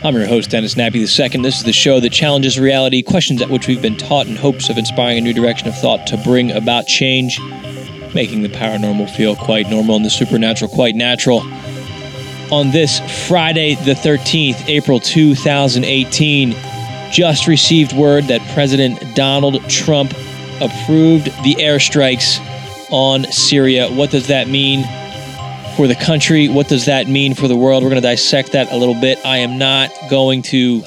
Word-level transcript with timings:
I'm 0.00 0.14
your 0.14 0.28
host, 0.28 0.50
Dennis 0.50 0.76
Nappy 0.76 1.00
II. 1.00 1.42
This 1.42 1.58
is 1.58 1.64
the 1.64 1.72
show 1.72 1.98
that 1.98 2.10
challenges 2.10 2.56
reality, 2.56 3.02
questions 3.02 3.42
at 3.42 3.50
which 3.50 3.66
we've 3.66 3.82
been 3.82 3.96
taught 3.96 4.28
in 4.28 4.36
hopes 4.36 4.70
of 4.70 4.78
inspiring 4.78 5.18
a 5.18 5.20
new 5.22 5.32
direction 5.32 5.66
of 5.66 5.76
thought 5.76 6.06
to 6.06 6.16
bring 6.18 6.52
about 6.52 6.86
change, 6.86 7.40
making 8.14 8.42
the 8.42 8.48
paranormal 8.48 9.10
feel 9.10 9.34
quite 9.34 9.68
normal 9.68 9.96
and 9.96 10.04
the 10.04 10.10
supernatural 10.10 10.70
quite 10.70 10.94
natural. 10.94 11.40
On 12.52 12.70
this 12.70 13.00
Friday, 13.26 13.74
the 13.74 13.94
13th, 13.94 14.68
April 14.68 15.00
2018, 15.00 16.54
just 17.10 17.48
received 17.48 17.92
word 17.92 18.22
that 18.24 18.40
President 18.54 19.16
Donald 19.16 19.68
Trump 19.68 20.12
approved 20.60 21.26
the 21.42 21.56
airstrikes 21.58 22.38
on 22.92 23.24
Syria. 23.32 23.88
What 23.88 24.12
does 24.12 24.28
that 24.28 24.46
mean 24.46 24.84
for 25.78 25.86
the 25.86 25.94
country? 25.94 26.48
What 26.48 26.66
does 26.66 26.86
that 26.86 27.06
mean 27.06 27.36
for 27.36 27.46
the 27.46 27.54
world? 27.54 27.84
We're 27.84 27.90
going 27.90 28.02
to 28.02 28.08
dissect 28.08 28.50
that 28.50 28.72
a 28.72 28.76
little 28.76 29.00
bit. 29.00 29.24
I 29.24 29.38
am 29.38 29.58
not 29.58 29.92
going 30.10 30.42
to 30.42 30.82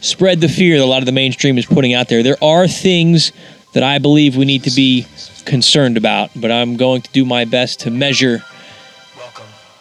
spread 0.00 0.40
the 0.40 0.48
fear 0.48 0.78
that 0.78 0.84
a 0.84 0.86
lot 0.86 1.00
of 1.00 1.06
the 1.06 1.12
mainstream 1.12 1.58
is 1.58 1.66
putting 1.66 1.92
out 1.92 2.08
there. 2.08 2.22
There 2.22 2.36
are 2.40 2.68
things 2.68 3.32
that 3.72 3.82
I 3.82 3.98
believe 3.98 4.36
we 4.36 4.44
need 4.44 4.62
to 4.62 4.70
be 4.70 5.08
concerned 5.44 5.96
about, 5.96 6.30
but 6.36 6.52
I'm 6.52 6.76
going 6.76 7.02
to 7.02 7.10
do 7.10 7.24
my 7.24 7.46
best 7.46 7.80
to 7.80 7.90
measure 7.90 8.44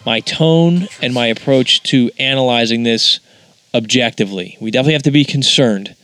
my 0.07 0.21
tone 0.21 0.87
and 1.03 1.13
my 1.13 1.27
approach 1.27 1.83
to 1.83 2.09
analyzing 2.17 2.81
this 2.81 3.19
objectively. 3.75 4.57
We 4.59 4.71
definitely 4.71 4.93
have 4.93 5.03
to 5.03 5.11
be 5.11 5.23
concerned, 5.23 5.95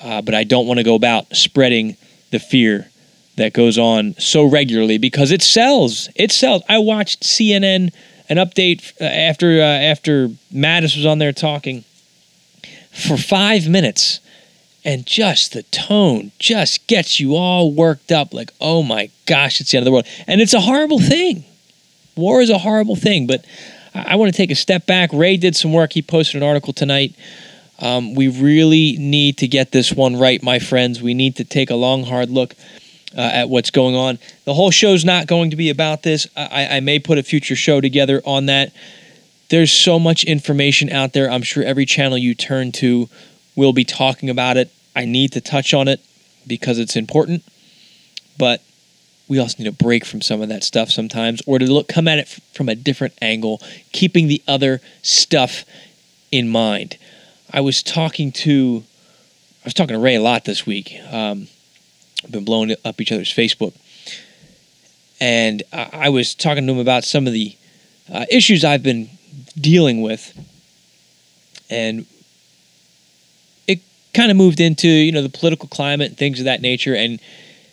uh, 0.00 0.22
but 0.22 0.36
I 0.36 0.44
don't 0.44 0.68
want 0.68 0.78
to 0.78 0.84
go 0.84 0.94
about 0.94 1.34
spreading 1.34 1.96
the 2.30 2.38
fear 2.38 2.89
that 3.40 3.54
goes 3.54 3.78
on 3.78 4.14
so 4.18 4.44
regularly 4.44 4.98
because 4.98 5.32
it 5.32 5.40
sells. 5.40 6.10
It 6.14 6.30
sells. 6.30 6.62
I 6.68 6.78
watched 6.78 7.22
CNN 7.22 7.90
an 8.28 8.36
update 8.36 8.92
uh, 9.00 9.04
after 9.04 9.60
uh, 9.60 9.64
after 9.64 10.28
Mattis 10.52 10.94
was 10.94 11.06
on 11.06 11.18
there 11.18 11.32
talking 11.32 11.84
for 12.92 13.16
five 13.16 13.66
minutes, 13.66 14.20
and 14.84 15.06
just 15.06 15.54
the 15.54 15.62
tone 15.64 16.32
just 16.38 16.86
gets 16.86 17.18
you 17.18 17.34
all 17.34 17.72
worked 17.72 18.12
up. 18.12 18.34
Like, 18.34 18.52
oh 18.60 18.82
my 18.82 19.10
gosh, 19.24 19.60
it's 19.60 19.70
the 19.70 19.78
end 19.78 19.82
of 19.82 19.86
the 19.86 19.92
world, 19.92 20.06
and 20.26 20.42
it's 20.42 20.54
a 20.54 20.60
horrible 20.60 21.00
thing. 21.00 21.44
War 22.16 22.42
is 22.42 22.50
a 22.50 22.58
horrible 22.58 22.96
thing, 22.96 23.26
but 23.26 23.42
I, 23.94 24.12
I 24.12 24.16
want 24.16 24.30
to 24.30 24.36
take 24.36 24.50
a 24.50 24.54
step 24.54 24.84
back. 24.84 25.14
Ray 25.14 25.38
did 25.38 25.56
some 25.56 25.72
work. 25.72 25.94
He 25.94 26.02
posted 26.02 26.42
an 26.42 26.46
article 26.46 26.74
tonight. 26.74 27.14
Um, 27.78 28.14
we 28.14 28.28
really 28.28 28.98
need 28.98 29.38
to 29.38 29.48
get 29.48 29.72
this 29.72 29.90
one 29.90 30.16
right, 30.16 30.42
my 30.42 30.58
friends. 30.58 31.00
We 31.00 31.14
need 31.14 31.36
to 31.36 31.44
take 31.44 31.70
a 31.70 31.74
long, 31.74 32.04
hard 32.04 32.28
look 32.28 32.54
uh, 33.16 33.20
at 33.20 33.48
what's 33.48 33.70
going 33.70 33.94
on. 33.94 34.18
The 34.44 34.54
whole 34.54 34.70
show's 34.70 35.04
not 35.04 35.26
going 35.26 35.50
to 35.50 35.56
be 35.56 35.70
about 35.70 36.02
this. 36.02 36.26
I, 36.36 36.76
I 36.76 36.80
may 36.80 36.98
put 36.98 37.18
a 37.18 37.22
future 37.22 37.56
show 37.56 37.80
together 37.80 38.22
on 38.24 38.46
that. 38.46 38.72
There's 39.48 39.72
so 39.72 39.98
much 39.98 40.24
information 40.24 40.90
out 40.90 41.12
there. 41.12 41.30
I'm 41.30 41.42
sure 41.42 41.64
every 41.64 41.86
channel 41.86 42.16
you 42.16 42.34
turn 42.34 42.72
to 42.72 43.08
will 43.56 43.72
be 43.72 43.84
talking 43.84 44.30
about 44.30 44.56
it. 44.56 44.70
I 44.94 45.04
need 45.04 45.32
to 45.32 45.40
touch 45.40 45.74
on 45.74 45.88
it 45.88 46.00
because 46.46 46.78
it's 46.78 46.96
important, 46.96 47.44
but 48.38 48.62
we 49.28 49.38
also 49.38 49.62
need 49.62 49.68
a 49.68 49.72
break 49.72 50.04
from 50.04 50.20
some 50.20 50.40
of 50.40 50.48
that 50.48 50.64
stuff 50.64 50.90
sometimes, 50.90 51.42
or 51.46 51.58
to 51.58 51.66
look 51.66 51.88
come 51.88 52.08
at 52.08 52.18
it 52.18 52.28
from 52.28 52.68
a 52.68 52.74
different 52.74 53.14
angle, 53.22 53.60
keeping 53.92 54.26
the 54.28 54.42
other 54.48 54.80
stuff 55.02 55.64
in 56.32 56.48
mind. 56.48 56.96
I 57.52 57.60
was 57.60 57.82
talking 57.82 58.32
to, 58.32 58.84
I 59.62 59.66
was 59.66 59.74
talking 59.74 59.94
to 59.94 60.00
Ray 60.00 60.16
a 60.16 60.20
lot 60.20 60.44
this 60.44 60.66
week. 60.66 60.94
Um, 61.10 61.48
been 62.28 62.44
blowing 62.44 62.74
up 62.84 63.00
each 63.00 63.12
other's 63.12 63.32
Facebook. 63.32 63.74
And 65.20 65.62
I 65.72 66.08
was 66.08 66.34
talking 66.34 66.66
to 66.66 66.72
him 66.72 66.78
about 66.78 67.04
some 67.04 67.26
of 67.26 67.34
the 67.34 67.54
uh, 68.10 68.24
issues 68.30 68.64
I've 68.64 68.82
been 68.82 69.10
dealing 69.58 70.00
with. 70.00 70.34
And 71.68 72.06
it 73.68 73.80
kind 74.14 74.30
of 74.30 74.36
moved 74.36 74.60
into, 74.60 74.88
you 74.88 75.12
know, 75.12 75.22
the 75.22 75.28
political 75.28 75.68
climate 75.68 76.08
and 76.08 76.16
things 76.16 76.38
of 76.38 76.46
that 76.46 76.62
nature. 76.62 76.94
And, 76.94 77.20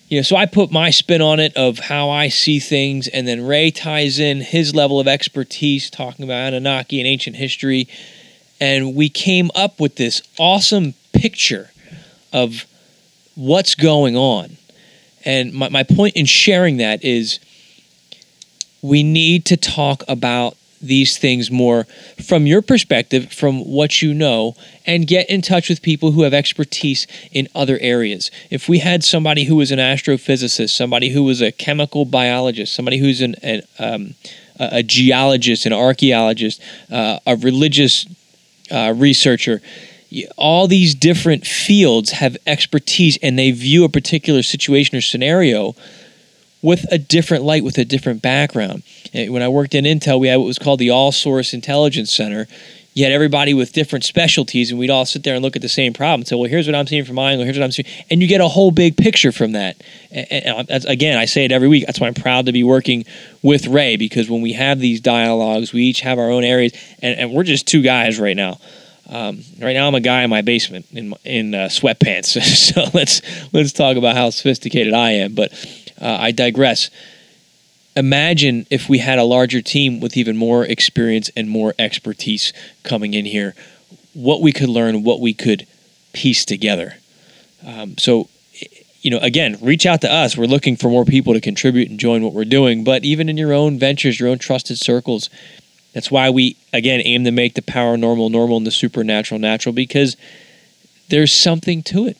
you 0.09 0.19
know, 0.19 0.24
so 0.24 0.36
I 0.36 0.46
put 0.46 0.72
my 0.72 0.90
spin 0.90 1.22
on 1.22 1.40
it 1.40 1.56
of 1.56 1.80
how 1.80 2.09
I 2.09 2.28
see 2.28 2.59
things. 2.59 3.07
And 3.07 3.25
then 3.25 3.46
Ray 3.46 3.72
ties 3.72 4.19
in 4.19 4.41
his 4.41 4.75
level 4.75 5.00
of 5.00 5.07
expertise 5.07 5.90
talking 5.90 6.25
about 6.25 6.53
Anunnaki 6.53 7.00
and 7.00 7.07
ancient 7.07 7.38
history. 7.38 7.88
And 8.59 8.94
we 8.94 9.07
came 9.07 9.52
up 9.56 9.80
with 9.80 9.96
this 9.96 10.22
awesome 10.38 10.96
picture 11.13 11.72
of 12.34 12.66
what's 13.38 13.75
going 13.75 14.18
on. 14.18 14.58
And 15.24 15.53
my, 15.53 15.70
my 15.70 15.84
point 15.84 16.16
in 16.16 16.25
sharing 16.25 16.78
that 16.78 17.03
is 17.03 17.40
we 18.81 19.03
need 19.03 19.46
to 19.46 19.58
talk 19.58 20.03
about 20.08 20.58
these 20.81 21.18
things 21.18 21.50
more 21.50 21.86
from 22.24 22.46
your 22.46 22.62
perspective, 22.62 23.31
from 23.31 23.62
what 23.62 24.02
you 24.02 24.14
know, 24.14 24.56
and 24.86 25.08
get 25.08 25.30
in 25.30 25.42
touch 25.42 25.70
with 25.70 25.81
people 25.81 26.12
who 26.12 26.22
have 26.22 26.34
expertise 26.34 27.08
in 27.31 27.48
other 27.56 27.78
areas. 27.80 28.30
If 28.52 28.70
we 28.70 28.80
had 28.80 29.03
somebody 29.03 29.46
who 29.46 29.56
was 29.56 29.72
an 29.72 29.80
astrophysicist, 29.80 30.69
somebody 30.69 31.09
who 31.09 31.24
was 31.24 31.42
a 31.42 31.52
chemical 31.52 32.06
biologist, 32.06 32.75
somebody 32.75 32.98
who's 32.98 33.22
an, 33.22 33.36
an 33.42 33.62
um, 33.80 34.16
a, 34.59 34.84
geologist, 34.84 35.66
an 35.66 35.74
archaeologist, 35.74 36.62
uh, 36.92 37.19
a 37.25 37.36
religious 37.36 38.06
uh, 38.72 38.94
researcher, 38.96 39.62
all 40.38 40.68
these 40.68 40.95
different 40.95 41.45
fields 41.45 42.12
have 42.12 42.38
expertise 42.47 43.18
and 43.22 43.38
they 43.38 43.51
view 43.51 43.84
a 43.84 43.90
particular 43.90 44.41
situation 44.41 44.97
or 44.97 45.01
scenario 45.01 45.75
with 46.62 46.85
a 46.91 46.97
different 46.97 47.44
light, 47.44 47.63
with 47.63 47.78
a 47.78 47.85
different 47.85 48.22
background. 48.22 48.84
Eh, 49.13 49.29
when 49.29 49.41
I 49.41 49.47
worked 49.47 49.75
in 49.75 49.85
Intel, 49.85 50.19
we 50.19 50.28
had 50.28 50.38
what 50.38 50.45
was 50.45 50.59
called 50.59 50.79
the 50.79 50.90
All 50.90 51.12
Source 51.12 51.53
Intelligence 51.53 52.12
Center. 52.12 52.47
You 52.94 53.03
had 53.03 53.13
everybody 53.13 53.53
with 53.53 53.73
different 53.73 54.06
specialties, 54.06 54.72
and 54.72 54.79
we'd 54.79 54.90
all 54.90 55.06
sit 55.06 55.23
there 55.23 55.35
and 55.35 55.44
look 55.44 55.56
at 55.56 55.62
the 55.62 55.69
same 55.69 55.94
problem. 55.94 56.25
So, 56.25 56.35
well, 56.35 56.50
here's 56.50 56.66
what 56.66 56.74
I'm 56.74 56.88
seeing 56.88 57.06
from 57.06 57.13
my 57.13 57.31
angle. 57.31 57.45
Here's 57.45 57.57
what 57.57 57.63
I'm 57.63 57.72
seeing, 57.72 57.88
and 58.09 58.24
you 58.24 58.28
get 58.28 58.41
a 58.41 58.47
whole 58.47 58.72
big 58.72 58.97
picture 58.97 59.31
from 59.31 59.51
that. 59.51 59.79
And, 60.09 60.47
uh, 60.47 60.63
and 60.68 60.85
again, 60.85 61.16
I 61.16 61.25
say 61.25 61.45
it 61.45 61.51
every 61.51 61.68
week. 61.68 61.85
That's 61.85 62.00
why 62.00 62.07
I'm 62.07 62.16
proud 62.16 62.47
to 62.47 62.51
be 62.51 62.63
working 62.63 63.06
with 63.44 63.68
Ray 63.68 63.97
because 63.97 64.31
when 64.31 64.41
we 64.41 64.53
have 64.53 64.79
these 64.79 65.00
dialogues, 65.00 65.74
we 65.74 65.84
each 65.84 66.01
have 66.01 66.18
our 66.18 66.31
own 66.31 66.44
areas, 66.44 66.74
and, 67.00 67.19
and 67.19 67.34
we're 67.34 67.44
just 67.44 67.68
two 67.68 67.84
guys 67.84 68.19
right 68.19 68.35
now. 68.35 68.57
Um, 69.09 69.41
right 69.59 69.73
now, 69.73 69.88
I'm 69.88 69.95
a 69.95 70.01
guy 70.01 70.23
in 70.23 70.29
my 70.29 70.41
basement 70.41 70.85
in 70.91 71.13
in 71.23 71.56
uh, 71.56 71.68
sweatpants. 71.68 72.41
so 72.73 72.85
let's 72.94 73.22
let's 73.53 73.72
talk 73.72 73.97
about 73.97 74.16
how 74.16 74.29
sophisticated 74.29 74.94
I 74.94 75.12
am. 75.12 75.34
But 75.34 75.53
uh, 76.01 76.18
I 76.19 76.31
digress. 76.31 76.90
Imagine 77.95 78.68
if 78.69 78.88
we 78.90 79.00
had 79.00 79.18
a 79.18 79.23
larger 79.23 79.62
team 79.62 80.00
with 80.00 80.16
even 80.18 80.38
more 80.38 80.63
experience 80.63 81.31
and 81.35 81.50
more 81.50 81.73
expertise 81.79 82.53
coming 82.84 83.16
in 83.16 83.25
here, 83.25 83.56
what 84.13 84.41
we 84.41 84.51
could 84.51 84.69
learn, 84.69 85.03
what 85.03 85.19
we 85.19 85.34
could 85.34 85.66
piece 86.13 86.45
together. 86.45 86.97
Um, 87.66 87.97
so, 87.97 88.29
you 89.01 89.09
know, 89.09 89.18
again, 89.19 89.57
reach 89.62 89.88
out 89.88 90.01
to 90.01 90.12
us. 90.12 90.38
We're 90.38 90.45
looking 90.45 90.75
for 90.75 90.89
more 90.89 91.06
people 91.06 91.34
to 91.34 91.41
contribute 91.41 91.89
and 91.89 92.00
join 92.00 92.22
what 92.22 92.34
we're 92.34 92.45
doing. 92.45 92.84
But 92.84 93.03
even 93.03 93.29
in 93.29 93.38
your 93.38 93.53
own 93.53 93.79
ventures, 93.79 94.19
your 94.19 94.29
own 94.29 94.38
trusted 94.38 94.78
circles, 94.78 95.31
that's 95.97 96.12
why 96.12 96.30
we, 96.30 96.58
again, 96.74 97.02
aim 97.03 97.24
to 97.24 97.31
make 97.31 97.56
the 97.56 97.63
paranormal 97.63 98.30
normal 98.30 98.58
and 98.58 98.68
the 98.68 98.72
supernatural 98.72 99.40
natural 99.40 99.74
because 99.74 100.16
there's 101.10 101.33
something 101.33 101.81
to 101.81 102.06
it. 102.06 102.18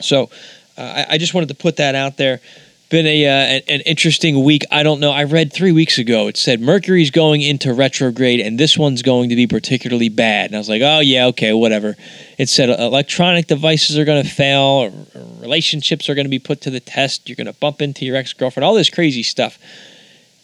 So 0.00 0.30
uh, 0.78 0.82
I, 0.82 1.06
I, 1.14 1.18
just 1.18 1.34
wanted 1.34 1.48
to 1.48 1.56
put 1.56 1.78
that 1.78 1.96
out 1.96 2.16
there. 2.16 2.40
Been 2.88 3.08
a 3.08 3.26
uh, 3.26 3.30
an, 3.30 3.62
an, 3.66 3.80
interesting 3.80 4.44
week. 4.44 4.62
I 4.70 4.84
don't 4.84 5.00
know. 5.00 5.10
I 5.10 5.24
read 5.24 5.52
three 5.52 5.72
weeks 5.72 5.98
ago. 5.98 6.28
It 6.28 6.36
said 6.36 6.60
Mercury's 6.60 7.10
going 7.10 7.40
into 7.42 7.74
retrograde, 7.74 8.38
and 8.38 8.56
this 8.56 8.78
one's 8.78 9.02
going 9.02 9.30
to 9.30 9.36
be 9.36 9.48
particularly 9.48 10.08
bad. 10.08 10.50
And 10.50 10.54
I 10.54 10.58
was 10.58 10.68
like, 10.68 10.82
oh 10.84 11.00
yeah, 11.00 11.26
okay, 11.26 11.52
whatever. 11.52 11.96
It 12.38 12.48
said 12.48 12.70
electronic 12.70 13.48
devices 13.48 13.98
are 13.98 14.04
going 14.04 14.22
to 14.22 14.30
fail, 14.30 15.08
relationships 15.40 16.08
are 16.08 16.14
going 16.14 16.26
to 16.26 16.30
be 16.30 16.38
put 16.38 16.60
to 16.60 16.70
the 16.70 16.78
test. 16.78 17.28
You're 17.28 17.34
going 17.34 17.48
to 17.48 17.52
bump 17.52 17.82
into 17.82 18.04
your 18.04 18.14
ex 18.14 18.32
girlfriend, 18.32 18.64
all 18.64 18.74
this 18.74 18.90
crazy 18.90 19.24
stuff. 19.24 19.58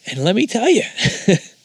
And 0.08 0.24
let 0.24 0.34
me 0.34 0.48
tell 0.48 0.68
you. 0.68 0.82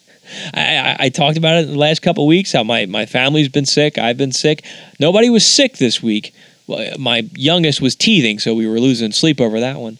I, 0.53 0.77
I, 0.77 0.95
I 0.99 1.09
talked 1.09 1.37
about 1.37 1.57
it 1.57 1.65
in 1.65 1.71
the 1.71 1.79
last 1.79 2.01
couple 2.01 2.25
weeks 2.27 2.51
how 2.51 2.63
my, 2.63 2.85
my 2.85 3.05
family's 3.05 3.49
been 3.49 3.65
sick. 3.65 3.97
I've 3.97 4.17
been 4.17 4.31
sick. 4.31 4.63
Nobody 4.99 5.29
was 5.29 5.45
sick 5.45 5.77
this 5.77 6.01
week. 6.01 6.33
Well, 6.67 6.97
my 6.97 7.29
youngest 7.35 7.81
was 7.81 7.95
teething, 7.95 8.39
so 8.39 8.53
we 8.53 8.67
were 8.67 8.79
losing 8.79 9.11
sleep 9.11 9.41
over 9.41 9.59
that 9.59 9.77
one. 9.77 9.97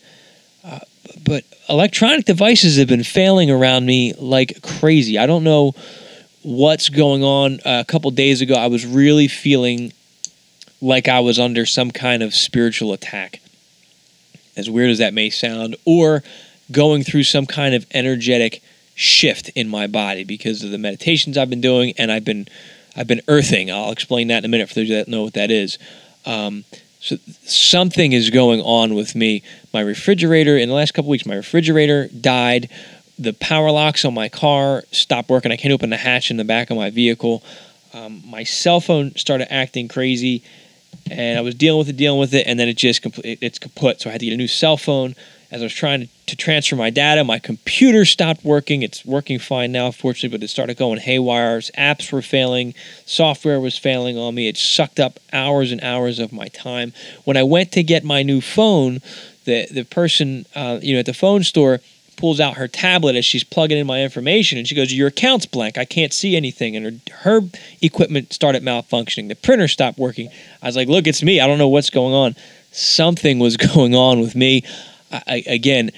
Uh, 0.63 0.79
but 1.25 1.43
electronic 1.67 2.25
devices 2.25 2.77
have 2.77 2.87
been 2.87 3.03
failing 3.03 3.49
around 3.49 3.85
me 3.85 4.13
like 4.13 4.61
crazy. 4.61 5.17
I 5.17 5.25
don't 5.25 5.43
know 5.43 5.73
what's 6.43 6.89
going 6.89 7.23
on. 7.23 7.55
Uh, 7.65 7.81
a 7.81 7.85
couple 7.85 8.11
days 8.11 8.41
ago, 8.41 8.55
I 8.55 8.67
was 8.67 8.85
really 8.85 9.27
feeling 9.27 9.93
like 10.81 11.07
I 11.07 11.19
was 11.19 11.39
under 11.39 11.65
some 11.65 11.91
kind 11.91 12.23
of 12.23 12.33
spiritual 12.33 12.93
attack. 12.93 13.39
As 14.57 14.69
weird 14.69 14.89
as 14.89 14.97
that 14.97 15.13
may 15.13 15.29
sound, 15.29 15.75
or 15.85 16.23
going 16.71 17.03
through 17.03 17.23
some 17.23 17.45
kind 17.45 17.73
of 17.73 17.85
energetic 17.91 18.61
shift 19.01 19.49
in 19.49 19.67
my 19.67 19.87
body 19.87 20.23
because 20.23 20.63
of 20.63 20.69
the 20.69 20.77
meditations 20.77 21.37
I've 21.37 21.49
been 21.49 21.61
doing, 21.61 21.93
and 21.97 22.11
I've 22.11 22.23
been 22.23 22.47
I've 22.95 23.07
been 23.07 23.21
earthing. 23.27 23.71
I'll 23.71 23.91
explain 23.91 24.27
that 24.27 24.39
in 24.39 24.45
a 24.45 24.47
minute 24.47 24.69
for 24.69 24.75
those 24.75 24.89
that 24.89 25.07
know 25.07 25.23
what 25.23 25.33
that 25.33 25.49
is. 25.49 25.77
Um, 26.25 26.65
so 26.99 27.17
something 27.43 28.11
is 28.11 28.29
going 28.29 28.61
on 28.61 28.93
with 28.93 29.15
me. 29.15 29.41
My 29.73 29.81
refrigerator 29.81 30.57
in 30.57 30.69
the 30.69 30.75
last 30.75 30.93
couple 30.93 31.09
weeks, 31.09 31.25
my 31.25 31.35
refrigerator 31.35 32.09
died. 32.09 32.69
The 33.17 33.33
power 33.33 33.71
locks 33.71 34.05
on 34.05 34.13
my 34.13 34.29
car 34.29 34.83
stopped 34.91 35.29
working. 35.29 35.51
I 35.51 35.57
can't 35.57 35.73
open 35.73 35.89
the 35.89 35.97
hatch 35.97 36.29
in 36.29 36.37
the 36.37 36.43
back 36.43 36.69
of 36.69 36.77
my 36.77 36.89
vehicle. 36.89 37.43
Um, 37.93 38.21
my 38.25 38.43
cell 38.43 38.79
phone 38.79 39.15
started 39.15 39.51
acting 39.51 39.87
crazy, 39.87 40.43
and 41.09 41.39
I 41.39 41.41
was 41.41 41.55
dealing 41.55 41.79
with 41.79 41.89
it, 41.89 41.97
dealing 41.97 42.19
with 42.19 42.33
it, 42.33 42.45
and 42.45 42.59
then 42.59 42.67
it 42.67 42.77
just 42.77 43.01
completely 43.01 43.37
it's 43.41 43.57
kaput. 43.57 44.01
So 44.01 44.09
I 44.09 44.11
had 44.11 44.19
to 44.19 44.27
get 44.27 44.33
a 44.33 44.37
new 44.37 44.47
cell 44.47 44.77
phone 44.77 45.15
as 45.51 45.61
I 45.61 45.65
was 45.65 45.73
trying 45.73 46.07
to 46.27 46.35
transfer 46.35 46.77
my 46.77 46.89
data, 46.89 47.25
my 47.25 47.37
computer 47.37 48.05
stopped 48.05 48.45
working. 48.45 48.83
It's 48.83 49.05
working 49.05 49.37
fine 49.37 49.73
now, 49.73 49.91
fortunately, 49.91 50.37
but 50.37 50.43
it 50.43 50.47
started 50.47 50.77
going 50.77 50.99
haywire. 50.99 51.59
Apps 51.77 52.11
were 52.11 52.21
failing, 52.21 52.73
software 53.05 53.59
was 53.59 53.77
failing 53.77 54.17
on 54.17 54.33
me. 54.33 54.47
It 54.47 54.55
sucked 54.55 54.99
up 54.99 55.19
hours 55.33 55.73
and 55.73 55.83
hours 55.83 56.19
of 56.19 56.31
my 56.31 56.47
time. 56.47 56.93
When 57.25 57.35
I 57.35 57.43
went 57.43 57.73
to 57.73 57.83
get 57.83 58.05
my 58.05 58.23
new 58.23 58.39
phone, 58.39 59.01
the 59.45 59.67
the 59.71 59.83
person 59.83 60.45
uh, 60.55 60.79
you 60.81 60.93
know 60.93 60.99
at 60.99 61.05
the 61.05 61.13
phone 61.13 61.43
store 61.43 61.79
pulls 62.17 62.39
out 62.39 62.57
her 62.57 62.67
tablet 62.67 63.15
as 63.15 63.25
she's 63.25 63.43
plugging 63.43 63.77
in 63.77 63.87
my 63.87 64.03
information 64.03 64.57
and 64.57 64.67
she 64.67 64.75
goes 64.75 64.93
your 64.93 65.07
account's 65.07 65.45
blank 65.45 65.77
i 65.77 65.85
can't 65.85 66.13
see 66.13 66.35
anything 66.35 66.75
and 66.75 67.01
her, 67.09 67.39
her 67.39 67.41
equipment 67.81 68.31
started 68.31 68.61
malfunctioning 68.61 69.27
the 69.27 69.35
printer 69.35 69.67
stopped 69.67 69.97
working 69.97 70.29
i 70.61 70.67
was 70.67 70.75
like 70.75 70.87
look 70.87 71.07
it's 71.07 71.23
me 71.23 71.39
i 71.39 71.47
don't 71.47 71.57
know 71.57 71.69
what's 71.69 71.89
going 71.89 72.13
on 72.13 72.35
something 72.71 73.39
was 73.39 73.57
going 73.73 73.95
on 73.95 74.19
with 74.19 74.35
me 74.35 74.63
I, 75.11 75.43
again, 75.47 75.91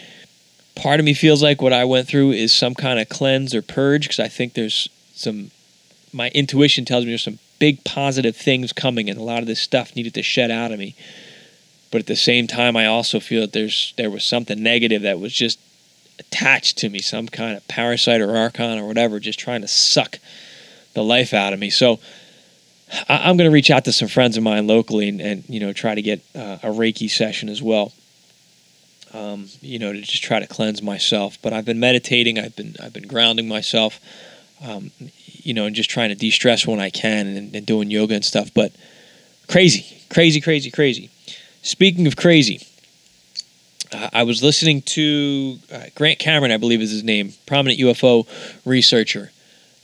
part 0.76 1.00
of 1.00 1.06
me 1.06 1.14
feels 1.14 1.44
like 1.44 1.62
what 1.62 1.74
I 1.74 1.86
went 1.86 2.08
through 2.08 2.32
is 2.32 2.54
some 2.54 2.74
kind 2.74 3.00
of 3.00 3.10
cleanse 3.10 3.54
or 3.54 3.62
purge 3.62 4.04
because 4.04 4.20
I 4.20 4.28
think 4.28 4.54
there's 4.54 4.90
some. 5.14 5.52
My 6.12 6.30
intuition 6.30 6.86
tells 6.86 7.06
me 7.06 7.12
there's 7.12 7.24
some 7.24 7.40
big 7.60 7.84
positive 7.84 8.36
things 8.36 8.74
coming, 8.74 9.10
and 9.10 9.20
a 9.20 9.24
lot 9.24 9.40
of 9.40 9.48
this 9.48 9.60
stuff 9.60 9.96
needed 9.96 10.14
to 10.16 10.24
shed 10.24 10.52
out 10.52 10.72
of 10.72 10.80
me. 10.80 10.96
But 11.92 12.02
at 12.02 12.08
the 12.08 12.16
same 12.16 12.48
time, 12.48 12.76
I 12.76 12.86
also 12.86 13.20
feel 13.20 13.42
that 13.42 13.54
there's 13.54 13.94
there 13.98 14.10
was 14.10 14.24
something 14.24 14.62
negative 14.62 15.04
that 15.04 15.20
was 15.20 15.34
just 15.34 15.60
attached 16.20 16.78
to 16.80 16.90
me, 16.90 17.00
some 17.00 17.28
kind 17.28 17.58
of 17.58 17.68
parasite 17.68 18.22
or 18.22 18.36
archon 18.36 18.80
or 18.80 18.88
whatever, 18.88 19.20
just 19.20 19.40
trying 19.40 19.62
to 19.62 19.68
suck 19.68 20.20
the 20.94 21.04
life 21.04 21.34
out 21.34 21.54
of 21.54 21.60
me. 21.60 21.70
So 21.70 22.00
I, 23.10 23.30
am 23.30 23.38
going 23.38 23.50
to 23.50 23.54
reach 23.54 23.72
out 23.72 23.86
to 23.86 23.92
some 23.92 24.08
friends 24.08 24.38
of 24.38 24.44
mine 24.44 24.68
locally 24.68 25.10
and, 25.10 25.20
and 25.20 25.44
you 25.48 25.60
know 25.60 25.74
try 25.74 25.96
to 25.96 26.02
get 26.02 26.22
uh, 26.36 26.58
a 26.64 26.68
Reiki 26.68 27.10
session 27.10 27.50
as 27.50 27.62
well 27.62 27.92
um, 29.14 29.48
you 29.62 29.80
know, 29.80 29.94
to 29.94 30.02
just 30.02 30.24
try 30.24 30.40
to 30.40 30.48
cleanse 30.48 30.82
myself. 30.82 31.38
But 31.42 31.54
I've 31.54 31.66
been 31.66 31.80
meditating. 31.80 32.40
I've 32.40 32.56
been 32.56 32.76
I've 32.82 32.94
been 32.94 33.08
grounding 33.08 33.48
myself, 33.48 34.00
um, 34.64 34.92
you 35.26 35.54
know, 35.54 35.66
and 35.66 35.76
just 35.76 35.90
trying 35.90 36.10
to 36.10 36.16
de-stress 36.16 36.66
when 36.66 36.80
I 36.80 36.90
can, 36.90 37.28
and, 37.28 37.56
and 37.56 37.66
doing 37.66 37.92
yoga 37.92 38.16
and 38.16 38.26
stuff. 38.26 38.54
But 38.54 38.72
crazy, 39.48 39.86
crazy, 40.10 40.42
crazy, 40.42 40.72
crazy. 40.72 41.10
Speaking 41.62 42.08
of 42.08 42.16
crazy, 42.16 42.66
I 44.12 44.24
was 44.24 44.42
listening 44.42 44.82
to 44.82 45.60
uh, 45.72 45.84
Grant 45.96 46.20
Cameron, 46.20 46.52
I 46.52 46.58
believe 46.58 46.82
is 46.82 46.92
his 46.92 47.04
name, 47.04 47.34
prominent 47.46 47.80
UFO 47.80 48.28
researcher. 48.66 49.32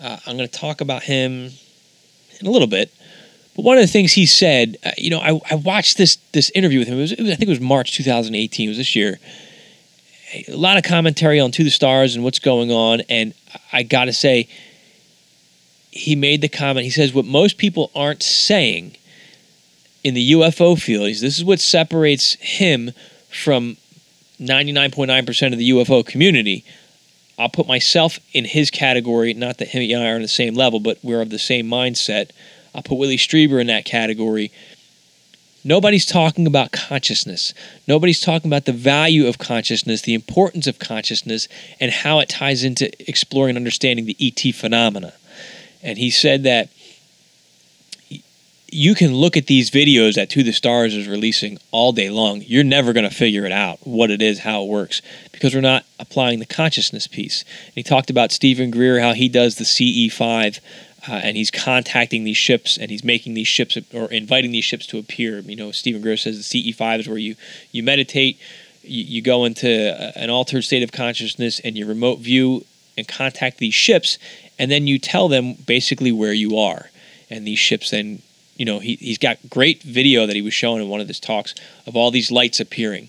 Uh, 0.01 0.17
I'm 0.25 0.37
going 0.37 0.49
to 0.49 0.59
talk 0.59 0.81
about 0.81 1.03
him 1.03 1.51
in 2.39 2.47
a 2.47 2.49
little 2.49 2.67
bit. 2.67 2.91
But 3.59 3.65
one 3.65 3.77
of 3.77 3.81
the 3.81 3.91
things 3.91 4.13
he 4.13 4.25
said, 4.25 4.77
uh, 4.85 4.91
you 4.97 5.09
know, 5.09 5.19
I, 5.19 5.37
I 5.51 5.55
watched 5.55 5.97
this 5.97 6.15
this 6.31 6.49
interview 6.51 6.79
with 6.79 6.87
him. 6.87 6.97
It 6.97 7.01
was, 7.01 7.11
it 7.11 7.19
was, 7.19 7.31
I 7.31 7.35
think 7.35 7.49
it 7.49 7.49
was 7.49 7.59
March 7.59 7.91
2018. 7.91 8.65
It 8.65 8.69
was 8.69 8.77
this 8.77 8.95
year. 8.95 9.19
A 10.47 10.55
lot 10.55 10.77
of 10.77 10.83
commentary 10.85 11.41
on 11.41 11.51
To 11.51 11.65
the 11.65 11.69
Stars 11.69 12.15
and 12.15 12.23
what's 12.23 12.39
going 12.39 12.71
on, 12.71 13.01
and 13.09 13.33
I 13.73 13.83
got 13.83 14.05
to 14.05 14.13
say, 14.13 14.47
he 15.91 16.15
made 16.15 16.39
the 16.39 16.47
comment. 16.47 16.85
He 16.85 16.89
says 16.89 17.13
what 17.13 17.25
most 17.25 17.57
people 17.57 17.91
aren't 17.93 18.23
saying 18.23 18.95
in 20.05 20.13
the 20.13 20.31
UFO 20.31 20.81
field 20.81 21.09
is 21.09 21.19
this 21.19 21.37
is 21.37 21.43
what 21.43 21.59
separates 21.59 22.35
him 22.35 22.91
from 23.29 23.75
99.9% 24.39 25.51
of 25.51 25.59
the 25.59 25.71
UFO 25.71 26.05
community. 26.05 26.63
I'll 27.37 27.49
put 27.49 27.67
myself 27.67 28.19
in 28.31 28.45
his 28.45 28.71
category. 28.71 29.33
Not 29.33 29.57
that 29.57 29.67
him 29.67 29.81
and 29.81 30.01
I 30.01 30.11
are 30.11 30.15
on 30.15 30.21
the 30.21 30.29
same 30.29 30.53
level, 30.53 30.79
but 30.79 30.97
we're 31.03 31.19
of 31.19 31.29
the 31.29 31.37
same 31.37 31.67
mindset. 31.67 32.31
I'll 32.79 32.83
put 32.83 32.97
Whitley 32.97 33.17
Strieber 33.17 33.59
in 33.59 33.67
that 33.67 33.83
category. 33.83 34.53
Nobody's 35.65 36.05
talking 36.05 36.47
about 36.47 36.71
consciousness. 36.71 37.53
Nobody's 37.89 38.21
talking 38.21 38.49
about 38.49 38.63
the 38.63 38.71
value 38.71 39.27
of 39.27 39.37
consciousness, 39.37 40.01
the 40.01 40.13
importance 40.13 40.65
of 40.65 40.79
consciousness, 40.79 41.49
and 41.81 41.91
how 41.91 42.19
it 42.19 42.29
ties 42.29 42.63
into 42.63 42.89
exploring 43.09 43.49
and 43.49 43.57
understanding 43.57 44.05
the 44.05 44.15
ET 44.17 44.55
phenomena. 44.55 45.11
And 45.83 45.97
he 45.97 46.09
said 46.09 46.43
that 46.43 46.69
you 48.71 48.95
can 48.95 49.13
look 49.13 49.35
at 49.35 49.47
these 49.47 49.69
videos 49.69 50.13
that 50.13 50.29
To 50.29 50.43
the 50.43 50.53
Stars 50.53 50.95
is 50.95 51.05
releasing 51.05 51.57
all 51.71 51.91
day 51.91 52.09
long. 52.09 52.41
You're 52.45 52.63
never 52.63 52.93
going 52.93 53.09
to 53.09 53.13
figure 53.13 53.45
it 53.45 53.51
out, 53.51 53.85
what 53.85 54.09
it 54.09 54.21
is, 54.21 54.39
how 54.39 54.63
it 54.63 54.69
works, 54.69 55.01
because 55.33 55.53
we're 55.53 55.59
not 55.59 55.83
applying 55.99 56.39
the 56.39 56.45
consciousness 56.45 57.07
piece. 57.07 57.43
And 57.65 57.75
he 57.75 57.83
talked 57.83 58.09
about 58.09 58.31
Steven 58.31 58.71
Greer, 58.71 59.01
how 59.01 59.11
he 59.11 59.27
does 59.27 59.55
the 59.55 59.65
CE5 59.65 60.61
uh, 61.07 61.13
and 61.13 61.37
he's 61.37 61.51
contacting 61.51 62.23
these 62.23 62.37
ships 62.37 62.77
and 62.77 62.91
he's 62.91 63.03
making 63.03 63.33
these 63.33 63.47
ships 63.47 63.77
or 63.93 64.11
inviting 64.11 64.51
these 64.51 64.65
ships 64.65 64.85
to 64.87 64.97
appear. 64.97 65.39
You 65.39 65.55
know, 65.55 65.71
Steven 65.71 66.01
Greer 66.01 66.17
says 66.17 66.49
the 66.49 66.73
CE5 66.73 66.99
is 66.99 67.07
where 67.07 67.17
you 67.17 67.35
you 67.71 67.83
meditate, 67.83 68.39
you, 68.83 69.03
you 69.03 69.21
go 69.21 69.45
into 69.45 69.69
an 70.17 70.29
altered 70.29 70.63
state 70.63 70.83
of 70.83 70.91
consciousness, 70.91 71.59
and 71.59 71.77
you 71.77 71.85
remote 71.85 72.19
view 72.19 72.65
and 72.97 73.07
contact 73.07 73.57
these 73.57 73.73
ships, 73.73 74.17
and 74.57 74.69
then 74.69 74.87
you 74.87 74.99
tell 74.99 75.27
them 75.27 75.53
basically 75.53 76.11
where 76.11 76.33
you 76.33 76.57
are, 76.57 76.89
and 77.29 77.45
these 77.45 77.59
ships 77.59 77.91
then. 77.91 78.21
You 78.57 78.65
know, 78.65 78.79
he, 78.79 78.95
he's 78.95 79.17
got 79.17 79.37
great 79.49 79.81
video 79.83 80.25
that 80.25 80.35
he 80.35 80.41
was 80.41 80.53
showing 80.53 80.81
in 80.83 80.89
one 80.89 80.99
of 80.99 81.07
his 81.07 81.21
talks 81.21 81.55
of 81.87 81.95
all 81.95 82.11
these 82.11 82.29
lights 82.29 82.59
appearing 82.59 83.07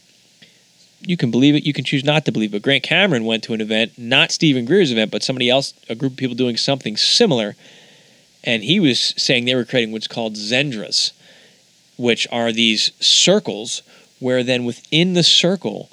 you 1.00 1.16
can 1.16 1.30
believe 1.30 1.54
it, 1.54 1.64
you 1.64 1.72
can 1.72 1.84
choose 1.84 2.04
not 2.04 2.24
to 2.26 2.32
believe. 2.32 2.52
But 2.52 2.62
Grant 2.62 2.82
Cameron 2.82 3.24
went 3.24 3.42
to 3.44 3.54
an 3.54 3.60
event, 3.60 3.98
not 3.98 4.30
Steven 4.30 4.64
Greer's 4.64 4.92
event, 4.92 5.10
but 5.10 5.22
somebody 5.22 5.48
else, 5.48 5.74
a 5.88 5.94
group 5.94 6.12
of 6.12 6.18
people 6.18 6.36
doing 6.36 6.56
something 6.56 6.96
similar, 6.96 7.56
and 8.44 8.64
he 8.64 8.80
was 8.80 9.14
saying 9.16 9.44
they 9.44 9.54
were 9.54 9.64
creating 9.64 9.92
what's 9.92 10.08
called 10.08 10.34
zendras, 10.34 11.12
which 11.96 12.26
are 12.32 12.52
these 12.52 12.92
circles 13.00 13.82
where 14.18 14.42
then 14.42 14.64
within 14.64 15.14
the 15.14 15.22
circle, 15.22 15.90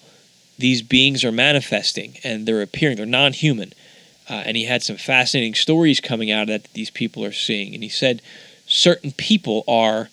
these 0.57 0.81
beings 0.81 1.23
are 1.23 1.31
manifesting 1.31 2.17
and 2.23 2.45
they're 2.45 2.61
appearing. 2.61 2.97
They're 2.97 3.05
non 3.05 3.33
human. 3.33 3.73
Uh, 4.29 4.43
and 4.45 4.57
he 4.57 4.65
had 4.65 4.83
some 4.83 4.97
fascinating 4.97 5.55
stories 5.55 6.01
coming 6.01 6.29
out 6.29 6.43
of 6.43 6.47
that, 6.49 6.63
that 6.63 6.73
these 6.73 6.89
people 6.89 7.23
are 7.23 7.31
seeing. 7.31 7.73
And 7.73 7.83
he 7.83 7.89
said 7.89 8.21
certain 8.65 9.11
people 9.13 9.63
are 9.67 10.09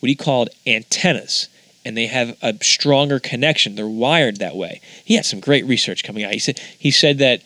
what 0.00 0.08
he 0.08 0.14
called 0.14 0.50
antennas 0.66 1.48
and 1.84 1.96
they 1.96 2.06
have 2.06 2.36
a 2.42 2.56
stronger 2.62 3.18
connection. 3.18 3.74
They're 3.74 3.86
wired 3.86 4.38
that 4.38 4.56
way. 4.56 4.80
He 5.04 5.14
had 5.14 5.26
some 5.26 5.40
great 5.40 5.66
research 5.66 6.02
coming 6.02 6.24
out. 6.24 6.32
He 6.32 6.38
said 6.38 6.58
he 6.78 6.90
said 6.90 7.18
that 7.18 7.42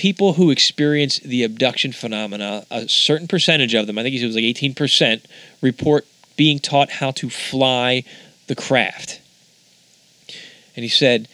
people 0.00 0.32
who 0.32 0.50
experience 0.50 1.18
the 1.18 1.44
abduction 1.44 1.92
phenomena, 1.92 2.64
a 2.70 2.88
certain 2.88 3.28
percentage 3.28 3.74
of 3.74 3.86
them, 3.86 3.98
I 3.98 4.02
think 4.02 4.16
he 4.16 4.24
was 4.24 4.34
like 4.34 4.44
18%, 4.44 5.22
report 5.60 6.06
being 6.38 6.58
taught 6.58 6.88
how 6.88 7.10
to 7.10 7.28
fly 7.28 8.04
the 8.46 8.54
craft. 8.54 9.20
And 10.74 10.84
he 10.84 10.88
said, 10.88 11.28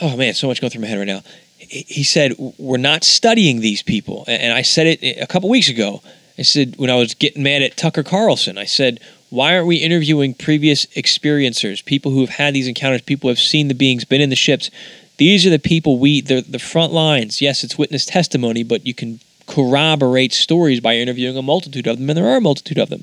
oh 0.00 0.16
man, 0.16 0.34
so 0.34 0.46
much 0.46 0.60
going 0.60 0.70
through 0.70 0.82
my 0.82 0.86
head 0.86 0.98
right 0.98 1.04
now. 1.08 1.22
He 1.56 2.04
said, 2.04 2.36
we're 2.58 2.76
not 2.76 3.02
studying 3.02 3.58
these 3.58 3.82
people. 3.82 4.24
And 4.28 4.52
I 4.52 4.62
said 4.62 4.86
it 4.86 5.20
a 5.20 5.26
couple 5.26 5.48
weeks 5.48 5.68
ago. 5.68 6.00
I 6.38 6.42
said, 6.42 6.76
when 6.76 6.90
I 6.90 6.94
was 6.94 7.14
getting 7.14 7.42
mad 7.42 7.62
at 7.62 7.76
Tucker 7.76 8.04
Carlson, 8.04 8.56
I 8.56 8.66
said, 8.66 9.00
why 9.30 9.56
aren't 9.56 9.66
we 9.66 9.78
interviewing 9.78 10.32
previous 10.32 10.86
experiencers, 10.86 11.84
people 11.84 12.12
who 12.12 12.20
have 12.20 12.28
had 12.28 12.54
these 12.54 12.68
encounters, 12.68 13.02
people 13.02 13.26
who 13.26 13.32
have 13.32 13.40
seen 13.40 13.66
the 13.66 13.74
beings, 13.74 14.04
been 14.04 14.20
in 14.20 14.30
the 14.30 14.36
ships? 14.36 14.70
These 15.18 15.46
are 15.46 15.50
the 15.50 15.58
people 15.58 15.98
we, 15.98 16.20
the, 16.20 16.40
the 16.40 16.58
front 16.58 16.92
lines. 16.92 17.42
Yes, 17.42 17.62
it's 17.62 17.76
witness 17.76 18.06
testimony, 18.06 18.62
but 18.62 18.86
you 18.86 18.94
can 18.94 19.20
corroborate 19.46 20.32
stories 20.32 20.80
by 20.80 20.96
interviewing 20.96 21.36
a 21.36 21.42
multitude 21.42 21.86
of 21.86 21.98
them, 21.98 22.08
and 22.08 22.16
there 22.16 22.28
are 22.28 22.36
a 22.36 22.40
multitude 22.40 22.78
of 22.78 22.88
them. 22.88 23.02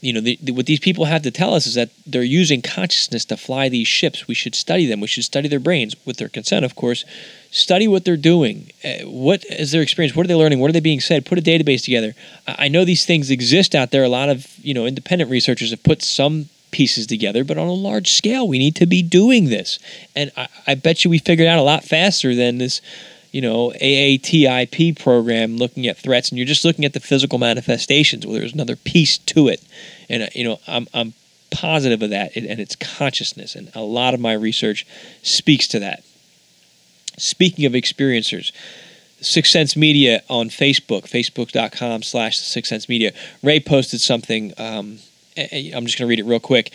You 0.00 0.12
know, 0.12 0.20
the, 0.20 0.38
the, 0.40 0.52
what 0.52 0.66
these 0.66 0.78
people 0.78 1.06
have 1.06 1.22
to 1.22 1.32
tell 1.32 1.54
us 1.54 1.66
is 1.66 1.74
that 1.74 1.90
they're 2.06 2.22
using 2.22 2.62
consciousness 2.62 3.24
to 3.24 3.36
fly 3.36 3.68
these 3.68 3.88
ships. 3.88 4.28
We 4.28 4.34
should 4.34 4.54
study 4.54 4.86
them. 4.86 5.00
We 5.00 5.08
should 5.08 5.24
study 5.24 5.48
their 5.48 5.58
brains, 5.58 5.96
with 6.04 6.18
their 6.18 6.28
consent, 6.28 6.64
of 6.64 6.76
course. 6.76 7.04
Study 7.50 7.88
what 7.88 8.04
they're 8.04 8.16
doing. 8.16 8.70
Uh, 8.84 9.08
what 9.08 9.44
is 9.46 9.72
their 9.72 9.82
experience? 9.82 10.14
What 10.14 10.26
are 10.26 10.28
they 10.28 10.34
learning? 10.34 10.60
What 10.60 10.68
are 10.68 10.74
they 10.74 10.80
being 10.80 11.00
said? 11.00 11.26
Put 11.26 11.38
a 11.38 11.42
database 11.42 11.82
together. 11.82 12.14
I, 12.46 12.66
I 12.66 12.68
know 12.68 12.84
these 12.84 13.06
things 13.06 13.30
exist 13.30 13.74
out 13.74 13.90
there. 13.90 14.04
A 14.04 14.08
lot 14.08 14.28
of 14.28 14.46
you 14.62 14.74
know 14.74 14.86
independent 14.86 15.30
researchers 15.30 15.70
have 15.70 15.82
put 15.82 16.02
some 16.02 16.50
pieces 16.76 17.06
together, 17.06 17.42
but 17.42 17.56
on 17.56 17.68
a 17.68 17.72
large 17.72 18.12
scale, 18.12 18.46
we 18.46 18.58
need 18.58 18.76
to 18.76 18.84
be 18.84 19.00
doing 19.00 19.46
this. 19.46 19.78
And 20.14 20.30
I, 20.36 20.46
I 20.66 20.74
bet 20.74 21.04
you 21.04 21.10
we 21.10 21.18
figured 21.18 21.48
out 21.48 21.58
a 21.58 21.62
lot 21.62 21.84
faster 21.84 22.34
than 22.34 22.58
this, 22.58 22.82
you 23.32 23.40
know, 23.40 23.72
AATIP 23.80 25.00
program 25.02 25.56
looking 25.56 25.86
at 25.86 25.96
threats, 25.96 26.28
and 26.28 26.36
you're 26.36 26.46
just 26.46 26.66
looking 26.66 26.84
at 26.84 26.92
the 26.92 27.00
physical 27.00 27.38
manifestations. 27.38 28.26
Well, 28.26 28.34
there's 28.34 28.52
another 28.52 28.76
piece 28.76 29.16
to 29.16 29.48
it, 29.48 29.62
and 30.10 30.24
uh, 30.24 30.26
you 30.34 30.44
know, 30.44 30.60
I'm 30.68 30.86
I'm 30.92 31.14
positive 31.50 32.02
of 32.02 32.10
that, 32.10 32.36
and 32.36 32.60
it's 32.60 32.76
consciousness, 32.76 33.54
and 33.54 33.70
a 33.74 33.80
lot 33.80 34.12
of 34.12 34.20
my 34.20 34.34
research 34.34 34.86
speaks 35.22 35.66
to 35.68 35.78
that. 35.78 36.04
Speaking 37.16 37.64
of 37.64 37.72
experiencers, 37.72 38.52
Sixth 39.22 39.50
Sense 39.50 39.76
Media 39.76 40.22
on 40.28 40.50
Facebook, 40.50 41.04
facebook.com 41.08 42.02
slash 42.02 42.36
Sixth 42.36 42.68
Sense 42.68 42.86
Media. 42.86 43.12
Ray 43.42 43.60
posted 43.60 44.02
something. 44.02 44.52
Um, 44.58 44.98
Eh, 45.36 45.48
eh, 45.50 45.70
I'm 45.74 45.84
just 45.84 45.98
going 45.98 46.06
to 46.06 46.10
read 46.10 46.18
it 46.18 46.28
real 46.28 46.40
quick. 46.40 46.72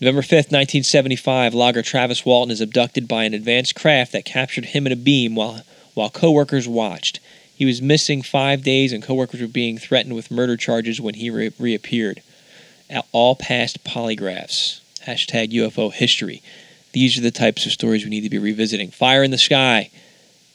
November 0.00 0.20
5th, 0.20 0.52
1975, 0.52 1.54
logger 1.54 1.82
Travis 1.82 2.24
Walton 2.24 2.50
is 2.50 2.60
abducted 2.60 3.08
by 3.08 3.24
an 3.24 3.32
advanced 3.32 3.74
craft 3.74 4.12
that 4.12 4.26
captured 4.26 4.66
him 4.66 4.86
in 4.86 4.92
a 4.92 4.96
beam 4.96 5.34
while, 5.34 5.62
while 5.94 6.10
coworkers 6.10 6.68
watched. 6.68 7.18
He 7.54 7.64
was 7.64 7.80
missing 7.80 8.20
five 8.20 8.62
days, 8.62 8.92
and 8.92 9.02
coworkers 9.02 9.40
were 9.40 9.46
being 9.46 9.78
threatened 9.78 10.14
with 10.14 10.30
murder 10.30 10.58
charges 10.58 11.00
when 11.00 11.14
he 11.14 11.30
re- 11.30 11.52
reappeared. 11.58 12.20
All 13.12 13.34
past 13.34 13.82
polygraphs. 13.84 14.80
Hashtag 15.06 15.52
UFO 15.52 15.90
history. 15.90 16.42
These 16.92 17.16
are 17.16 17.22
the 17.22 17.30
types 17.30 17.64
of 17.64 17.72
stories 17.72 18.04
we 18.04 18.10
need 18.10 18.22
to 18.22 18.30
be 18.30 18.38
revisiting. 18.38 18.90
Fire 18.90 19.22
in 19.22 19.30
the 19.30 19.38
Sky. 19.38 19.90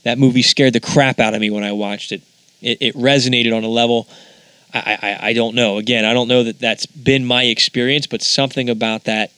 That 0.03 0.19
movie 0.19 0.43
scared 0.43 0.73
the 0.73 0.79
crap 0.79 1.19
out 1.19 1.33
of 1.33 1.41
me 1.41 1.49
when 1.49 1.63
I 1.63 1.71
watched 1.71 2.11
it. 2.11 2.21
It, 2.61 2.77
it 2.81 2.95
resonated 2.95 3.55
on 3.55 3.63
a 3.63 3.67
level 3.67 4.07
I, 4.73 4.97
I, 5.01 5.29
I 5.29 5.33
don't 5.33 5.55
know. 5.55 5.77
Again, 5.77 6.05
I 6.05 6.13
don't 6.13 6.27
know 6.27 6.43
that 6.43 6.59
that's 6.59 6.85
been 6.85 7.25
my 7.25 7.43
experience, 7.43 8.07
but 8.07 8.21
something 8.21 8.69
about 8.69 9.03
that 9.05 9.31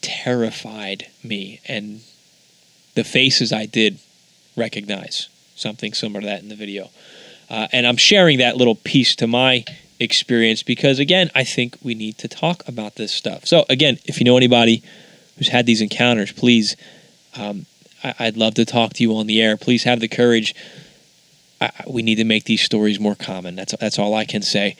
terrified 0.00 1.06
me. 1.22 1.60
And 1.66 2.00
the 2.94 3.04
faces 3.04 3.52
I 3.52 3.66
did 3.66 3.98
recognize 4.56 5.28
something 5.56 5.92
similar 5.92 6.20
to 6.20 6.26
that 6.26 6.42
in 6.42 6.48
the 6.48 6.54
video. 6.54 6.90
Uh, 7.48 7.68
and 7.72 7.86
I'm 7.86 7.96
sharing 7.96 8.38
that 8.38 8.56
little 8.56 8.74
piece 8.74 9.14
to 9.16 9.26
my 9.26 9.64
experience 10.00 10.62
because, 10.62 10.98
again, 10.98 11.30
I 11.34 11.44
think 11.44 11.78
we 11.82 11.94
need 11.94 12.18
to 12.18 12.28
talk 12.28 12.66
about 12.66 12.96
this 12.96 13.12
stuff. 13.12 13.46
So, 13.46 13.64
again, 13.68 13.98
if 14.04 14.18
you 14.18 14.24
know 14.24 14.36
anybody 14.36 14.82
who's 15.38 15.48
had 15.48 15.66
these 15.66 15.80
encounters, 15.80 16.32
please, 16.32 16.76
um, 17.36 17.66
I- 18.02 18.14
I'd 18.18 18.36
love 18.36 18.54
to 18.54 18.64
talk 18.64 18.94
to 18.94 19.02
you 19.02 19.16
on 19.16 19.26
the 19.26 19.40
air. 19.40 19.56
Please 19.56 19.84
have 19.84 20.00
the 20.00 20.08
courage 20.08 20.54
I, 21.60 21.70
we 21.86 22.02
need 22.02 22.16
to 22.16 22.24
make 22.24 22.44
these 22.44 22.62
stories 22.62 23.00
more 23.00 23.14
common. 23.14 23.56
That's 23.56 23.74
that's 23.78 23.98
all 23.98 24.14
I 24.14 24.24
can 24.24 24.42
say. 24.42 24.76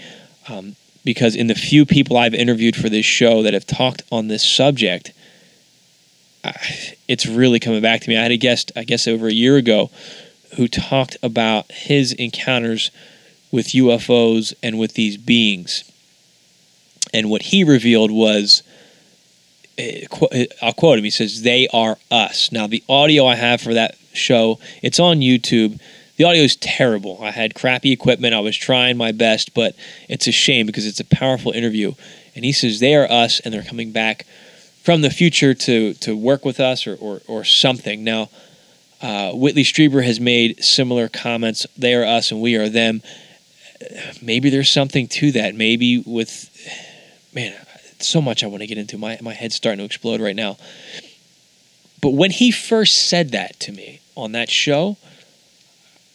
Um, 0.48 0.76
because 1.04 1.36
in 1.36 1.46
the 1.46 1.54
few 1.54 1.84
people 1.84 2.16
I've 2.16 2.34
interviewed 2.34 2.76
for 2.76 2.88
this 2.88 3.04
show 3.04 3.42
that 3.42 3.54
have 3.54 3.66
talked 3.66 4.02
on 4.10 4.28
this 4.28 4.44
subject, 4.44 5.12
I, 6.42 6.54
it's 7.08 7.26
really 7.26 7.60
coming 7.60 7.82
back 7.82 8.00
to 8.02 8.08
me. 8.08 8.16
I 8.16 8.22
had 8.22 8.32
a 8.32 8.36
guest, 8.36 8.72
I 8.74 8.84
guess, 8.84 9.06
over 9.06 9.28
a 9.28 9.32
year 9.32 9.56
ago, 9.56 9.90
who 10.56 10.68
talked 10.68 11.16
about 11.22 11.70
his 11.70 12.12
encounters 12.12 12.90
with 13.50 13.68
UFOs 13.68 14.54
and 14.62 14.78
with 14.78 14.94
these 14.94 15.16
beings, 15.16 15.90
and 17.12 17.30
what 17.30 17.42
he 17.42 17.64
revealed 17.64 18.10
was. 18.10 18.62
Eh, 19.76 20.06
eh, 20.30 20.46
I'll 20.62 20.72
quote 20.72 20.98
him. 20.98 21.04
He 21.04 21.10
says, 21.10 21.42
"They 21.42 21.66
are 21.72 21.98
us." 22.08 22.52
Now, 22.52 22.68
the 22.68 22.84
audio 22.88 23.26
I 23.26 23.34
have 23.34 23.60
for 23.60 23.74
that 23.74 23.96
show, 24.12 24.60
it's 24.82 25.00
on 25.00 25.18
YouTube 25.18 25.80
the 26.16 26.24
audio 26.24 26.42
is 26.42 26.56
terrible. 26.56 27.18
I 27.20 27.30
had 27.30 27.54
crappy 27.54 27.92
equipment. 27.92 28.34
I 28.34 28.40
was 28.40 28.56
trying 28.56 28.96
my 28.96 29.12
best, 29.12 29.54
but 29.54 29.74
it's 30.08 30.26
a 30.26 30.32
shame 30.32 30.66
because 30.66 30.86
it's 30.86 31.00
a 31.00 31.04
powerful 31.04 31.52
interview. 31.52 31.94
And 32.36 32.44
he 32.44 32.52
says 32.52 32.80
they 32.80 32.94
are 32.94 33.10
us, 33.10 33.40
and 33.40 33.52
they're 33.52 33.62
coming 33.62 33.90
back 33.92 34.26
from 34.82 35.00
the 35.00 35.10
future 35.10 35.54
to 35.54 35.94
to 35.94 36.16
work 36.16 36.44
with 36.44 36.60
us 36.60 36.86
or 36.86 36.96
or, 37.00 37.20
or 37.26 37.44
something. 37.44 38.04
Now, 38.04 38.28
uh, 39.00 39.32
Whitley 39.32 39.64
Strieber 39.64 40.04
has 40.04 40.20
made 40.20 40.62
similar 40.62 41.08
comments. 41.08 41.66
They 41.76 41.94
are 41.94 42.04
us, 42.04 42.30
and 42.30 42.40
we 42.40 42.56
are 42.56 42.68
them. 42.68 43.02
Maybe 44.22 44.50
there's 44.50 44.70
something 44.70 45.08
to 45.08 45.32
that. 45.32 45.54
Maybe 45.54 45.98
with 45.98 46.50
man, 47.34 47.54
so 47.98 48.20
much 48.20 48.44
I 48.44 48.46
want 48.46 48.62
to 48.62 48.66
get 48.66 48.78
into. 48.78 48.98
My 48.98 49.18
my 49.20 49.34
head's 49.34 49.56
starting 49.56 49.78
to 49.78 49.84
explode 49.84 50.20
right 50.20 50.36
now. 50.36 50.58
But 52.00 52.10
when 52.10 52.30
he 52.30 52.50
first 52.50 53.08
said 53.08 53.30
that 53.30 53.58
to 53.60 53.72
me 53.72 54.00
on 54.14 54.32
that 54.32 54.50
show, 54.50 54.98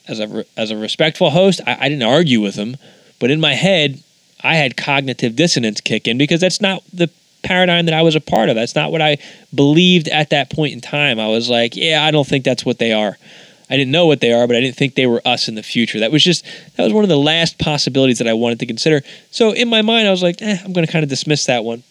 as 0.10 0.20
a 0.20 0.46
as 0.58 0.72
a 0.72 0.78
respectful 0.78 1.30
host, 1.30 1.62
I, 1.66 1.78
I 1.82 1.90
didn't 1.90 2.04
argue 2.04 2.42
with 2.42 2.56
him, 2.56 2.76
but 3.20 3.32
in 3.32 3.40
my 3.40 3.54
head, 3.54 4.04
I 4.42 4.56
had 4.56 4.76
cognitive 4.76 5.36
dissonance 5.36 5.80
kick 5.80 6.08
in 6.08 6.18
because 6.18 6.42
that's 6.42 6.60
not 6.60 6.84
the 6.92 7.10
paradigm 7.44 7.86
that 7.86 7.94
I 7.94 8.02
was 8.02 8.16
a 8.16 8.22
part 8.22 8.50
of. 8.50 8.56
That's 8.56 8.76
not 8.76 8.92
what 8.92 9.02
I 9.02 9.18
believed 9.54 10.08
at 10.08 10.32
that 10.32 10.50
point 10.50 10.74
in 10.74 10.82
time. 10.82 11.20
I 11.20 11.28
was 11.28 11.50
like, 11.50 11.76
yeah, 11.76 12.04
I 12.04 12.12
don't 12.12 12.28
think 12.28 12.44
that's 12.44 12.66
what 12.66 12.80
they 12.80 12.92
are. 12.92 13.18
I 13.70 13.78
didn't 13.78 13.92
know 13.92 14.08
what 14.08 14.20
they 14.20 14.34
are, 14.34 14.48
but 14.48 14.56
I 14.56 14.62
didn't 14.62 14.78
think 14.78 14.96
they 14.96 15.06
were 15.06 15.22
us 15.26 15.48
in 15.48 15.54
the 15.54 15.64
future. 15.64 16.00
That 16.00 16.12
was 16.12 16.24
just 16.24 16.44
that 16.76 16.84
was 16.84 16.92
one 16.92 17.04
of 17.04 17.10
the 17.10 17.18
last 17.18 17.60
possibilities 17.60 18.18
that 18.18 18.28
I 18.28 18.34
wanted 18.34 18.60
to 18.60 18.66
consider. 18.66 19.02
So 19.30 19.52
in 19.52 19.70
my 19.70 19.84
mind, 19.84 20.08
I 20.08 20.12
was 20.12 20.24
like, 20.24 20.42
eh, 20.42 20.58
I'm 20.64 20.74
going 20.74 20.86
to 20.86 20.92
kind 20.92 21.04
of 21.04 21.10
dismiss 21.10 21.46
that 21.46 21.64
one. 21.64 21.84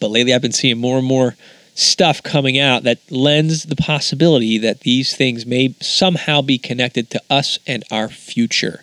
But 0.00 0.10
lately, 0.10 0.32
I've 0.34 0.42
been 0.42 0.52
seeing 0.52 0.78
more 0.78 0.98
and 0.98 1.06
more 1.06 1.34
stuff 1.74 2.22
coming 2.22 2.58
out 2.58 2.84
that 2.84 2.98
lends 3.10 3.64
the 3.64 3.76
possibility 3.76 4.58
that 4.58 4.80
these 4.80 5.16
things 5.16 5.44
may 5.44 5.74
somehow 5.80 6.40
be 6.40 6.56
connected 6.56 7.10
to 7.10 7.22
us 7.28 7.58
and 7.66 7.82
our 7.90 8.08
future. 8.08 8.82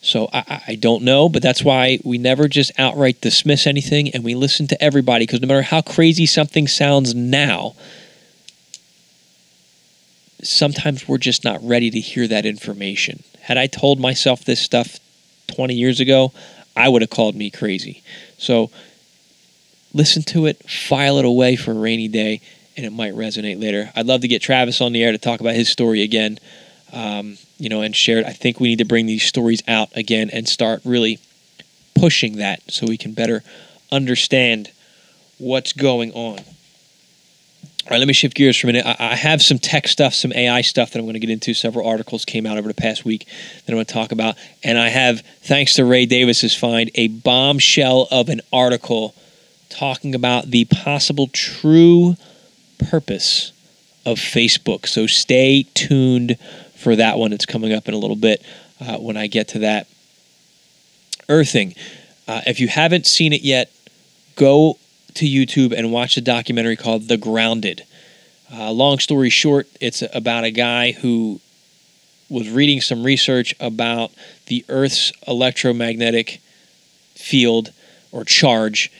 So 0.00 0.28
I, 0.32 0.62
I, 0.68 0.74
don't 0.76 1.02
know, 1.02 1.28
but 1.28 1.42
that's 1.42 1.62
why 1.62 1.98
we 2.04 2.18
never 2.18 2.48
just 2.48 2.72
outright 2.78 3.20
dismiss 3.20 3.66
anything 3.66 4.08
and 4.10 4.24
we 4.24 4.34
listen 4.34 4.66
to 4.68 4.82
everybody 4.82 5.26
because 5.26 5.40
no 5.42 5.48
matter 5.48 5.62
how 5.62 5.82
crazy 5.82 6.24
something 6.24 6.66
sounds 6.66 7.14
now, 7.14 7.74
sometimes 10.42 11.08
we're 11.08 11.18
just 11.18 11.44
not 11.44 11.58
ready 11.62 11.90
to 11.90 12.00
hear 12.00 12.26
that 12.28 12.46
information. 12.46 13.22
Had 13.40 13.58
I 13.58 13.66
told 13.66 13.98
myself 13.98 14.44
this 14.44 14.62
stuff 14.62 14.98
20 15.48 15.74
years 15.74 16.00
ago, 16.00 16.32
I 16.76 16.88
would 16.88 17.02
have 17.02 17.10
called 17.10 17.34
me 17.34 17.50
crazy. 17.50 18.02
So 18.38 18.70
listen 19.98 20.22
to 20.22 20.46
it, 20.46 20.62
file 20.70 21.18
it 21.18 21.24
away 21.24 21.56
for 21.56 21.72
a 21.72 21.74
rainy 21.74 22.08
day, 22.08 22.40
and 22.76 22.86
it 22.86 22.92
might 22.92 23.12
resonate 23.14 23.60
later. 23.60 23.90
I'd 23.96 24.06
love 24.06 24.20
to 24.22 24.28
get 24.28 24.40
Travis 24.40 24.80
on 24.80 24.92
the 24.92 25.02
air 25.02 25.10
to 25.10 25.18
talk 25.18 25.40
about 25.40 25.56
his 25.56 25.68
story 25.68 26.02
again, 26.02 26.38
um, 26.92 27.36
you 27.58 27.68
know, 27.68 27.82
and 27.82 27.94
share 27.94 28.18
it. 28.18 28.24
I 28.24 28.32
think 28.32 28.60
we 28.60 28.68
need 28.68 28.78
to 28.78 28.84
bring 28.84 29.06
these 29.06 29.24
stories 29.24 29.62
out 29.66 29.94
again 29.96 30.30
and 30.32 30.48
start 30.48 30.80
really 30.84 31.18
pushing 31.98 32.36
that 32.36 32.62
so 32.70 32.86
we 32.86 32.96
can 32.96 33.12
better 33.12 33.42
understand 33.90 34.70
what's 35.38 35.72
going 35.72 36.12
on. 36.12 36.38
All 36.38 37.92
right, 37.92 37.98
let 37.98 38.06
me 38.06 38.14
shift 38.14 38.36
gears 38.36 38.56
for 38.56 38.68
a 38.68 38.72
minute. 38.72 38.86
I, 38.86 39.16
have 39.16 39.42
some 39.42 39.58
tech 39.58 39.88
stuff, 39.88 40.14
some 40.14 40.32
AI 40.32 40.60
stuff 40.60 40.92
that 40.92 40.98
I'm 40.98 41.06
going 41.06 41.14
to 41.14 41.20
get 41.20 41.30
into. 41.30 41.54
Several 41.54 41.88
articles 41.88 42.24
came 42.24 42.46
out 42.46 42.58
over 42.58 42.68
the 42.68 42.74
past 42.74 43.04
week 43.04 43.24
that 43.24 43.72
I'm 43.72 43.76
going 43.76 43.86
to 43.86 43.92
talk 43.92 44.12
about. 44.12 44.36
And 44.62 44.78
I 44.78 44.90
have, 44.90 45.22
thanks 45.42 45.74
to 45.76 45.86
Ray 45.86 46.04
Davis's 46.04 46.54
find, 46.54 46.90
a 46.94 47.08
bombshell 47.08 48.06
of 48.10 48.28
an 48.28 48.42
article 48.52 49.14
talking 49.68 50.14
about 50.14 50.50
the 50.50 50.64
possible 50.66 51.28
true 51.28 52.16
purpose 52.78 53.52
of 54.06 54.18
Facebook. 54.18 54.86
So 54.86 55.06
stay 55.06 55.64
tuned 55.74 56.38
for 56.74 56.96
that 56.96 57.18
one. 57.18 57.32
It's 57.32 57.46
coming 57.46 57.72
up 57.72 57.88
in 57.88 57.94
a 57.94 57.98
little 57.98 58.16
bit 58.16 58.42
uh, 58.80 58.96
when 58.98 59.16
I 59.16 59.26
get 59.26 59.48
to 59.48 59.58
that. 59.60 59.86
Earthing. 61.28 61.74
Uh, 62.26 62.40
if 62.46 62.60
you 62.60 62.68
haven't 62.68 63.06
seen 63.06 63.32
it 63.32 63.42
yet, 63.42 63.70
go 64.36 64.78
to 65.14 65.26
YouTube 65.26 65.76
and 65.76 65.92
watch 65.92 66.16
a 66.16 66.20
documentary 66.20 66.76
called 66.76 67.08
The 67.08 67.16
Grounded. 67.16 67.84
Uh, 68.52 68.70
long 68.70 68.98
story 68.98 69.28
short, 69.28 69.66
it's 69.80 70.02
about 70.14 70.44
a 70.44 70.50
guy 70.50 70.92
who 70.92 71.40
was 72.30 72.48
reading 72.48 72.80
some 72.80 73.04
research 73.04 73.54
about 73.60 74.10
the 74.46 74.64
Earth's 74.68 75.12
electromagnetic 75.26 76.40
field 77.14 77.72
or 78.12 78.24
charge 78.24 78.90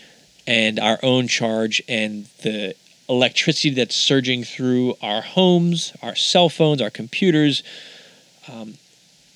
and 0.49 0.81
our 0.81 0.99
own 1.03 1.29
charge 1.29 1.83
and 1.89 2.25
the 2.43 2.75
electricity 3.07 3.69
that's 3.69 3.95
surging 3.95 4.43
through 4.43 4.95
our 5.03 5.21
homes, 5.21 5.93
our 6.03 6.17
cell 6.17 6.49
phones, 6.49 6.81
our 6.81 6.89
computers. 6.91 7.63
Um, 8.51 8.75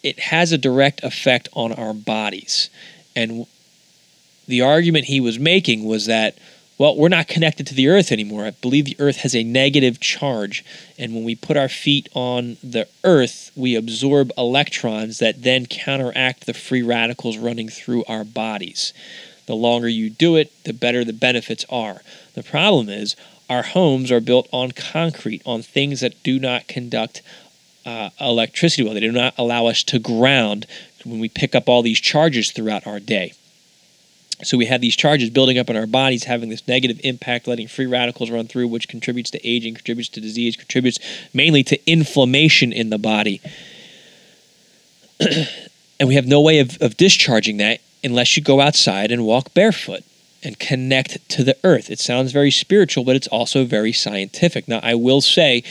it 0.03 0.19
has 0.19 0.53
a 0.53 0.59
direct 0.59 1.05
effect 1.05 1.51
on 1.53 1.71
our 1.73 1.93
bodies. 1.93 2.71
And 3.15 3.47
the 4.49 4.63
argument 4.63 5.05
he 5.05 5.21
was 5.21 5.39
making 5.39 5.85
was 5.85 6.07
that, 6.07 6.39
well, 6.79 6.97
we're 6.97 7.11
not 7.11 7.29
connected 7.29 7.67
to 7.67 7.75
the 7.75 7.89
earth 7.89 8.11
anymore. 8.11 8.47
I 8.47 8.53
believe 8.53 8.87
the 8.87 8.97
earth 8.99 9.19
has 9.19 9.37
a 9.37 9.45
negative 9.45 10.01
charge. 10.01 10.65
And 10.99 11.15
when 11.15 11.25
we 11.25 11.35
put 11.35 11.59
our 11.59 11.69
feet 11.69 12.09
on 12.15 12.57
the 12.65 12.89
earth, 13.05 13.53
we 13.55 13.75
absorb 13.77 14.33
electrons 14.39 15.19
that 15.19 15.43
then 15.43 15.67
counteract 15.67 16.47
the 16.47 16.55
free 16.55 16.83
radicals 16.83 17.37
running 17.37 17.69
through 17.69 18.03
our 18.09 18.25
bodies. 18.25 18.95
The 19.47 19.57
longer 19.57 19.89
you 19.89 20.11
do 20.11 20.37
it, 20.37 20.53
the 20.65 20.73
better 20.73 21.05
the 21.05 21.13
benefits 21.13 21.65
are. 21.69 22.03
The 22.35 22.43
problem 22.43 22.89
is, 22.89 23.17
our 23.51 23.63
homes 23.63 24.11
are 24.11 24.21
built 24.21 24.49
on 24.53 24.73
concrete, 24.73 25.43
on 25.45 25.63
things 25.63 26.01
that 26.01 26.23
do 26.23 26.39
not 26.39 26.69
conduct 26.69 27.23
uh, 27.85 28.11
electricity 28.21 28.83
well. 28.83 28.95
They 28.95 29.01
do 29.01 29.13
not 29.13 29.35
allow 29.37 29.67
us 29.67 29.83
to 29.85 29.99
ground 29.99 30.67
when 31.05 31.19
we 31.19 31.29
pick 31.29 31.55
up 31.55 31.69
all 31.69 31.83
these 31.83 32.01
charges 32.01 32.53
throughout 32.53 32.87
our 32.87 33.01
day. 33.01 33.33
So 34.43 34.57
we 34.57 34.67
have 34.67 34.81
these 34.81 34.97
charges 34.97 35.31
building 35.31 35.59
up 35.59 35.71
in 35.71 35.77
our 35.77 35.87
bodies, 35.87 36.25
having 36.25 36.49
this 36.49 36.67
negative 36.67 37.01
impact, 37.05 37.47
letting 37.47 37.69
free 37.69 37.87
radicals 37.87 38.31
run 38.31 38.49
through, 38.49 38.69
which 38.69 38.89
contributes 38.89 39.31
to 39.31 39.47
aging, 39.49 39.75
contributes 39.75 40.09
to 40.11 40.21
disease, 40.21 40.57
contributes 40.57 40.99
mainly 41.33 41.63
to 41.65 41.91
inflammation 41.91 42.73
in 42.73 42.91
the 42.91 42.99
body. 42.99 43.41
and 45.21 46.09
we 46.09 46.15
have 46.15 46.27
no 46.27 46.41
way 46.41 46.59
of, 46.59 46.81
of 46.81 46.97
discharging 46.97 47.59
that 47.59 47.81
unless 48.05 48.37
you 48.37 48.43
go 48.43 48.61
outside 48.61 49.11
and 49.11 49.25
walk 49.25 49.55
barefoot 49.55 50.05
and 50.43 50.59
connect 50.59 51.29
to 51.31 51.45
the 51.45 51.57
earth. 51.63 51.91
It 51.91 52.01
sounds 52.01 52.33
very 52.33 52.51
spiritual, 52.51 53.05
but 53.05 53.17
it's 53.17 53.29
also 53.29 53.65
very 53.65 53.93
scientific. 53.93 54.67
Now, 54.67 54.81
I 54.83 54.95
will 54.95 55.21
say, 55.21 55.63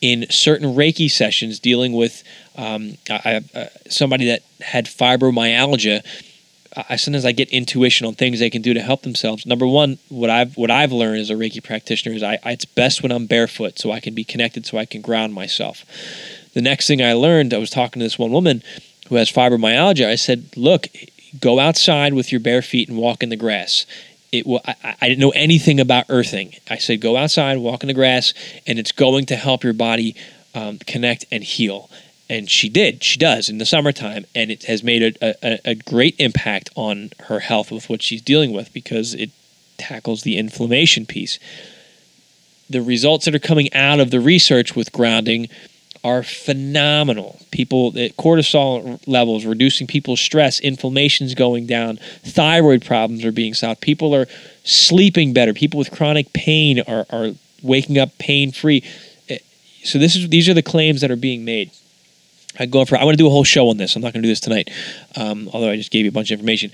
in 0.00 0.26
certain 0.30 0.74
Reiki 0.74 1.10
sessions 1.10 1.58
dealing 1.58 1.92
with 1.92 2.22
um, 2.56 2.96
I, 3.08 3.42
uh, 3.54 3.66
somebody 3.88 4.26
that 4.26 4.42
had 4.60 4.86
fibromyalgia, 4.86 6.04
I 6.88 6.96
sometimes 6.96 7.24
I 7.24 7.32
get 7.32 7.48
intuition 7.50 8.06
on 8.06 8.14
things 8.14 8.38
they 8.38 8.50
can 8.50 8.60
do 8.62 8.74
to 8.74 8.82
help 8.82 9.02
themselves. 9.02 9.46
Number 9.46 9.66
one, 9.66 9.98
what 10.08 10.28
I've 10.28 10.56
what 10.56 10.70
I've 10.70 10.92
learned 10.92 11.20
as 11.20 11.30
a 11.30 11.34
Reiki 11.34 11.64
practitioner 11.64 12.14
is 12.14 12.22
I, 12.22 12.38
I 12.42 12.52
it's 12.52 12.64
best 12.66 13.02
when 13.02 13.12
I'm 13.12 13.26
barefoot, 13.26 13.78
so 13.78 13.92
I 13.92 14.00
can 14.00 14.14
be 14.14 14.24
connected, 14.24 14.66
so 14.66 14.76
I 14.76 14.84
can 14.84 15.00
ground 15.00 15.32
myself. 15.32 15.84
The 16.52 16.60
next 16.60 16.86
thing 16.86 17.02
I 17.02 17.14
learned, 17.14 17.54
I 17.54 17.58
was 17.58 17.70
talking 17.70 18.00
to 18.00 18.04
this 18.04 18.18
one 18.18 18.32
woman 18.32 18.62
who 19.08 19.16
has 19.16 19.30
fibromyalgia. 19.30 20.06
I 20.06 20.16
said, 20.16 20.48
"Look, 20.56 20.88
go 21.40 21.58
outside 21.58 22.14
with 22.14 22.32
your 22.32 22.40
bare 22.40 22.62
feet 22.62 22.88
and 22.88 22.98
walk 22.98 23.22
in 23.22 23.28
the 23.28 23.36
grass." 23.36 23.86
It 24.32 24.46
will. 24.46 24.60
I, 24.66 24.96
I 25.00 25.08
didn't 25.08 25.20
know 25.20 25.30
anything 25.30 25.80
about 25.80 26.06
earthing. 26.08 26.54
I 26.70 26.78
said, 26.78 27.00
"Go 27.00 27.16
outside, 27.16 27.58
walk 27.58 27.82
in 27.82 27.88
the 27.88 27.94
grass, 27.94 28.34
and 28.66 28.78
it's 28.78 28.92
going 28.92 29.26
to 29.26 29.36
help 29.36 29.64
your 29.64 29.72
body 29.72 30.14
um, 30.54 30.78
connect 30.86 31.24
and 31.30 31.42
heal." 31.44 31.90
and 32.28 32.50
she 32.50 32.68
did 32.68 33.02
she 33.02 33.18
does 33.18 33.48
in 33.48 33.58
the 33.58 33.66
summertime 33.66 34.24
and 34.34 34.50
it 34.50 34.64
has 34.64 34.82
made 34.82 35.16
a, 35.22 35.34
a, 35.46 35.60
a, 35.64 35.74
great 35.74 36.14
impact 36.18 36.70
on 36.74 37.10
her 37.24 37.40
health 37.40 37.70
with 37.70 37.88
what 37.88 38.02
she's 38.02 38.22
dealing 38.22 38.52
with 38.52 38.72
because 38.72 39.14
it 39.14 39.30
tackles 39.78 40.22
the 40.22 40.36
inflammation 40.36 41.06
piece 41.06 41.38
the 42.68 42.82
results 42.82 43.24
that 43.24 43.34
are 43.34 43.40
coming 43.40 43.72
out 43.72 44.00
of 44.00 44.10
the 44.10 44.20
research 44.20 44.74
with 44.74 44.92
grounding 44.92 45.48
are 46.04 46.22
phenomenal 46.22 47.38
people 47.50 47.92
cortisol 47.92 49.00
levels 49.06 49.44
reducing 49.44 49.86
people's 49.86 50.20
stress 50.20 50.60
inflammation's 50.60 51.34
going 51.34 51.66
down 51.66 51.98
thyroid 52.24 52.84
problems 52.84 53.24
are 53.24 53.32
being 53.32 53.54
solved 53.54 53.80
people 53.80 54.14
are 54.14 54.26
sleeping 54.64 55.32
better 55.32 55.52
people 55.52 55.78
with 55.78 55.90
chronic 55.90 56.32
pain 56.32 56.80
are, 56.86 57.06
are 57.10 57.30
waking 57.62 57.98
up 57.98 58.16
pain 58.18 58.52
free 58.52 58.82
eh, 59.28 59.38
so 59.82 59.98
this 59.98 60.16
is 60.16 60.28
these 60.28 60.48
are 60.48 60.54
the 60.54 60.62
claims 60.62 61.00
that 61.00 61.10
are 61.10 61.16
being 61.16 61.44
made 61.44 61.70
I 62.58 62.66
go 62.66 62.84
for. 62.84 62.96
I 62.96 63.04
want 63.04 63.14
to 63.14 63.22
do 63.22 63.26
a 63.26 63.30
whole 63.30 63.44
show 63.44 63.68
on 63.68 63.76
this. 63.76 63.96
I'm 63.96 64.02
not 64.02 64.12
going 64.12 64.22
to 64.22 64.26
do 64.26 64.32
this 64.32 64.40
tonight, 64.40 64.70
um, 65.14 65.50
although 65.52 65.70
I 65.70 65.76
just 65.76 65.90
gave 65.90 66.04
you 66.04 66.08
a 66.08 66.12
bunch 66.12 66.30
of 66.30 66.38
information. 66.38 66.70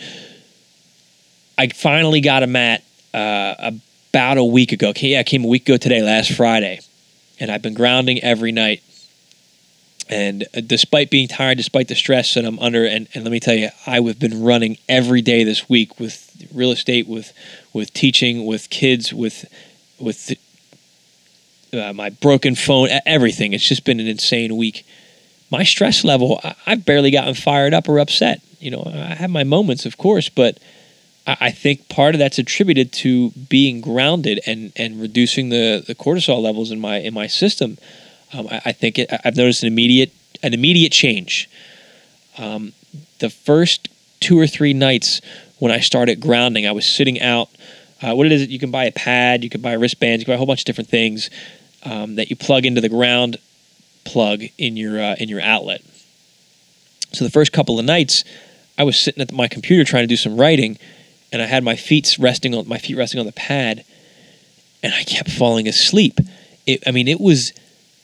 I 1.59 1.69
finally 1.69 2.21
got 2.21 2.43
a 2.43 2.47
mat 2.47 2.83
uh, 3.13 3.73
about 4.13 4.39
a 4.39 4.45
week 4.45 4.73
ago. 4.73 4.93
Yeah, 4.97 5.23
came 5.23 5.45
a 5.45 5.49
week 5.49 5.69
ago 5.69 5.77
today, 5.77 6.03
last 6.03 6.33
Friday, 6.33 6.81
and 7.41 7.51
I've 7.51 7.63
been 7.63 7.75
grounding 7.75 8.23
every 8.23 8.53
night. 8.53 8.83
And 10.13 10.45
uh, 10.55 10.61
despite 10.61 11.11
being 11.11 11.29
tired, 11.29 11.57
despite 11.57 11.89
the 11.89 11.95
stress 11.95 12.35
that 12.35 12.45
I'm 12.45 12.59
under, 12.59 12.85
and, 12.85 13.09
and 13.15 13.25
let 13.25 13.31
me 13.31 13.41
tell 13.41 13.55
you, 13.55 13.71
I 13.87 14.01
have 14.01 14.19
been 14.19 14.43
running 14.43 14.77
every 14.89 15.23
day 15.23 15.45
this 15.45 15.69
week 15.69 15.99
with 15.99 16.47
real 16.53 16.71
estate, 16.71 17.07
with 17.07 17.33
with 17.73 17.93
teaching, 17.95 18.45
with 18.45 18.69
kids, 18.71 19.13
with 19.13 19.47
with 19.99 20.33
uh, 21.73 21.93
my 21.93 22.11
broken 22.11 22.55
phone, 22.55 22.89
everything. 23.07 23.53
It's 23.53 23.67
just 23.67 23.85
been 23.85 24.01
an 24.01 24.07
insane 24.07 24.57
week 24.57 24.85
my 25.53 25.65
stress 25.65 26.03
level, 26.03 26.41
I've 26.67 26.87
barely 26.87 27.11
gotten 27.11 27.35
fired 27.35 27.75
up 27.75 27.87
or 27.87 27.99
upset. 27.99 28.41
You 28.59 28.71
know, 28.71 28.85
I 28.87 29.15
have 29.15 29.29
my 29.29 29.45
moments, 29.45 29.85
of 29.85 29.99
course, 29.99 30.31
but 30.31 30.59
I 31.27 31.51
think 31.51 31.91
part 31.91 32.15
of 32.15 32.19
that's 32.21 32.39
attributed 32.39 32.91
to 32.95 33.31
being 33.31 33.83
grounded 33.83 34.41
and, 34.47 34.73
and 34.77 35.01
reducing 35.01 35.51
the, 35.51 35.85
the 35.87 35.95
cortisol 35.95 36.41
levels 36.41 36.73
in 36.73 36.81
my 36.81 36.97
in 36.97 37.13
my 37.15 37.27
system. 37.27 37.77
Um, 38.33 38.49
I, 38.51 38.63
I, 38.67 38.73
think 38.73 38.99
it, 38.99 39.11
I've 39.25 39.37
noticed 39.37 39.63
an 39.63 39.69
immediate 39.69 40.13
an 40.43 40.55
immediate 40.55 40.93
change. 40.93 41.49
Um, 42.39 42.73
the 43.21 43.31
first 43.31 43.89
two 44.21 44.39
or 44.39 44.47
three 44.47 44.73
nights 44.73 45.21
when 45.59 45.71
I 45.71 45.81
started 45.81 46.21
grounding, 46.21 46.67
I 46.67 46.73
was 46.73 46.87
sitting 46.87 47.21
out. 47.21 47.49
Uh, 48.03 48.15
what 48.15 48.27
it 48.27 48.33
is, 48.33 48.49
you 48.49 48.59
can 48.59 48.73
buy 48.73 48.85
a 48.85 48.93
pad, 48.93 49.45
you 49.45 49.51
can 49.51 49.61
buy 49.61 49.75
wristbands, 49.75 50.23
you 50.23 50.25
can 50.25 50.33
buy 50.33 50.35
a 50.35 50.39
whole 50.39 50.47
bunch 50.47 50.63
of 50.63 50.65
different 50.65 50.91
things 50.91 51.31
um, 51.85 52.17
that 52.17 52.31
you 52.31 52.37
plug 52.37 52.67
into 52.67 52.81
the 52.81 52.89
ground 52.89 53.39
plug 54.05 54.43
in 54.59 54.77
your 54.77 55.01
uh, 55.01 55.15
in 55.19 55.29
your 55.29 55.41
outlet. 55.41 55.83
So 57.13 57.25
the 57.25 57.31
first 57.31 57.53
couple 57.53 57.79
of 57.79 57.85
nights, 57.85 58.25
I 58.79 58.85
was 58.85 58.99
sitting 58.99 59.23
at 59.23 59.33
my 59.33 59.49
computer 59.49 59.85
trying 59.85 60.05
to 60.05 60.09
do 60.09 60.17
some 60.17 60.37
writing, 60.37 60.79
and 61.31 61.43
I 61.43 61.47
had 61.47 61.63
my 61.63 61.77
feet 61.77 62.17
resting 62.19 62.55
on 62.55 62.67
my 62.67 62.79
feet 62.79 62.97
resting 62.97 63.21
on 63.21 63.27
the 63.27 63.33
pad, 63.33 63.85
and 64.83 64.93
I 64.95 65.05
kept 65.05 65.31
falling 65.31 65.69
asleep. 65.69 66.19
It, 66.67 66.83
I 66.87 66.91
mean, 66.91 67.09
it 67.09 67.21
was 67.21 67.53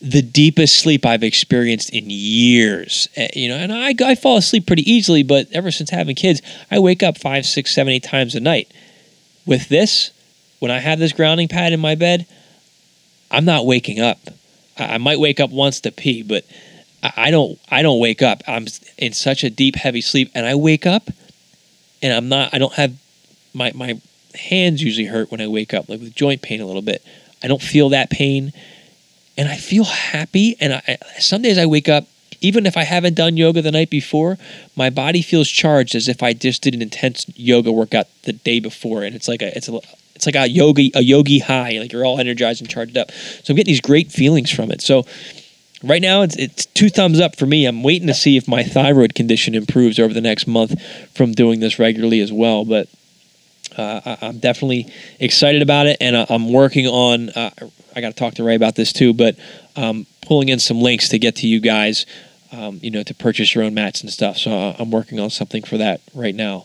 the 0.00 0.22
deepest 0.22 0.78
sleep 0.80 1.04
I've 1.04 1.24
experienced 1.24 1.90
in 1.90 2.04
years. 2.08 3.08
Eh, 3.16 3.28
you 3.34 3.48
know, 3.48 3.56
and 3.56 3.72
I, 3.72 3.94
I 4.04 4.14
fall 4.14 4.36
asleep 4.36 4.66
pretty 4.66 4.88
easily, 4.90 5.22
but 5.22 5.48
ever 5.52 5.70
since 5.70 5.90
having 5.90 6.14
kids, 6.14 6.40
I 6.70 6.78
wake 6.78 7.02
up 7.02 7.18
five, 7.18 7.46
six, 7.46 7.74
seven, 7.74 7.92
eight 7.92 8.04
times 8.04 8.34
a 8.34 8.40
night. 8.40 8.70
With 9.44 9.68
this, 9.68 10.12
when 10.58 10.70
I 10.70 10.78
have 10.78 10.98
this 10.98 11.12
grounding 11.12 11.48
pad 11.48 11.72
in 11.72 11.80
my 11.80 11.94
bed, 11.94 12.26
I'm 13.30 13.44
not 13.44 13.66
waking 13.66 14.00
up. 14.00 14.18
I 14.76 14.98
might 14.98 15.18
wake 15.18 15.40
up 15.40 15.50
once 15.50 15.80
to 15.80 15.90
pee, 15.90 16.22
but 16.22 16.44
I 17.02 17.30
don't. 17.30 17.58
I 17.70 17.82
don't 17.82 18.00
wake 18.00 18.22
up. 18.22 18.42
I'm 18.46 18.66
in 18.96 19.12
such 19.12 19.44
a 19.44 19.50
deep, 19.50 19.76
heavy 19.76 20.00
sleep, 20.00 20.30
and 20.34 20.46
I 20.46 20.54
wake 20.54 20.86
up, 20.86 21.08
and 22.02 22.12
I'm 22.12 22.28
not. 22.28 22.52
I 22.52 22.58
don't 22.58 22.72
have 22.74 22.94
my 23.54 23.72
my 23.74 24.00
hands 24.34 24.82
usually 24.82 25.06
hurt 25.06 25.30
when 25.30 25.40
I 25.40 25.46
wake 25.46 25.74
up, 25.74 25.88
like 25.88 26.00
with 26.00 26.14
joint 26.14 26.42
pain 26.42 26.60
a 26.60 26.66
little 26.66 26.82
bit. 26.82 27.02
I 27.42 27.48
don't 27.48 27.62
feel 27.62 27.88
that 27.90 28.10
pain, 28.10 28.52
and 29.38 29.48
I 29.48 29.56
feel 29.56 29.84
happy. 29.84 30.56
And 30.60 30.74
I, 30.74 30.98
some 31.18 31.42
days 31.42 31.56
I 31.56 31.64
wake 31.64 31.88
up, 31.88 32.08
even 32.40 32.66
if 32.66 32.76
I 32.76 32.82
haven't 32.82 33.14
done 33.14 33.36
yoga 33.36 33.62
the 33.62 33.70
night 33.70 33.88
before, 33.88 34.36
my 34.76 34.90
body 34.90 35.22
feels 35.22 35.48
charged 35.48 35.94
as 35.94 36.08
if 36.08 36.22
I 36.22 36.32
just 36.32 36.60
did 36.62 36.74
an 36.74 36.82
intense 36.82 37.24
yoga 37.36 37.72
workout 37.72 38.08
the 38.24 38.32
day 38.32 38.60
before, 38.60 39.02
and 39.04 39.14
it's 39.14 39.28
like 39.28 39.42
a 39.42 39.56
it's 39.56 39.68
a 39.68 39.80
it's 40.14 40.26
like 40.26 40.34
a 40.34 40.48
yogi 40.48 40.92
a 40.94 41.02
yogi 41.02 41.38
high, 41.38 41.78
like 41.78 41.92
you're 41.92 42.04
all 42.04 42.18
energized 42.18 42.60
and 42.60 42.68
charged 42.68 42.96
up. 42.96 43.10
So 43.10 43.52
I'm 43.52 43.56
getting 43.56 43.72
these 43.72 43.80
great 43.80 44.12
feelings 44.12 44.50
from 44.50 44.70
it. 44.70 44.82
So 44.82 45.04
right 45.82 46.02
now 46.02 46.22
it's 46.22 46.36
it's 46.36 46.66
two 46.66 46.90
thumbs 46.90 47.18
up 47.20 47.36
for 47.36 47.46
me. 47.46 47.66
I'm 47.66 47.82
waiting 47.82 48.08
to 48.08 48.14
see 48.14 48.36
if 48.36 48.46
my 48.46 48.62
thyroid 48.62 49.14
condition 49.14 49.54
improves 49.54 49.98
over 49.98 50.14
the 50.14 50.20
next 50.20 50.46
month 50.46 50.80
from 51.14 51.32
doing 51.32 51.58
this 51.58 51.78
regularly 51.78 52.20
as 52.20 52.32
well. 52.32 52.64
But 52.64 52.88
uh, 53.76 54.16
I, 54.20 54.26
am 54.26 54.38
definitely 54.38 54.92
excited 55.18 55.62
about 55.62 55.86
it, 55.86 55.96
and 56.00 56.16
I'm 56.16 56.52
working 56.52 56.86
on. 56.86 57.30
Uh, 57.30 57.50
I 57.98 58.00
got 58.00 58.10
to 58.10 58.14
talk 58.14 58.34
to 58.34 58.44
Ray 58.44 58.54
about 58.54 58.76
this 58.76 58.92
too, 58.92 59.12
but 59.12 59.36
um, 59.74 60.06
pulling 60.22 60.48
in 60.48 60.60
some 60.60 60.80
links 60.80 61.08
to 61.08 61.18
get 61.18 61.34
to 61.36 61.48
you 61.48 61.58
guys, 61.58 62.06
um, 62.52 62.78
you 62.80 62.92
know, 62.92 63.02
to 63.02 63.12
purchase 63.12 63.54
your 63.54 63.64
own 63.64 63.74
mats 63.74 64.02
and 64.02 64.10
stuff. 64.10 64.36
So 64.36 64.52
uh, 64.52 64.76
I'm 64.78 64.92
working 64.92 65.18
on 65.18 65.30
something 65.30 65.64
for 65.64 65.76
that 65.78 66.00
right 66.14 66.34
now. 66.34 66.64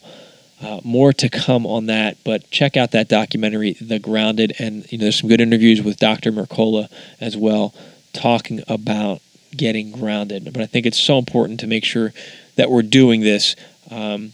Uh, 0.61 0.79
more 0.83 1.11
to 1.11 1.27
come 1.29 1.65
on 1.65 1.87
that, 1.87 2.17
but 2.23 2.49
check 2.51 2.77
out 2.77 2.91
that 2.91 3.09
documentary, 3.09 3.73
The 3.81 3.99
Grounded, 3.99 4.53
and 4.59 4.89
you 4.91 4.97
know 4.97 5.03
there's 5.05 5.19
some 5.19 5.27
good 5.27 5.41
interviews 5.41 5.81
with 5.81 5.97
Dr. 5.97 6.31
Mercola 6.31 6.87
as 7.19 7.35
well, 7.35 7.73
talking 8.13 8.61
about 8.67 9.21
getting 9.57 9.91
grounded. 9.91 10.45
But 10.53 10.61
I 10.61 10.65
think 10.67 10.85
it's 10.85 10.99
so 10.99 11.17
important 11.17 11.59
to 11.61 11.67
make 11.67 11.83
sure 11.83 12.13
that 12.55 12.69
we're 12.69 12.83
doing 12.83 13.21
this. 13.21 13.55
Um, 13.89 14.33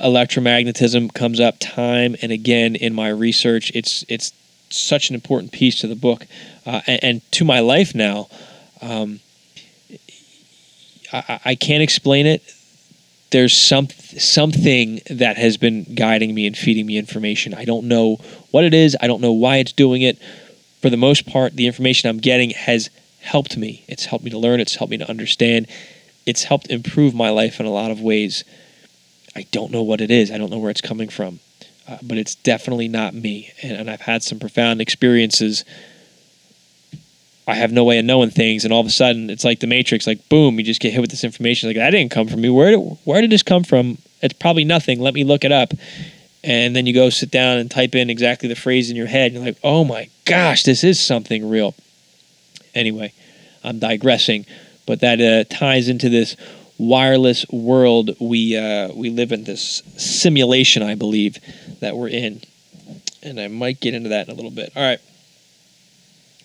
electromagnetism 0.00 1.12
comes 1.12 1.38
up 1.38 1.56
time 1.60 2.16
and 2.22 2.32
again 2.32 2.74
in 2.74 2.94
my 2.94 3.08
research. 3.10 3.70
It's 3.74 4.04
it's 4.08 4.32
such 4.70 5.08
an 5.10 5.14
important 5.14 5.52
piece 5.52 5.80
to 5.80 5.86
the 5.86 5.96
book 5.96 6.26
uh, 6.66 6.80
and, 6.86 7.04
and, 7.04 7.32
to 7.32 7.44
my 7.44 7.60
life 7.60 7.94
now. 7.94 8.28
Um, 8.80 9.20
I, 11.12 11.40
I 11.44 11.54
can't 11.54 11.82
explain 11.82 12.26
it 12.26 12.42
there's 13.30 13.56
some 13.56 13.88
something 13.88 15.00
that 15.08 15.36
has 15.36 15.56
been 15.56 15.84
guiding 15.94 16.34
me 16.34 16.46
and 16.46 16.56
feeding 16.56 16.86
me 16.86 16.98
information. 16.98 17.54
I 17.54 17.64
don't 17.64 17.86
know 17.86 18.16
what 18.50 18.64
it 18.64 18.74
is. 18.74 18.96
I 19.00 19.06
don't 19.06 19.20
know 19.20 19.32
why 19.32 19.56
it's 19.56 19.72
doing 19.72 20.02
it. 20.02 20.18
For 20.82 20.90
the 20.90 20.96
most 20.96 21.26
part, 21.26 21.54
the 21.54 21.66
information 21.66 22.10
I'm 22.10 22.18
getting 22.18 22.50
has 22.50 22.90
helped 23.20 23.56
me. 23.56 23.84
It's 23.86 24.06
helped 24.06 24.24
me 24.24 24.30
to 24.30 24.38
learn. 24.38 24.60
It's 24.60 24.74
helped 24.76 24.90
me 24.90 24.98
to 24.98 25.08
understand. 25.08 25.66
It's 26.26 26.44
helped 26.44 26.70
improve 26.70 27.14
my 27.14 27.30
life 27.30 27.60
in 27.60 27.66
a 27.66 27.70
lot 27.70 27.90
of 27.90 28.00
ways. 28.00 28.44
I 29.36 29.46
don't 29.52 29.70
know 29.70 29.82
what 29.82 30.00
it 30.00 30.10
is. 30.10 30.30
I 30.30 30.38
don't 30.38 30.50
know 30.50 30.58
where 30.58 30.70
it's 30.70 30.80
coming 30.80 31.08
from, 31.08 31.38
uh, 31.90 31.98
but 32.02 32.16
it's 32.16 32.36
definitely 32.36 32.88
not 32.88 33.14
me. 33.14 33.52
And, 33.62 33.72
and 33.72 33.90
I've 33.90 34.02
had 34.02 34.22
some 34.22 34.38
profound 34.38 34.80
experiences 34.80 35.64
I 37.50 37.54
have 37.54 37.72
no 37.72 37.82
way 37.82 37.98
of 37.98 38.04
knowing 38.04 38.30
things, 38.30 38.64
and 38.64 38.72
all 38.72 38.80
of 38.80 38.86
a 38.86 38.90
sudden 38.90 39.28
it's 39.28 39.44
like 39.44 39.58
the 39.58 39.66
Matrix, 39.66 40.06
like 40.06 40.28
boom, 40.28 40.58
you 40.58 40.64
just 40.64 40.80
get 40.80 40.92
hit 40.92 41.00
with 41.00 41.10
this 41.10 41.24
information. 41.24 41.68
Like 41.68 41.76
that 41.76 41.90
didn't 41.90 42.12
come 42.12 42.28
from 42.28 42.40
me. 42.40 42.48
Where 42.48 42.70
did 42.70 42.98
where 43.04 43.20
did 43.20 43.30
this 43.30 43.42
come 43.42 43.64
from? 43.64 43.98
It's 44.22 44.34
probably 44.34 44.64
nothing. 44.64 45.00
Let 45.00 45.14
me 45.14 45.24
look 45.24 45.44
it 45.44 45.50
up. 45.50 45.72
And 46.44 46.74
then 46.74 46.86
you 46.86 46.94
go 46.94 47.10
sit 47.10 47.30
down 47.30 47.58
and 47.58 47.70
type 47.70 47.94
in 47.94 48.08
exactly 48.08 48.48
the 48.48 48.54
phrase 48.54 48.88
in 48.88 48.96
your 48.96 49.08
head. 49.08 49.26
And 49.26 49.34
you're 49.34 49.44
like, 49.44 49.58
oh 49.62 49.84
my 49.84 50.08
gosh, 50.24 50.62
this 50.62 50.84
is 50.84 50.98
something 50.98 51.50
real. 51.50 51.74
Anyway, 52.74 53.12
I'm 53.64 53.78
digressing, 53.78 54.46
but 54.86 55.00
that 55.00 55.20
uh, 55.20 55.44
ties 55.54 55.88
into 55.88 56.08
this 56.08 56.36
wireless 56.78 57.44
world 57.50 58.10
we 58.20 58.56
uh, 58.56 58.92
we 58.94 59.10
live 59.10 59.32
in. 59.32 59.44
This 59.44 59.82
simulation, 59.96 60.82
I 60.82 60.94
believe, 60.94 61.38
that 61.80 61.96
we're 61.96 62.08
in. 62.08 62.42
And 63.22 63.40
I 63.40 63.48
might 63.48 63.80
get 63.80 63.94
into 63.94 64.08
that 64.10 64.28
in 64.28 64.32
a 64.32 64.36
little 64.36 64.50
bit. 64.50 64.72
All 64.74 64.82
right. 64.82 65.00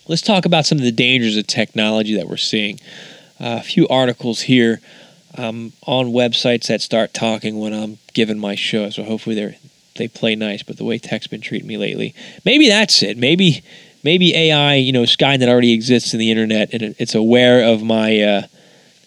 Let's 0.08 0.22
talk 0.22 0.44
about 0.44 0.66
some 0.66 0.78
of 0.78 0.84
the 0.84 0.92
dangers 0.92 1.36
of 1.36 1.46
technology 1.46 2.14
that 2.16 2.28
we're 2.28 2.36
seeing. 2.36 2.78
Uh, 3.40 3.58
a 3.60 3.62
few 3.62 3.88
articles 3.88 4.42
here 4.42 4.80
um, 5.36 5.72
on 5.86 6.06
websites 6.06 6.68
that 6.68 6.80
start 6.80 7.12
talking 7.12 7.58
when 7.58 7.72
I'm 7.72 7.98
giving 8.14 8.38
my 8.38 8.54
show, 8.54 8.88
so 8.90 9.02
hopefully 9.02 9.34
they 9.36 9.58
they 9.96 10.08
play 10.08 10.34
nice. 10.34 10.62
But 10.62 10.76
the 10.76 10.84
way 10.84 10.98
tech's 10.98 11.26
been 11.26 11.40
treating 11.40 11.68
me 11.68 11.76
lately, 11.76 12.14
maybe 12.44 12.68
that's 12.68 13.02
it. 13.02 13.18
Maybe 13.18 13.62
maybe 14.06 14.34
AI, 14.34 14.76
you 14.76 14.92
know, 14.92 15.02
Skynet 15.02 15.48
already 15.48 15.72
exists 15.72 16.14
in 16.14 16.20
the 16.20 16.30
internet 16.30 16.72
and 16.72 16.94
it's 16.98 17.14
aware 17.14 17.64
of 17.64 17.82
my 17.82 18.20
uh, 18.20 18.42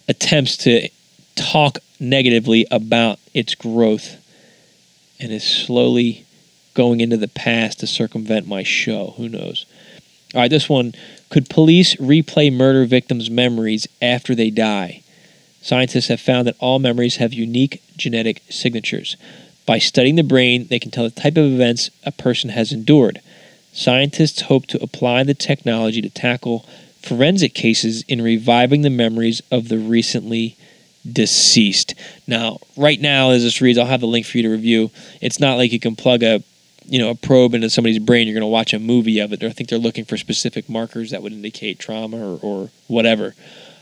attempts 0.09 0.57
to 0.57 0.89
talk 1.35 1.79
negatively 1.99 2.65
about 2.69 3.17
its 3.33 3.55
growth 3.55 4.17
and 5.19 5.31
is 5.31 5.43
slowly 5.43 6.25
going 6.73 7.01
into 7.01 7.17
the 7.17 7.27
past 7.27 7.79
to 7.79 7.87
circumvent 7.87 8.47
my 8.47 8.63
show. 8.63 9.13
Who 9.17 9.27
knows? 9.29 9.65
All 10.33 10.41
right, 10.41 10.49
this 10.49 10.69
one. 10.69 10.93
Could 11.29 11.49
police 11.49 11.95
replay 11.95 12.51
murder 12.51 12.85
victims' 12.85 13.29
memories 13.29 13.87
after 14.01 14.33
they 14.33 14.49
die? 14.49 15.03
Scientists 15.61 16.07
have 16.07 16.21
found 16.21 16.47
that 16.47 16.55
all 16.59 16.79
memories 16.79 17.17
have 17.17 17.33
unique 17.33 17.81
genetic 17.97 18.41
signatures. 18.49 19.17
By 19.65 19.77
studying 19.77 20.15
the 20.15 20.23
brain, 20.23 20.67
they 20.67 20.79
can 20.79 20.89
tell 20.89 21.03
the 21.03 21.11
type 21.21 21.37
of 21.37 21.45
events 21.45 21.91
a 22.03 22.11
person 22.11 22.49
has 22.51 22.71
endured. 22.71 23.21
Scientists 23.73 24.41
hope 24.41 24.65
to 24.67 24.81
apply 24.81 25.23
the 25.23 25.33
technology 25.33 26.01
to 26.01 26.09
tackle 26.09 26.65
forensic 27.01 27.53
cases 27.53 28.03
in 28.07 28.21
reviving 28.21 28.81
the 28.81 28.89
memories 28.89 29.41
of 29.51 29.69
the 29.69 29.77
recently 29.77 30.57
deceased. 31.09 31.95
Now, 32.27 32.59
right 32.75 32.99
now, 32.99 33.31
as 33.31 33.43
this 33.43 33.61
reads, 33.61 33.77
I'll 33.77 33.85
have 33.85 34.01
the 34.01 34.07
link 34.07 34.25
for 34.25 34.37
you 34.37 34.43
to 34.43 34.49
review. 34.49 34.91
It's 35.21 35.39
not 35.39 35.57
like 35.57 35.71
you 35.71 35.79
can 35.79 35.95
plug 35.95 36.23
a 36.23 36.43
you 36.85 36.99
know 36.99 37.09
a 37.11 37.15
probe 37.15 37.53
into 37.53 37.69
somebody's 37.69 37.99
brain. 37.99 38.27
You're 38.27 38.33
going 38.33 38.41
to 38.41 38.47
watch 38.47 38.73
a 38.73 38.79
movie 38.79 39.19
of 39.19 39.31
it. 39.31 39.43
I 39.43 39.51
think 39.51 39.69
they're 39.69 39.79
looking 39.79 40.05
for 40.05 40.17
specific 40.17 40.69
markers 40.69 41.11
that 41.11 41.21
would 41.21 41.33
indicate 41.33 41.79
trauma 41.79 42.17
or, 42.17 42.39
or 42.41 42.69
whatever. 42.87 43.35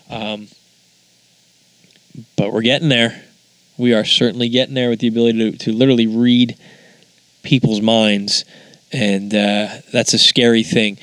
Um, 0.10 0.48
but 2.36 2.52
we're 2.52 2.62
getting 2.62 2.90
there. 2.90 3.24
We 3.78 3.94
are 3.94 4.06
certainly 4.06 4.50
getting 4.50 4.74
there 4.74 4.90
with 4.90 5.00
the 5.00 5.08
ability 5.08 5.52
to, 5.52 5.58
to 5.58 5.72
literally 5.72 6.08
read 6.08 6.58
people's 7.44 7.82
minds, 7.82 8.44
and 8.92 9.34
uh, 9.34 9.68
that's 9.94 10.14
a 10.14 10.20
scary 10.20 10.64
thing. 10.64 10.98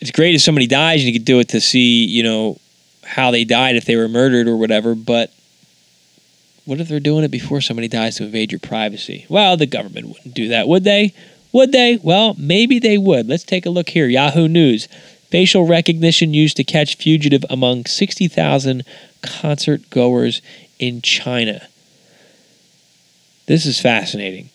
It's 0.00 0.10
great 0.10 0.34
if 0.34 0.42
somebody 0.42 0.66
dies 0.66 1.00
and 1.00 1.08
you 1.08 1.18
can 1.18 1.24
do 1.24 1.40
it 1.40 1.48
to 1.50 1.60
see, 1.60 2.04
you 2.04 2.22
know, 2.22 2.58
how 3.08 3.30
they 3.30 3.44
died 3.44 3.76
if 3.76 3.84
they 3.84 3.96
were 3.96 4.08
murdered 4.08 4.48
or 4.48 4.56
whatever, 4.56 4.94
but 4.94 5.32
what 6.64 6.80
if 6.80 6.88
they're 6.88 7.00
doing 7.00 7.24
it 7.24 7.30
before 7.30 7.62
somebody 7.62 7.88
dies 7.88 8.16
to 8.16 8.24
invade 8.24 8.52
your 8.52 8.58
privacy? 8.58 9.24
Well, 9.28 9.56
the 9.56 9.66
government 9.66 10.08
wouldn't 10.08 10.34
do 10.34 10.48
that, 10.48 10.68
would 10.68 10.84
they? 10.84 11.14
Would 11.52 11.72
they? 11.72 11.98
Well, 12.02 12.34
maybe 12.38 12.78
they 12.78 12.98
would. 12.98 13.26
Let's 13.26 13.44
take 13.44 13.64
a 13.64 13.70
look 13.70 13.88
here. 13.88 14.06
Yahoo 14.06 14.48
News. 14.48 14.86
Facial 15.30 15.66
recognition 15.66 16.34
used 16.34 16.56
to 16.58 16.64
catch 16.64 16.96
fugitive 16.96 17.44
among 17.48 17.86
60,000 17.86 18.84
concert 19.22 19.88
goers 19.90 20.42
in 20.78 21.00
China. 21.00 21.68
This 23.46 23.64
is 23.64 23.80
fascinating. 23.80 24.50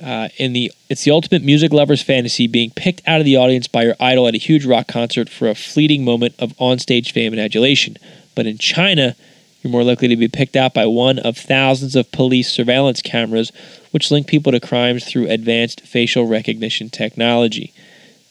Uh, 0.00 0.28
in 0.36 0.52
the 0.52 0.70
it's 0.88 1.02
the 1.02 1.10
ultimate 1.10 1.42
music 1.42 1.72
lover's 1.72 2.02
fantasy 2.02 2.46
being 2.46 2.70
picked 2.70 3.02
out 3.06 3.18
of 3.18 3.24
the 3.24 3.36
audience 3.36 3.66
by 3.66 3.82
your 3.82 3.96
idol 3.98 4.28
at 4.28 4.34
a 4.34 4.38
huge 4.38 4.64
rock 4.64 4.86
concert 4.86 5.28
for 5.28 5.48
a 5.48 5.54
fleeting 5.56 6.04
moment 6.04 6.34
of 6.38 6.56
onstage 6.58 7.10
fame 7.10 7.32
and 7.32 7.40
adulation. 7.40 7.96
But 8.36 8.46
in 8.46 8.58
China, 8.58 9.16
you're 9.62 9.72
more 9.72 9.82
likely 9.82 10.06
to 10.08 10.16
be 10.16 10.28
picked 10.28 10.54
out 10.54 10.72
by 10.72 10.86
one 10.86 11.18
of 11.18 11.36
thousands 11.36 11.96
of 11.96 12.12
police 12.12 12.48
surveillance 12.50 13.02
cameras 13.02 13.50
which 13.90 14.10
link 14.10 14.28
people 14.28 14.52
to 14.52 14.60
crimes 14.60 15.04
through 15.04 15.28
advanced 15.28 15.80
facial 15.80 16.28
recognition 16.28 16.90
technology. 16.90 17.72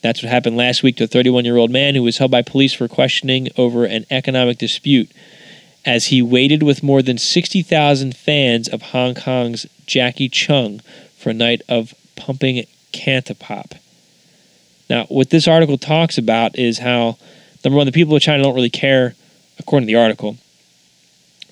That's 0.01 0.23
what 0.23 0.32
happened 0.32 0.56
last 0.56 0.84
week 0.84 0.95
to 0.97 1.03
a 1.03 1.08
31 1.08 1.43
year 1.43 1.58
old 1.58 1.71
man 1.71 1.95
who 1.95 2.03
was 2.03 2.17
held 2.17 2.32
by 2.32 2.43
police 2.43 2.73
for 2.73 2.88
questioning 2.88 3.49
over 3.58 3.84
an 3.84 4.06
economic 4.10 4.58
dispute 4.58 5.12
as 5.86 6.08
he 6.08 6.21
waited 6.21 6.63
with 6.63 6.84
more 6.84 7.01
than 7.01 7.17
60,000 7.17 8.15
fans 8.15 8.67
of 8.67 8.82
Hong 8.82 9.15
Kong's 9.15 9.65
Jacky 9.86 10.30
Cheung 10.30 10.82
for 11.17 11.32
a 11.32 11.34
night 11.34 11.62
of 11.67 11.93
pumping 12.15 12.65
cantopop. 12.93 13.77
Now, 14.89 15.06
what 15.06 15.30
this 15.30 15.47
article 15.47 15.77
talks 15.77 16.17
about 16.17 16.58
is 16.58 16.80
how, 16.80 17.17
number 17.63 17.77
one, 17.77 17.86
the 17.86 17.91
people 17.91 18.15
of 18.15 18.21
China 18.21 18.43
don't 18.43 18.56
really 18.56 18.69
care, 18.69 19.15
according 19.60 19.88
to 19.88 19.93
the 19.93 19.99
article. 19.99 20.38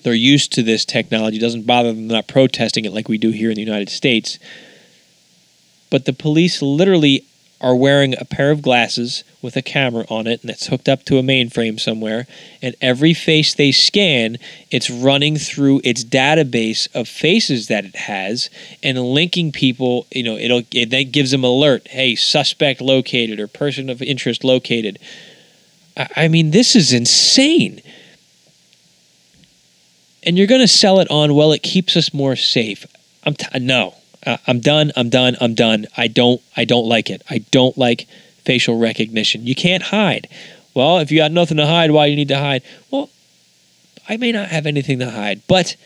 They're 0.02 0.14
used 0.14 0.52
to 0.52 0.62
this 0.62 0.84
technology. 0.84 1.36
It 1.36 1.40
doesn't 1.40 1.66
bother 1.66 1.92
them 1.92 2.08
they're 2.08 2.18
not 2.18 2.28
protesting 2.28 2.84
it 2.84 2.92
like 2.92 3.08
we 3.08 3.18
do 3.18 3.30
here 3.30 3.50
in 3.50 3.56
the 3.56 3.62
United 3.62 3.90
States. 3.90 4.38
But 5.90 6.04
the 6.04 6.12
police 6.12 6.62
literally 6.62 7.24
are 7.60 7.74
wearing 7.74 8.14
a 8.18 8.24
pair 8.24 8.50
of 8.50 8.62
glasses 8.62 9.24
with 9.46 9.56
a 9.56 9.62
camera 9.62 10.04
on 10.10 10.26
it 10.26 10.42
and 10.42 10.50
it's 10.50 10.66
hooked 10.66 10.88
up 10.88 11.04
to 11.04 11.18
a 11.18 11.22
mainframe 11.22 11.78
somewhere 11.78 12.26
and 12.60 12.74
every 12.80 13.14
face 13.14 13.54
they 13.54 13.70
scan 13.70 14.36
it's 14.72 14.90
running 14.90 15.36
through 15.36 15.80
its 15.84 16.02
database 16.04 16.92
of 16.92 17.06
faces 17.06 17.68
that 17.68 17.84
it 17.84 17.94
has 17.94 18.50
and 18.82 18.98
linking 19.00 19.52
people 19.52 20.04
you 20.10 20.24
know 20.24 20.36
it'll 20.36 20.62
it 20.72 20.90
then 20.90 21.12
gives 21.12 21.30
them 21.30 21.44
alert 21.44 21.86
hey 21.86 22.16
suspect 22.16 22.80
located 22.80 23.38
or 23.38 23.46
person 23.46 23.88
of 23.88 24.02
interest 24.02 24.42
located 24.42 24.98
i, 25.96 26.08
I 26.16 26.28
mean 26.28 26.50
this 26.50 26.74
is 26.74 26.92
insane 26.92 27.80
and 30.24 30.36
you're 30.36 30.48
going 30.48 30.60
to 30.60 30.66
sell 30.66 30.98
it 30.98 31.08
on 31.08 31.36
well 31.36 31.52
it 31.52 31.62
keeps 31.62 31.96
us 31.96 32.12
more 32.12 32.34
safe 32.34 32.84
i'm 33.24 33.34
t- 33.34 33.46
no 33.60 33.94
uh, 34.26 34.38
I'm 34.48 34.58
done. 34.58 34.90
I'm 34.96 35.08
done. 35.08 35.36
I'm 35.40 35.54
done. 35.54 35.86
I 35.96 36.08
don't. 36.08 36.42
I 36.56 36.64
don't 36.64 36.86
like 36.86 37.10
it. 37.10 37.22
I 37.30 37.38
don't 37.52 37.78
like 37.78 38.08
facial 38.46 38.78
recognition. 38.78 39.46
You 39.46 39.54
can't 39.54 39.82
hide. 39.82 40.28
Well, 40.72 40.98
if 40.98 41.10
you 41.10 41.18
got 41.18 41.32
nothing 41.32 41.58
to 41.58 41.66
hide, 41.66 41.90
why 41.90 42.06
you 42.06 42.16
need 42.16 42.28
to 42.28 42.38
hide? 42.38 42.62
Well, 42.90 43.10
I 44.08 44.16
may 44.16 44.32
not 44.32 44.48
have 44.48 44.66
anything 44.66 45.00
to 45.00 45.10
hide, 45.10 45.42
but 45.48 45.76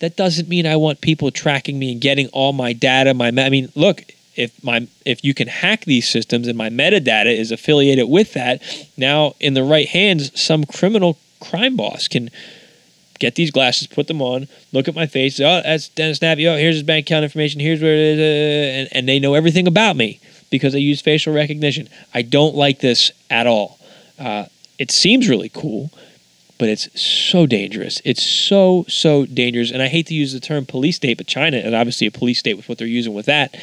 that 0.00 0.16
doesn't 0.16 0.48
mean 0.48 0.66
I 0.66 0.76
want 0.76 1.02
people 1.02 1.30
tracking 1.30 1.78
me 1.78 1.92
and 1.92 2.00
getting 2.00 2.28
all 2.28 2.52
my 2.52 2.72
data. 2.72 3.12
My, 3.12 3.28
I 3.28 3.50
mean, 3.50 3.70
look, 3.74 4.02
if 4.34 4.62
my 4.64 4.88
if 5.04 5.22
you 5.22 5.34
can 5.34 5.48
hack 5.48 5.84
these 5.84 6.08
systems 6.08 6.48
and 6.48 6.56
my 6.56 6.70
metadata 6.70 7.36
is 7.36 7.52
affiliated 7.52 8.08
with 8.08 8.32
that, 8.32 8.62
now 8.96 9.34
in 9.40 9.54
the 9.54 9.62
right 9.62 9.88
hands, 9.88 10.40
some 10.40 10.64
criminal 10.64 11.18
crime 11.40 11.76
boss 11.76 12.08
can 12.08 12.30
get 13.18 13.34
these 13.34 13.50
glasses, 13.50 13.86
put 13.86 14.06
them 14.06 14.22
on, 14.22 14.48
look 14.72 14.88
at 14.88 14.94
my 14.94 15.06
face. 15.06 15.38
Oh, 15.38 15.60
that's 15.62 15.88
Dennis 15.90 16.18
Snappy. 16.18 16.48
Oh, 16.48 16.56
here's 16.56 16.76
his 16.76 16.82
bank 16.82 17.06
account 17.06 17.24
information. 17.24 17.60
Here's 17.60 17.82
where 17.82 17.92
it 17.92 18.00
is. 18.00 18.18
Uh, 18.18 18.80
and, 18.80 18.88
and 18.92 19.08
they 19.08 19.18
know 19.18 19.34
everything 19.34 19.66
about 19.66 19.96
me 19.96 20.18
because 20.50 20.72
they 20.72 20.80
use 20.80 21.00
facial 21.00 21.32
recognition. 21.32 21.88
I 22.12 22.22
don't 22.22 22.54
like 22.54 22.80
this 22.80 23.12
at 23.30 23.46
all. 23.46 23.78
Uh, 24.18 24.46
it 24.78 24.90
seems 24.90 25.28
really 25.28 25.48
cool, 25.48 25.90
but 26.58 26.68
it's 26.68 27.00
so 27.00 27.46
dangerous. 27.46 28.02
It's 28.04 28.22
so, 28.22 28.84
so 28.88 29.26
dangerous. 29.26 29.70
And 29.70 29.80
I 29.82 29.88
hate 29.88 30.06
to 30.08 30.14
use 30.14 30.32
the 30.32 30.40
term 30.40 30.66
police 30.66 30.96
state, 30.96 31.16
but 31.16 31.26
China 31.26 31.56
is 31.56 31.72
obviously 31.72 32.06
a 32.06 32.10
police 32.10 32.38
state 32.38 32.54
with 32.56 32.68
what 32.68 32.78
they're 32.78 32.86
using 32.86 33.14
with 33.14 33.26
that. 33.26 33.56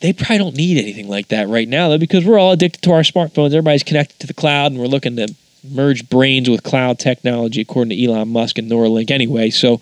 They 0.00 0.12
probably 0.12 0.38
don't 0.38 0.56
need 0.56 0.78
anything 0.78 1.08
like 1.08 1.28
that 1.28 1.48
right 1.48 1.68
now, 1.68 1.88
though, 1.88 1.98
because 1.98 2.24
we're 2.24 2.38
all 2.38 2.52
addicted 2.52 2.82
to 2.82 2.92
our 2.92 3.02
smartphones. 3.02 3.46
Everybody's 3.46 3.84
connected 3.84 4.18
to 4.18 4.26
the 4.26 4.34
cloud, 4.34 4.72
and 4.72 4.80
we're 4.80 4.88
looking 4.88 5.14
to 5.16 5.32
merge 5.62 6.08
brains 6.08 6.50
with 6.50 6.64
cloud 6.64 6.98
technology, 6.98 7.60
according 7.60 7.96
to 7.96 8.04
Elon 8.04 8.28
Musk 8.28 8.58
and 8.58 8.68
Neuralink 8.68 9.12
anyway. 9.12 9.50
So 9.50 9.80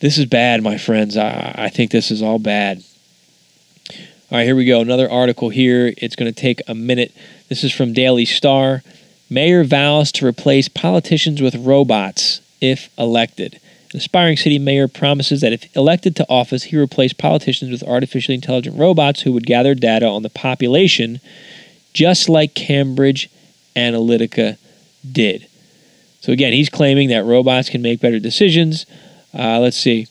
this 0.00 0.18
is 0.18 0.26
bad, 0.26 0.62
my 0.62 0.76
friends. 0.76 1.16
I, 1.16 1.54
I 1.56 1.68
think 1.70 1.90
this 1.90 2.10
is 2.10 2.20
all 2.20 2.38
bad. 2.38 2.84
All 4.30 4.38
right, 4.38 4.44
here 4.44 4.54
we 4.54 4.64
go. 4.64 4.80
Another 4.80 5.10
article 5.10 5.48
here. 5.48 5.92
It's 5.96 6.14
going 6.14 6.32
to 6.32 6.40
take 6.40 6.62
a 6.68 6.74
minute. 6.74 7.12
This 7.48 7.64
is 7.64 7.72
from 7.72 7.92
Daily 7.92 8.24
Star. 8.24 8.84
Mayor 9.28 9.64
vows 9.64 10.12
to 10.12 10.26
replace 10.26 10.68
politicians 10.68 11.42
with 11.42 11.56
robots 11.56 12.40
if 12.60 12.96
elected. 12.96 13.58
An 13.92 13.98
aspiring 13.98 14.36
city 14.36 14.60
mayor 14.60 14.86
promises 14.86 15.40
that 15.40 15.52
if 15.52 15.76
elected 15.76 16.14
to 16.14 16.26
office, 16.30 16.62
he 16.62 16.76
replace 16.76 17.12
politicians 17.12 17.72
with 17.72 17.82
artificially 17.82 18.36
intelligent 18.36 18.78
robots 18.78 19.22
who 19.22 19.32
would 19.32 19.46
gather 19.46 19.74
data 19.74 20.06
on 20.06 20.22
the 20.22 20.30
population, 20.30 21.18
just 21.92 22.28
like 22.28 22.54
Cambridge 22.54 23.28
Analytica 23.74 24.58
did. 25.10 25.48
So 26.20 26.30
again, 26.30 26.52
he's 26.52 26.68
claiming 26.68 27.08
that 27.08 27.24
robots 27.24 27.68
can 27.68 27.82
make 27.82 27.98
better 27.98 28.20
decisions. 28.20 28.86
Uh, 29.36 29.58
let's 29.58 29.76
see. 29.76 30.06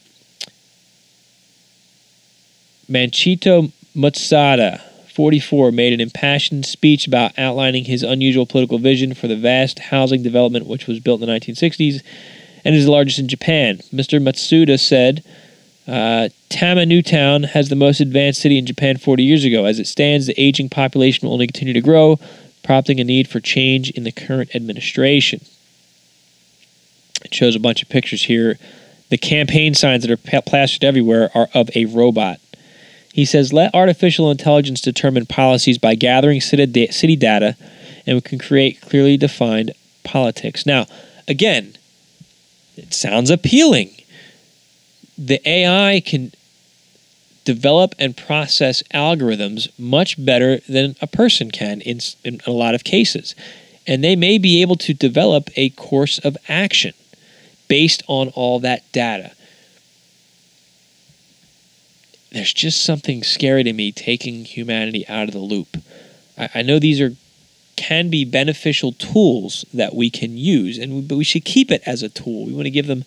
Michihito 2.92 3.72
Matsuda, 3.96 4.82
44, 5.14 5.72
made 5.72 5.94
an 5.94 6.02
impassioned 6.02 6.66
speech 6.66 7.08
about 7.08 7.38
outlining 7.38 7.86
his 7.86 8.04
unusual 8.04 8.46
political 8.46 8.78
vision 8.78 9.14
for 9.14 9.28
the 9.28 9.36
vast 9.36 9.80
housing 9.80 10.24
development 10.24 10.68
which 10.68 10.88
was 10.88 11.00
built 11.00 11.22
in 11.22 11.28
the 11.28 11.34
1960s 11.34 12.02
and 12.64 12.76
is 12.76 12.86
the 12.86 12.92
largest 12.92 13.20
in 13.20 13.28
Japan. 13.28 13.78
Mr. 13.94 14.22
Matsuda 14.22 14.80
said, 14.80 15.24
uh, 15.88 16.30
Tama 16.50 16.86
Newtown 16.86 17.44
has 17.44 17.70
the 17.70 17.76
most 17.76 18.00
advanced 18.00 18.42
city 18.42 18.58
in 18.58 18.66
Japan 18.66 18.98
40 18.98 19.24
years 19.24 19.44
ago. 19.44 19.66
As 19.66 19.80
it 19.80 19.88
stands, 19.88 20.28
the 20.28 20.40
aging 20.40 20.70
population 20.70 21.28
will 21.28 21.34
only 21.34 21.48
continue 21.48 21.74
to 21.74 21.82
grow, 21.82 22.20
prompting 22.62 23.00
a 23.00 23.04
need 23.04 23.28
for 23.28 23.40
change 23.40 23.90
in 23.92 24.04
the 24.04 24.12
current 24.12 24.54
administration. 24.54 25.42
It 27.26 27.34
shows 27.34 27.56
a 27.56 27.60
bunch 27.60 27.82
of 27.82 27.90
pictures 27.90 28.24
here. 28.24 28.60
The 29.10 29.18
campaign 29.18 29.74
signs 29.74 30.06
that 30.06 30.12
are 30.12 30.42
plastered 30.42 30.84
everywhere 30.84 31.32
are 31.34 31.50
of 31.56 31.70
a 31.76 31.86
robot. 31.86 32.40
He 33.14 33.26
says, 33.26 33.52
let 33.52 33.74
artificial 33.74 34.32
intelligence 34.32 34.82
determine 34.82 35.26
policies 35.26 35.78
by 35.78 35.96
gathering 35.96 36.42
city 36.42 37.16
data 37.16 37.56
and 38.06 38.16
we 38.16 38.22
can 38.22 38.40
create 38.40 38.82
clearly 38.82 39.18
defined 39.18 39.72
politics. 40.04 40.66
Now, 40.66 40.88
again, 41.28 41.76
it 42.76 42.94
sounds 42.94 43.30
appealing. 43.30 43.92
The 45.18 45.42
AI 45.48 46.02
can 46.06 46.32
develop 47.46 47.94
and 48.00 48.16
process 48.16 48.84
algorithms 48.94 49.68
much 49.78 50.24
better 50.24 50.60
than 50.68 50.96
a 51.02 51.08
person 51.08 51.52
can 51.52 51.82
in, 51.82 52.00
in 52.24 52.42
a 52.46 52.52
lot 52.52 52.76
of 52.76 52.84
cases. 52.84 53.36
And 53.86 54.04
they 54.04 54.16
may 54.16 54.38
be 54.38 54.62
able 54.62 54.76
to 54.78 54.94
develop 54.94 55.50
a 55.56 55.70
course 55.72 56.20
of 56.20 56.38
action 56.48 56.94
based 57.68 58.04
on 58.08 58.30
all 58.30 58.60
that 58.60 58.92
data 58.92 59.34
there's 62.32 62.54
just 62.54 62.84
something 62.84 63.24
scary 63.24 63.64
to 63.64 63.74
me 63.74 63.92
taking 63.92 64.46
humanity 64.46 65.08
out 65.08 65.28
of 65.28 65.34
the 65.34 65.40
loop. 65.40 65.78
I, 66.38 66.50
I 66.56 66.62
know 66.62 66.80
these 66.80 67.02
are 67.02 67.16
can 67.76 68.10
be 68.10 68.26
beneficial 68.26 68.92
tools 68.92 69.64
that 69.74 69.96
we 69.96 70.10
can 70.10 70.38
use, 70.38 70.78
and 70.78 70.96
we, 70.96 71.02
but 71.02 71.16
we 71.18 71.24
should 71.24 71.46
keep 71.46 71.72
it 71.72 71.82
as 71.86 72.04
a 72.04 72.10
tool. 72.10 72.46
We 72.46 72.52
want 72.52 72.66
to 72.66 72.72
give 72.72 72.88
them 72.88 73.06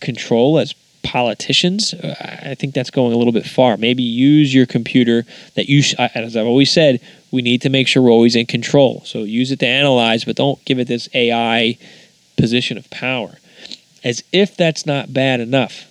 control 0.00 0.58
as 0.58 0.74
politicians. 1.04 1.94
Uh, 1.94 2.40
I 2.44 2.54
think 2.56 2.74
that's 2.74 2.90
going 2.90 3.12
a 3.12 3.16
little 3.16 3.32
bit 3.32 3.46
far. 3.46 3.76
Maybe 3.76 4.02
use 4.02 4.52
your 4.52 4.66
computer 4.66 5.24
that 5.54 5.68
you, 5.68 5.84
as 5.98 6.36
I've 6.36 6.46
always 6.46 6.72
said, 6.72 7.00
we 7.30 7.42
need 7.42 7.62
to 7.62 7.68
make 7.68 7.86
sure 7.86 8.02
we're 8.02 8.10
always 8.10 8.34
in 8.34 8.46
control. 8.46 9.02
So 9.04 9.20
use 9.20 9.52
it 9.52 9.60
to 9.60 9.66
analyze, 9.66 10.24
but 10.24 10.34
don't 10.34 10.62
give 10.64 10.80
it 10.80 10.88
this 10.88 11.08
AI 11.14 11.78
position 12.36 12.76
of 12.76 12.90
power. 12.90 13.38
As 14.02 14.24
if 14.32 14.56
that's 14.56 14.84
not 14.84 15.14
bad 15.14 15.38
enough 15.38 15.86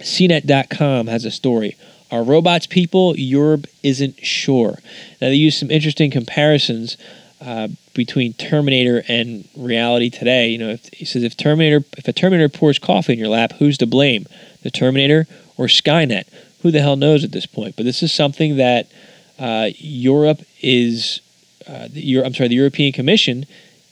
CNET.com 0.00 1.06
has 1.06 1.24
a 1.24 1.30
story. 1.30 1.76
Are 2.10 2.22
robots 2.22 2.66
people? 2.66 3.16
Europe 3.16 3.66
isn't 3.82 4.24
sure. 4.24 4.78
Now, 5.20 5.28
they 5.28 5.34
use 5.34 5.58
some 5.58 5.70
interesting 5.70 6.10
comparisons 6.10 6.96
uh, 7.40 7.68
between 7.94 8.34
Terminator 8.34 9.02
and 9.08 9.48
reality 9.56 10.10
today. 10.10 10.48
You 10.48 10.58
know, 10.58 10.70
if, 10.70 10.88
he 10.92 11.04
says 11.04 11.22
if 11.22 11.36
Terminator, 11.36 11.84
if 11.96 12.06
a 12.06 12.12
Terminator 12.12 12.48
pours 12.48 12.78
coffee 12.78 13.14
in 13.14 13.18
your 13.18 13.28
lap, 13.28 13.52
who's 13.58 13.78
to 13.78 13.86
blame? 13.86 14.26
The 14.62 14.70
Terminator 14.70 15.26
or 15.56 15.66
Skynet? 15.66 16.24
Who 16.62 16.70
the 16.70 16.80
hell 16.80 16.96
knows 16.96 17.24
at 17.24 17.32
this 17.32 17.46
point? 17.46 17.76
But 17.76 17.84
this 17.84 18.02
is 18.02 18.12
something 18.12 18.56
that 18.56 18.90
uh, 19.38 19.70
Europe 19.76 20.42
is, 20.60 21.20
uh, 21.66 21.88
the, 21.90 22.22
I'm 22.24 22.34
sorry, 22.34 22.48
the 22.48 22.54
European 22.54 22.92
Commission 22.92 23.46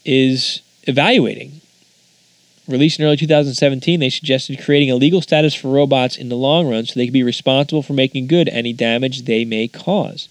is 0.04 0.60
evaluating 0.84 1.59
Released 2.70 3.00
in 3.00 3.06
early 3.06 3.16
2017, 3.16 3.98
they 3.98 4.10
suggested 4.10 4.62
creating 4.62 4.92
a 4.92 4.94
legal 4.94 5.20
status 5.20 5.54
for 5.54 5.68
robots 5.68 6.16
in 6.16 6.28
the 6.28 6.36
long 6.36 6.70
run 6.70 6.86
so 6.86 6.94
they 6.94 7.06
could 7.06 7.12
be 7.12 7.24
responsible 7.24 7.82
for 7.82 7.94
making 7.94 8.28
good 8.28 8.48
any 8.48 8.72
damage 8.72 9.22
they 9.22 9.44
may 9.44 9.66
cause. 9.66 10.28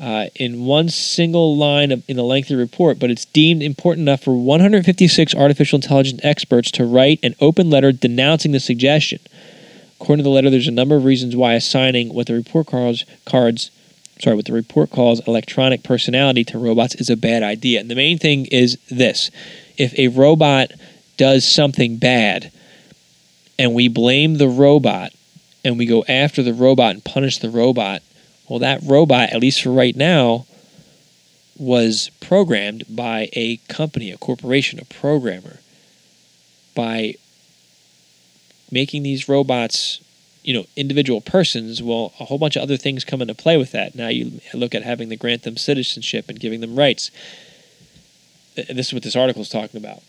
Uh, 0.00 0.26
in 0.36 0.64
one 0.64 0.88
single 0.88 1.56
line 1.56 1.90
of, 1.90 2.08
in 2.08 2.18
a 2.18 2.22
lengthy 2.22 2.54
report, 2.54 3.00
but 3.00 3.10
it's 3.10 3.24
deemed 3.24 3.62
important 3.62 4.06
enough 4.06 4.22
for 4.22 4.34
156 4.34 5.34
artificial 5.34 5.76
intelligence 5.76 6.20
experts 6.22 6.70
to 6.70 6.84
write 6.84 7.18
an 7.24 7.34
open 7.40 7.68
letter 7.68 7.90
denouncing 7.90 8.52
the 8.52 8.60
suggestion. 8.60 9.18
According 10.00 10.22
to 10.22 10.28
the 10.28 10.34
letter, 10.34 10.50
there's 10.50 10.68
a 10.68 10.72
number 10.72 10.94
of 10.94 11.04
reasons 11.04 11.34
why 11.34 11.54
assigning 11.54 12.14
what 12.14 12.28
the 12.28 12.34
report 12.34 12.68
calls 12.68 13.04
cards, 13.26 13.72
sorry, 14.20 14.36
what 14.36 14.46
the 14.46 14.52
report 14.52 14.90
calls 14.90 15.20
electronic 15.26 15.82
personality 15.82 16.44
to 16.44 16.58
robots 16.58 16.94
is 16.94 17.10
a 17.10 17.16
bad 17.16 17.42
idea. 17.42 17.80
And 17.80 17.90
the 17.90 17.96
main 17.96 18.18
thing 18.18 18.46
is 18.46 18.78
this: 18.88 19.30
if 19.76 19.98
a 19.98 20.08
robot 20.08 20.70
does 21.20 21.46
something 21.46 21.98
bad 21.98 22.50
and 23.58 23.74
we 23.74 23.88
blame 23.88 24.38
the 24.38 24.48
robot 24.48 25.12
and 25.62 25.76
we 25.76 25.84
go 25.84 26.02
after 26.08 26.42
the 26.42 26.54
robot 26.54 26.94
and 26.94 27.04
punish 27.04 27.36
the 27.36 27.50
robot, 27.50 28.00
well, 28.48 28.58
that 28.58 28.80
robot, 28.82 29.28
at 29.28 29.38
least 29.38 29.62
for 29.62 29.70
right 29.70 29.94
now, 29.94 30.46
was 31.58 32.10
programmed 32.20 32.84
by 32.88 33.28
a 33.34 33.58
company, 33.68 34.10
a 34.10 34.16
corporation, 34.16 34.78
a 34.80 34.86
programmer. 34.86 35.58
By 36.74 37.16
making 38.70 39.02
these 39.02 39.28
robots, 39.28 40.00
you 40.42 40.54
know, 40.54 40.64
individual 40.74 41.20
persons, 41.20 41.82
well, 41.82 42.14
a 42.18 42.24
whole 42.24 42.38
bunch 42.38 42.56
of 42.56 42.62
other 42.62 42.78
things 42.78 43.04
come 43.04 43.20
into 43.20 43.34
play 43.34 43.58
with 43.58 43.72
that. 43.72 43.94
Now 43.94 44.08
you 44.08 44.40
look 44.54 44.74
at 44.74 44.84
having 44.84 45.10
to 45.10 45.16
grant 45.16 45.42
them 45.42 45.58
citizenship 45.58 46.30
and 46.30 46.40
giving 46.40 46.62
them 46.62 46.76
rights. 46.76 47.10
This 48.54 48.86
is 48.86 48.94
what 48.94 49.02
this 49.02 49.16
article 49.16 49.42
is 49.42 49.50
talking 49.50 49.76
about 49.76 50.02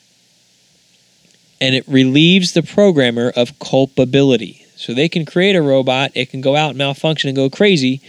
and 1.62 1.76
it 1.76 1.88
relieves 1.88 2.54
the 2.54 2.64
programmer 2.64 3.32
of 3.36 3.58
culpability. 3.60 4.66
So 4.76 4.96
they 4.96 5.08
can 5.08 5.26
create 5.26 5.56
a 5.56 5.62
robot, 5.62 6.12
it 6.16 6.32
can 6.32 6.42
go 6.42 6.56
out 6.56 6.70
and 6.70 6.80
malfunction 6.80 7.30
and 7.30 7.36
go 7.36 7.52
crazy, 7.52 8.02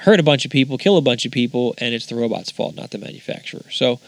hurt 0.00 0.18
a 0.18 0.24
bunch 0.24 0.44
of 0.44 0.50
people, 0.50 0.76
kill 0.76 0.96
a 0.96 1.00
bunch 1.00 1.24
of 1.24 1.30
people, 1.30 1.74
and 1.78 1.94
it's 1.94 2.06
the 2.06 2.16
robot's 2.16 2.50
fault, 2.50 2.74
not 2.74 2.90
the 2.90 2.98
manufacturer. 2.98 3.64
So 3.70 4.00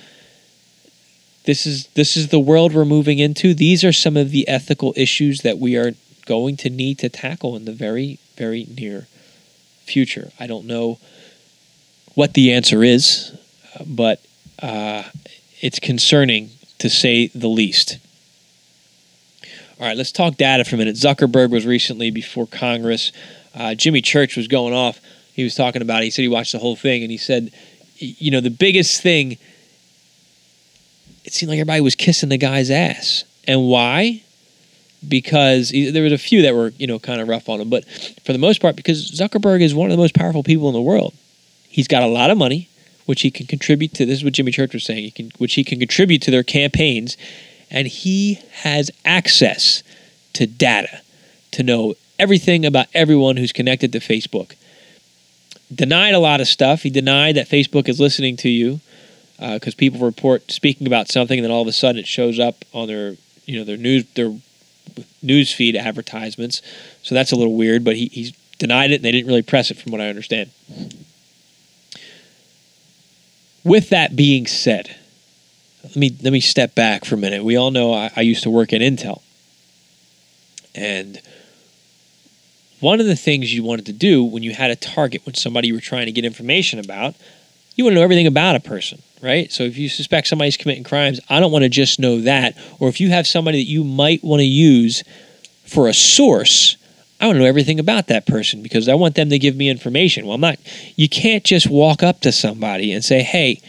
this 1.44 1.64
is 1.64 1.86
this 1.94 2.16
is 2.16 2.28
the 2.28 2.40
world 2.40 2.74
we're 2.74 2.84
moving 2.84 3.20
into. 3.20 3.54
These 3.54 3.84
are 3.84 3.92
some 3.92 4.16
of 4.16 4.32
the 4.32 4.48
ethical 4.48 4.92
issues 4.96 5.42
that 5.42 5.58
we 5.58 5.76
are 5.76 5.92
going 6.26 6.56
to 6.56 6.68
need 6.68 6.98
to 6.98 7.08
tackle 7.08 7.54
in 7.54 7.66
the 7.66 7.72
very 7.72 8.18
very 8.36 8.66
near 8.76 9.06
future. 9.84 10.32
I 10.40 10.48
don't 10.48 10.66
know 10.66 10.98
what 12.16 12.34
the 12.34 12.52
answer 12.52 12.82
is, 12.82 13.32
but 13.86 14.20
uh, 14.60 15.04
it's 15.60 15.78
concerning 15.78 16.50
to 16.78 16.90
say 16.90 17.28
the 17.28 17.48
least. 17.48 17.98
All 19.78 19.86
right, 19.86 19.96
let's 19.96 20.12
talk 20.12 20.36
data 20.36 20.64
for 20.64 20.76
a 20.76 20.78
minute. 20.78 20.96
Zuckerberg 20.96 21.50
was 21.50 21.66
recently 21.66 22.10
before 22.10 22.46
Congress. 22.46 23.12
Uh, 23.54 23.74
Jimmy 23.74 24.00
Church 24.00 24.34
was 24.34 24.48
going 24.48 24.72
off. 24.72 25.00
He 25.34 25.44
was 25.44 25.54
talking 25.54 25.82
about 25.82 26.00
it. 26.00 26.04
He 26.06 26.10
said 26.10 26.22
he 26.22 26.28
watched 26.28 26.52
the 26.52 26.58
whole 26.58 26.76
thing, 26.76 27.02
and 27.02 27.10
he 27.10 27.18
said, 27.18 27.52
you 27.98 28.30
know, 28.30 28.40
the 28.40 28.48
biggest 28.48 29.02
thing, 29.02 29.36
it 31.24 31.34
seemed 31.34 31.50
like 31.50 31.58
everybody 31.58 31.82
was 31.82 31.94
kissing 31.94 32.30
the 32.30 32.38
guy's 32.38 32.70
ass. 32.70 33.24
And 33.46 33.68
why? 33.68 34.22
Because 35.06 35.68
he, 35.68 35.90
there 35.90 36.02
was 36.02 36.12
a 36.12 36.18
few 36.18 36.40
that 36.40 36.54
were, 36.54 36.72
you 36.78 36.86
know, 36.86 36.98
kind 36.98 37.20
of 37.20 37.28
rough 37.28 37.50
on 37.50 37.60
him. 37.60 37.68
But 37.68 37.84
for 38.24 38.32
the 38.32 38.38
most 38.38 38.62
part, 38.62 38.76
because 38.76 39.10
Zuckerberg 39.10 39.60
is 39.60 39.74
one 39.74 39.90
of 39.90 39.96
the 39.96 40.02
most 40.02 40.14
powerful 40.14 40.42
people 40.42 40.68
in 40.68 40.74
the 40.74 40.80
world. 40.80 41.12
He's 41.68 41.86
got 41.86 42.02
a 42.02 42.06
lot 42.06 42.30
of 42.30 42.38
money, 42.38 42.70
which 43.04 43.20
he 43.20 43.30
can 43.30 43.46
contribute 43.46 43.92
to. 43.94 44.06
This 44.06 44.20
is 44.20 44.24
what 44.24 44.32
Jimmy 44.32 44.52
Church 44.52 44.72
was 44.72 44.84
saying. 44.84 45.04
He 45.04 45.10
can, 45.10 45.32
which 45.36 45.54
he 45.54 45.64
can 45.64 45.78
contribute 45.78 46.22
to 46.22 46.30
their 46.30 46.42
campaigns 46.42 47.18
and 47.70 47.86
he 47.86 48.40
has 48.62 48.90
access 49.04 49.82
to 50.34 50.46
data 50.46 51.00
to 51.52 51.62
know 51.62 51.94
everything 52.18 52.64
about 52.64 52.86
everyone 52.94 53.36
who's 53.36 53.52
connected 53.52 53.92
to 53.92 53.98
Facebook. 53.98 54.54
Denied 55.74 56.14
a 56.14 56.18
lot 56.18 56.40
of 56.40 56.46
stuff. 56.46 56.82
He 56.82 56.90
denied 56.90 57.36
that 57.36 57.48
Facebook 57.48 57.88
is 57.88 57.98
listening 57.98 58.36
to 58.38 58.48
you 58.48 58.80
because 59.38 59.74
uh, 59.74 59.78
people 59.78 60.00
report 60.00 60.50
speaking 60.50 60.86
about 60.86 61.08
something, 61.08 61.38
and 61.38 61.44
then 61.44 61.50
all 61.50 61.62
of 61.62 61.68
a 61.68 61.72
sudden 61.72 61.98
it 61.98 62.06
shows 62.06 62.38
up 62.38 62.64
on 62.72 62.86
their 62.86 63.16
you 63.44 63.58
know 63.58 63.64
their 63.64 63.76
news 63.76 64.04
their 64.14 64.34
news 65.22 65.52
feed 65.52 65.76
advertisements. 65.76 66.62
So 67.02 67.14
that's 67.14 67.32
a 67.32 67.36
little 67.36 67.54
weird. 67.54 67.84
But 67.84 67.96
he, 67.96 68.06
he's 68.06 68.32
denied 68.58 68.92
it, 68.92 68.96
and 68.96 69.04
they 69.04 69.12
didn't 69.12 69.26
really 69.26 69.42
press 69.42 69.70
it, 69.70 69.76
from 69.76 69.92
what 69.92 70.00
I 70.00 70.08
understand. 70.08 70.50
With 73.64 73.88
that 73.90 74.14
being 74.14 74.46
said, 74.46 74.94
let 75.86 75.96
me 75.96 76.16
let 76.22 76.32
me 76.32 76.40
step 76.40 76.74
back 76.74 77.04
for 77.04 77.14
a 77.14 77.18
minute. 77.18 77.44
We 77.44 77.56
all 77.56 77.70
know 77.70 77.92
I, 77.92 78.10
I 78.16 78.20
used 78.20 78.42
to 78.44 78.50
work 78.50 78.72
at 78.72 78.80
Intel, 78.80 79.22
and 80.74 81.20
one 82.80 83.00
of 83.00 83.06
the 83.06 83.16
things 83.16 83.54
you 83.54 83.62
wanted 83.62 83.86
to 83.86 83.92
do 83.92 84.22
when 84.22 84.42
you 84.42 84.52
had 84.52 84.70
a 84.70 84.76
target, 84.76 85.24
when 85.24 85.34
somebody 85.34 85.68
you 85.68 85.74
were 85.74 85.80
trying 85.80 86.06
to 86.06 86.12
get 86.12 86.24
information 86.24 86.78
about, 86.78 87.14
you 87.74 87.84
want 87.84 87.92
to 87.92 87.96
know 87.96 88.04
everything 88.04 88.26
about 88.26 88.56
a 88.56 88.60
person, 88.60 89.02
right? 89.22 89.50
So 89.50 89.62
if 89.62 89.78
you 89.78 89.88
suspect 89.88 90.26
somebody's 90.26 90.56
committing 90.56 90.84
crimes, 90.84 91.20
I 91.28 91.40
don't 91.40 91.52
want 91.52 91.62
to 91.62 91.68
just 91.68 91.98
know 91.98 92.20
that. 92.22 92.56
Or 92.78 92.88
if 92.88 93.00
you 93.00 93.10
have 93.10 93.26
somebody 93.26 93.58
that 93.58 93.70
you 93.70 93.82
might 93.84 94.22
want 94.22 94.40
to 94.40 94.46
use 94.46 95.02
for 95.64 95.88
a 95.88 95.94
source, 95.94 96.76
I 97.20 97.26
want 97.26 97.36
to 97.36 97.40
know 97.40 97.48
everything 97.48 97.80
about 97.80 98.08
that 98.08 98.26
person 98.26 98.62
because 98.62 98.88
I 98.88 98.94
want 98.94 99.14
them 99.14 99.30
to 99.30 99.38
give 99.38 99.56
me 99.56 99.70
information. 99.70 100.26
Well, 100.26 100.34
I'm 100.34 100.40
not, 100.40 100.58
you 100.96 101.08
can't 101.08 101.44
just 101.44 101.68
walk 101.68 102.02
up 102.02 102.20
to 102.20 102.32
somebody 102.32 102.92
and 102.92 103.04
say, 103.04 103.22
hey, 103.22 103.62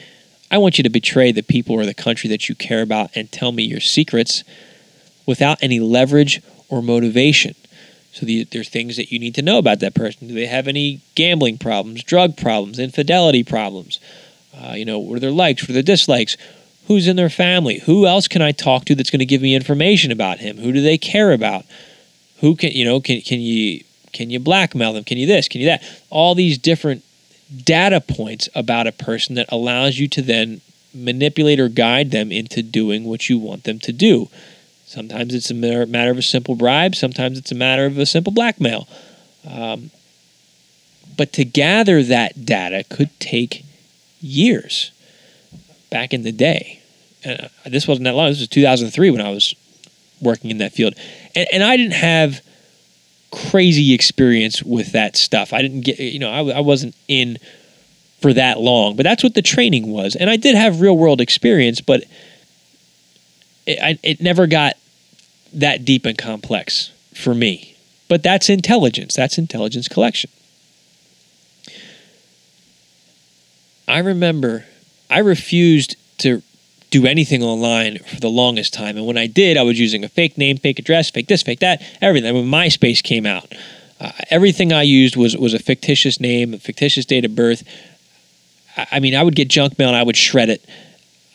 I 0.49 0.57
want 0.57 0.77
you 0.77 0.83
to 0.83 0.89
betray 0.89 1.31
the 1.31 1.43
people 1.43 1.75
or 1.75 1.85
the 1.85 1.93
country 1.93 2.29
that 2.29 2.47
you 2.47 2.55
care 2.55 2.81
about 2.81 3.11
and 3.15 3.31
tell 3.31 3.51
me 3.51 3.63
your 3.63 3.81
secrets 3.81 4.43
without 5.25 5.61
any 5.61 5.79
leverage 5.79 6.41
or 6.69 6.81
motivation. 6.81 7.55
So 8.13 8.25
the, 8.25 8.45
there's 8.45 8.69
things 8.69 8.97
that 8.97 9.11
you 9.11 9.19
need 9.19 9.35
to 9.35 9.41
know 9.41 9.57
about 9.57 9.79
that 9.81 9.93
person. 9.93 10.27
Do 10.27 10.33
they 10.33 10.47
have 10.47 10.67
any 10.67 11.01
gambling 11.15 11.57
problems, 11.57 12.03
drug 12.03 12.37
problems, 12.37 12.79
infidelity 12.79 13.43
problems? 13.43 13.99
Uh, 14.55 14.73
you 14.73 14.85
know, 14.85 14.97
what 14.97 15.17
are 15.17 15.19
their 15.19 15.31
likes, 15.31 15.63
what 15.63 15.69
are 15.69 15.73
their 15.73 15.83
dislikes? 15.83 16.37
Who's 16.87 17.07
in 17.07 17.17
their 17.17 17.29
family? 17.29 17.79
Who 17.79 18.07
else 18.07 18.27
can 18.27 18.41
I 18.41 18.53
talk 18.53 18.85
to 18.85 18.95
that's 18.95 19.09
going 19.09 19.19
to 19.19 19.25
give 19.25 19.41
me 19.41 19.53
information 19.53 20.11
about 20.11 20.39
him? 20.39 20.57
Who 20.57 20.71
do 20.71 20.81
they 20.81 20.97
care 20.97 21.33
about? 21.33 21.65
Who 22.39 22.55
can 22.55 22.71
you 22.71 22.85
know? 22.85 23.01
Can 23.01 23.19
can 23.21 23.41
you 23.41 23.83
can 24.13 24.29
you 24.29 24.39
blackmail 24.39 24.93
them? 24.93 25.03
Can 25.03 25.17
you 25.17 25.27
this? 25.27 25.47
Can 25.47 25.59
you 25.59 25.67
that? 25.67 25.83
All 26.09 26.33
these 26.33 26.57
different 26.57 27.03
data 27.63 28.01
points 28.01 28.49
about 28.55 28.87
a 28.87 28.91
person 28.91 29.35
that 29.35 29.47
allows 29.49 29.97
you 29.97 30.07
to 30.09 30.21
then 30.21 30.61
manipulate 30.93 31.59
or 31.59 31.69
guide 31.69 32.11
them 32.11 32.31
into 32.31 32.61
doing 32.61 33.03
what 33.03 33.29
you 33.29 33.37
want 33.37 33.63
them 33.63 33.79
to 33.79 33.93
do. 33.93 34.29
Sometimes 34.85 35.33
it's 35.33 35.51
a 35.51 35.53
matter 35.53 36.11
of 36.11 36.17
a 36.17 36.21
simple 36.21 36.55
bribe, 36.55 36.95
sometimes 36.95 37.37
it's 37.37 37.51
a 37.51 37.55
matter 37.55 37.85
of 37.85 37.97
a 37.97 38.05
simple 38.05 38.31
blackmail. 38.31 38.87
Um, 39.49 39.91
but 41.15 41.33
to 41.33 41.45
gather 41.45 42.03
that 42.03 42.45
data 42.45 42.83
could 42.89 43.09
take 43.19 43.65
years 44.21 44.91
back 45.89 46.13
in 46.13 46.23
the 46.23 46.31
day. 46.31 46.81
Uh, 47.25 47.47
this 47.65 47.87
wasn't 47.87 48.05
that 48.05 48.15
long. 48.15 48.29
This 48.29 48.39
was 48.39 48.47
2003 48.49 49.09
when 49.09 49.21
I 49.21 49.29
was 49.29 49.55
working 50.21 50.51
in 50.51 50.59
that 50.59 50.73
field. 50.73 50.93
And, 51.35 51.47
and 51.51 51.63
I 51.63 51.77
didn't 51.77 51.93
have 51.93 52.41
crazy 53.31 53.93
experience 53.93 54.63
with 54.63 54.91
that 54.93 55.15
stuff. 55.15 55.53
I 55.53 55.61
didn't 55.61 55.81
get, 55.81 55.99
you 55.99 56.19
know, 56.19 56.29
I, 56.29 56.57
I 56.57 56.59
wasn't 56.59 56.95
in 57.07 57.37
for 58.21 58.33
that 58.33 58.59
long, 58.59 58.95
but 58.95 59.03
that's 59.03 59.23
what 59.23 59.35
the 59.35 59.41
training 59.41 59.91
was. 59.91 60.15
And 60.15 60.29
I 60.29 60.37
did 60.37 60.55
have 60.55 60.81
real 60.81 60.97
world 60.97 61.21
experience, 61.21 61.81
but 61.81 62.03
it, 63.65 63.79
I, 63.81 63.99
it 64.03 64.21
never 64.21 64.47
got 64.47 64.75
that 65.53 65.85
deep 65.85 66.05
and 66.05 66.17
complex 66.17 66.91
for 67.13 67.35
me. 67.35 67.75
But 68.07 68.23
that's 68.23 68.49
intelligence. 68.49 69.15
That's 69.15 69.37
intelligence 69.37 69.87
collection. 69.87 70.29
I 73.87 73.99
remember 73.99 74.65
I 75.09 75.19
refused 75.19 75.95
to 76.19 76.41
do 76.89 77.05
anything 77.05 77.43
online 77.43 77.99
for 77.99 78.19
the 78.19 78.29
longest 78.29 78.73
time. 78.73 78.97
And 78.97 79.05
when 79.05 79.17
I 79.17 79.27
did, 79.27 79.57
I 79.57 79.63
was 79.63 79.79
using 79.79 80.03
a 80.03 80.09
fake 80.09 80.37
name, 80.37 80.57
fake 80.57 80.79
address, 80.79 81.09
fake 81.09 81.27
this, 81.27 81.43
fake 81.43 81.59
that, 81.59 81.81
everything. 82.01 82.33
When 82.33 82.45
MySpace 82.45 83.03
came 83.03 83.25
out, 83.25 83.53
uh, 83.99 84.11
everything 84.29 84.71
I 84.71 84.83
used 84.83 85.15
was 85.15 85.35
was 85.35 85.53
a 85.53 85.59
fictitious 85.59 86.19
name, 86.19 86.53
a 86.53 86.59
fictitious 86.59 87.05
date 87.05 87.25
of 87.25 87.35
birth. 87.35 87.63
I, 88.77 88.87
I 88.93 88.99
mean, 88.99 89.15
I 89.15 89.23
would 89.23 89.35
get 89.35 89.49
junk 89.49 89.77
mail 89.77 89.89
and 89.89 89.97
I 89.97 90.03
would 90.03 90.15
shred 90.15 90.49
it 90.49 90.63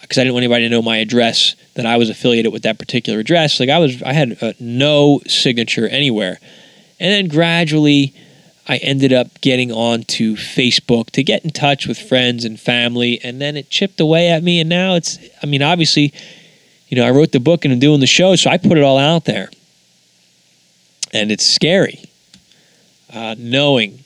because 0.01 0.19
I 0.19 0.23
didn't 0.23 0.35
want 0.35 0.45
anybody 0.45 0.65
to 0.65 0.71
know 0.71 0.83
my 0.83 0.99
address 0.99 1.55
that 1.75 1.87
I 1.87 1.97
was 1.97 2.09
affiliated 2.09 2.53
with 2.53 2.63
that 2.63 2.79
particular 2.79 3.19
address. 3.19 3.61
Like 3.61 3.69
I 3.69 3.79
was, 3.79 4.03
I 4.03 4.13
had 4.13 4.39
uh, 4.43 4.53
no 4.61 5.21
signature 5.27 5.89
anywhere, 5.89 6.39
and 7.01 7.11
then 7.13 7.29
gradually 7.29 8.15
I 8.69 8.77
ended 8.77 9.13
up 9.13 9.41
getting 9.41 9.73
onto 9.73 10.37
Facebook 10.37 11.11
to 11.11 11.25
get 11.25 11.45
in 11.45 11.51
touch 11.51 11.87
with 11.87 11.99
friends 11.99 12.45
and 12.45 12.59
family, 12.59 13.21
and 13.25 13.41
then 13.41 13.57
it 13.57 13.71
chipped 13.71 14.01
away 14.01 14.29
at 14.29 14.43
me. 14.43 14.61
And 14.61 14.69
now 14.69 14.95
it's, 14.95 15.19
I 15.43 15.47
mean, 15.47 15.63
obviously, 15.63 16.13
you 16.89 16.97
know, 16.97 17.05
I 17.05 17.11
wrote 17.11 17.33
the 17.33 17.41
book 17.41 17.65
and 17.65 17.73
I'm 17.73 17.81
doing 17.81 18.01
the 18.01 18.07
show, 18.07 18.37
so 18.37 18.51
I 18.51 18.59
put 18.59 18.79
it 18.79 18.85
all 18.85 18.99
out 18.99 19.25
there. 19.25 19.51
And 21.13 21.33
it's 21.33 21.45
scary 21.45 22.05
uh, 23.13 23.35
knowing 23.37 24.05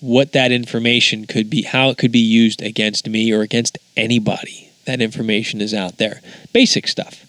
what 0.00 0.32
that 0.32 0.52
information 0.52 1.26
could 1.26 1.48
be, 1.48 1.62
how 1.62 1.88
it 1.88 1.98
could 1.98 2.12
be 2.12 2.18
used 2.18 2.62
against 2.62 3.08
me 3.08 3.32
or 3.32 3.40
against 3.40 3.78
anybody. 3.96 4.70
That 4.84 5.00
information 5.00 5.60
is 5.60 5.74
out 5.74 5.96
there. 5.96 6.20
Basic 6.52 6.86
stuff. 6.86 7.24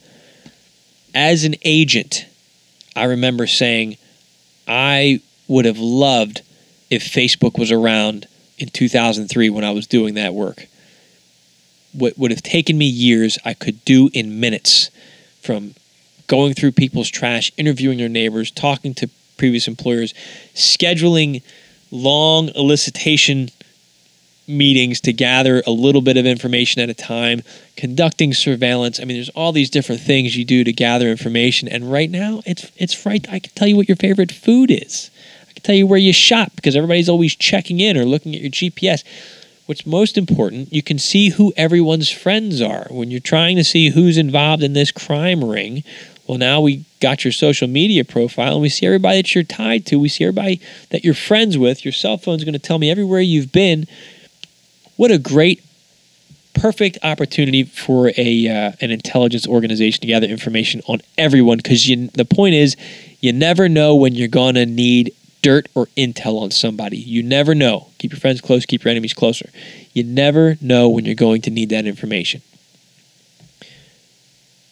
As 1.16 1.44
an 1.44 1.56
agent, 1.64 2.26
I 2.96 3.06
remember 3.06 3.48
saying, 3.48 3.98
I 4.68 5.22
would 5.48 5.66
have 5.66 5.80
loved 5.80 6.42
if 6.90 7.04
Facebook 7.04 7.58
was 7.58 7.72
around 7.72 8.28
in 8.58 8.70
2003 8.70 9.50
when 9.50 9.64
I 9.64 9.72
was 9.72 9.88
doing 9.88 10.16
that 10.16 10.34
work. 10.34 10.68
What 11.94 12.18
would 12.18 12.32
have 12.32 12.44
taken 12.44 12.78
me 12.78 12.86
years, 12.86 13.38
I 13.46 13.54
could 13.54 13.84
do 13.86 14.10
in 14.14 14.40
minutes 14.40 14.90
from 15.42 15.74
going 16.28 16.54
through 16.54 16.74
people's 16.74 17.10
trash, 17.10 17.52
interviewing 17.58 17.98
their 17.98 18.10
neighbors, 18.10 18.52
talking 18.52 18.94
to 18.96 19.10
previous 19.38 19.68
employers, 19.68 20.14
scheduling 20.54 21.42
long 21.92 22.50
elicitation 22.50 23.52
meetings 24.48 25.02
to 25.02 25.12
gather 25.14 25.62
a 25.68 25.72
little 25.72 26.02
bit 26.02 26.18
of 26.18 26.26
information 26.26 26.82
at 26.82 26.90
a 26.90 26.94
time, 26.94 27.42
conducting 27.76 28.34
surveillance. 28.34 29.00
I 29.00 29.04
mean, 29.04 29.18
there's 29.18 29.30
all 29.30 29.52
these 29.52 29.70
different 29.70 30.02
things 30.02 30.38
you 30.38 30.46
do 30.46 30.64
to 30.64 30.72
gather 30.72 31.10
information. 31.10 31.68
And 31.68 31.92
right 31.92 32.10
now, 32.10 32.42
it's 32.46 32.72
it's 32.78 33.06
right. 33.06 33.26
I 33.30 33.40
can 33.40 33.52
tell 33.56 33.68
you 33.68 33.76
what 33.76 33.90
your 33.90 33.98
favorite 33.98 34.32
food 34.32 34.72
is 34.72 35.12
tell 35.68 35.76
you 35.76 35.86
where 35.86 36.00
you 36.00 36.14
shop 36.14 36.56
because 36.56 36.76
everybody's 36.76 37.10
always 37.10 37.36
checking 37.36 37.80
in 37.80 37.98
or 37.98 38.06
looking 38.06 38.34
at 38.34 38.42
your 38.42 38.52
GPS. 38.52 39.04
What's 39.66 39.86
most 39.86 40.18
important, 40.18 40.72
you 40.72 40.82
can 40.82 40.98
see 40.98 41.30
who 41.30 41.54
everyone's 41.58 42.10
friends 42.10 42.62
are. 42.62 42.88
When 42.90 43.12
you're 43.12 43.20
trying 43.20 43.58
to 43.58 43.66
see 43.66 43.90
who's 43.90 44.18
involved 44.18 44.64
in 44.64 44.72
this 44.72 44.92
crime 44.92 45.44
ring, 45.44 45.84
well, 46.26 46.38
now 46.38 46.62
we 46.62 46.86
got 47.02 47.26
your 47.26 47.34
social 47.34 47.68
media 47.68 48.06
profile 48.06 48.54
and 48.54 48.62
we 48.62 48.70
see 48.70 48.86
everybody 48.86 49.18
that 49.18 49.36
you're 49.36 49.44
tied 49.44 49.86
to. 49.88 50.00
We 50.00 50.08
see 50.08 50.24
everybody 50.24 50.62
that 50.90 51.04
you're 51.04 51.14
friends 51.14 51.58
with. 51.58 51.84
Your 51.84 51.92
cell 51.92 52.18
phone's 52.18 52.46
going 52.46 52.54
to 52.54 52.60
tell 52.60 52.80
me 52.80 52.90
everywhere 52.90 53.20
you've 53.20 53.52
been. 53.52 53.88
What 54.96 55.12
a 55.12 55.18
great, 55.18 55.64
perfect 56.54 56.98
opportunity 57.04 57.64
for 57.64 58.12
a 58.18 58.48
uh, 58.48 58.72
an 58.82 58.92
intelligence 58.92 59.48
organization 59.48 60.02
to 60.02 60.08
gather 60.08 60.28
information 60.28 60.82
on 60.88 61.02
everyone. 61.18 61.58
Because 61.58 61.86
the 61.86 62.28
point 62.30 62.56
is, 62.56 62.76
you 63.20 63.34
never 63.34 63.70
know 63.70 63.96
when 63.96 64.16
you're 64.16 64.28
going 64.28 64.56
to 64.56 64.66
need 64.66 65.14
dirt 65.42 65.68
or 65.76 65.88
intel 65.98 66.42
on 66.42 66.52
somebody. 66.52 66.98
You 66.98 67.24
never 67.24 67.54
know. 67.56 67.90
Keep 68.00 68.12
your 68.12 68.20
friends 68.20 68.42
close, 68.42 68.66
keep 68.66 68.84
your 68.84 68.92
enemies 68.92 69.14
closer. 69.14 69.50
You 69.94 70.04
never 70.04 70.58
know 70.62 70.90
when 70.90 71.06
you're 71.06 71.16
going 71.16 71.42
to 71.44 71.50
need 71.50 71.70
that 71.70 71.86
information. 71.86 72.42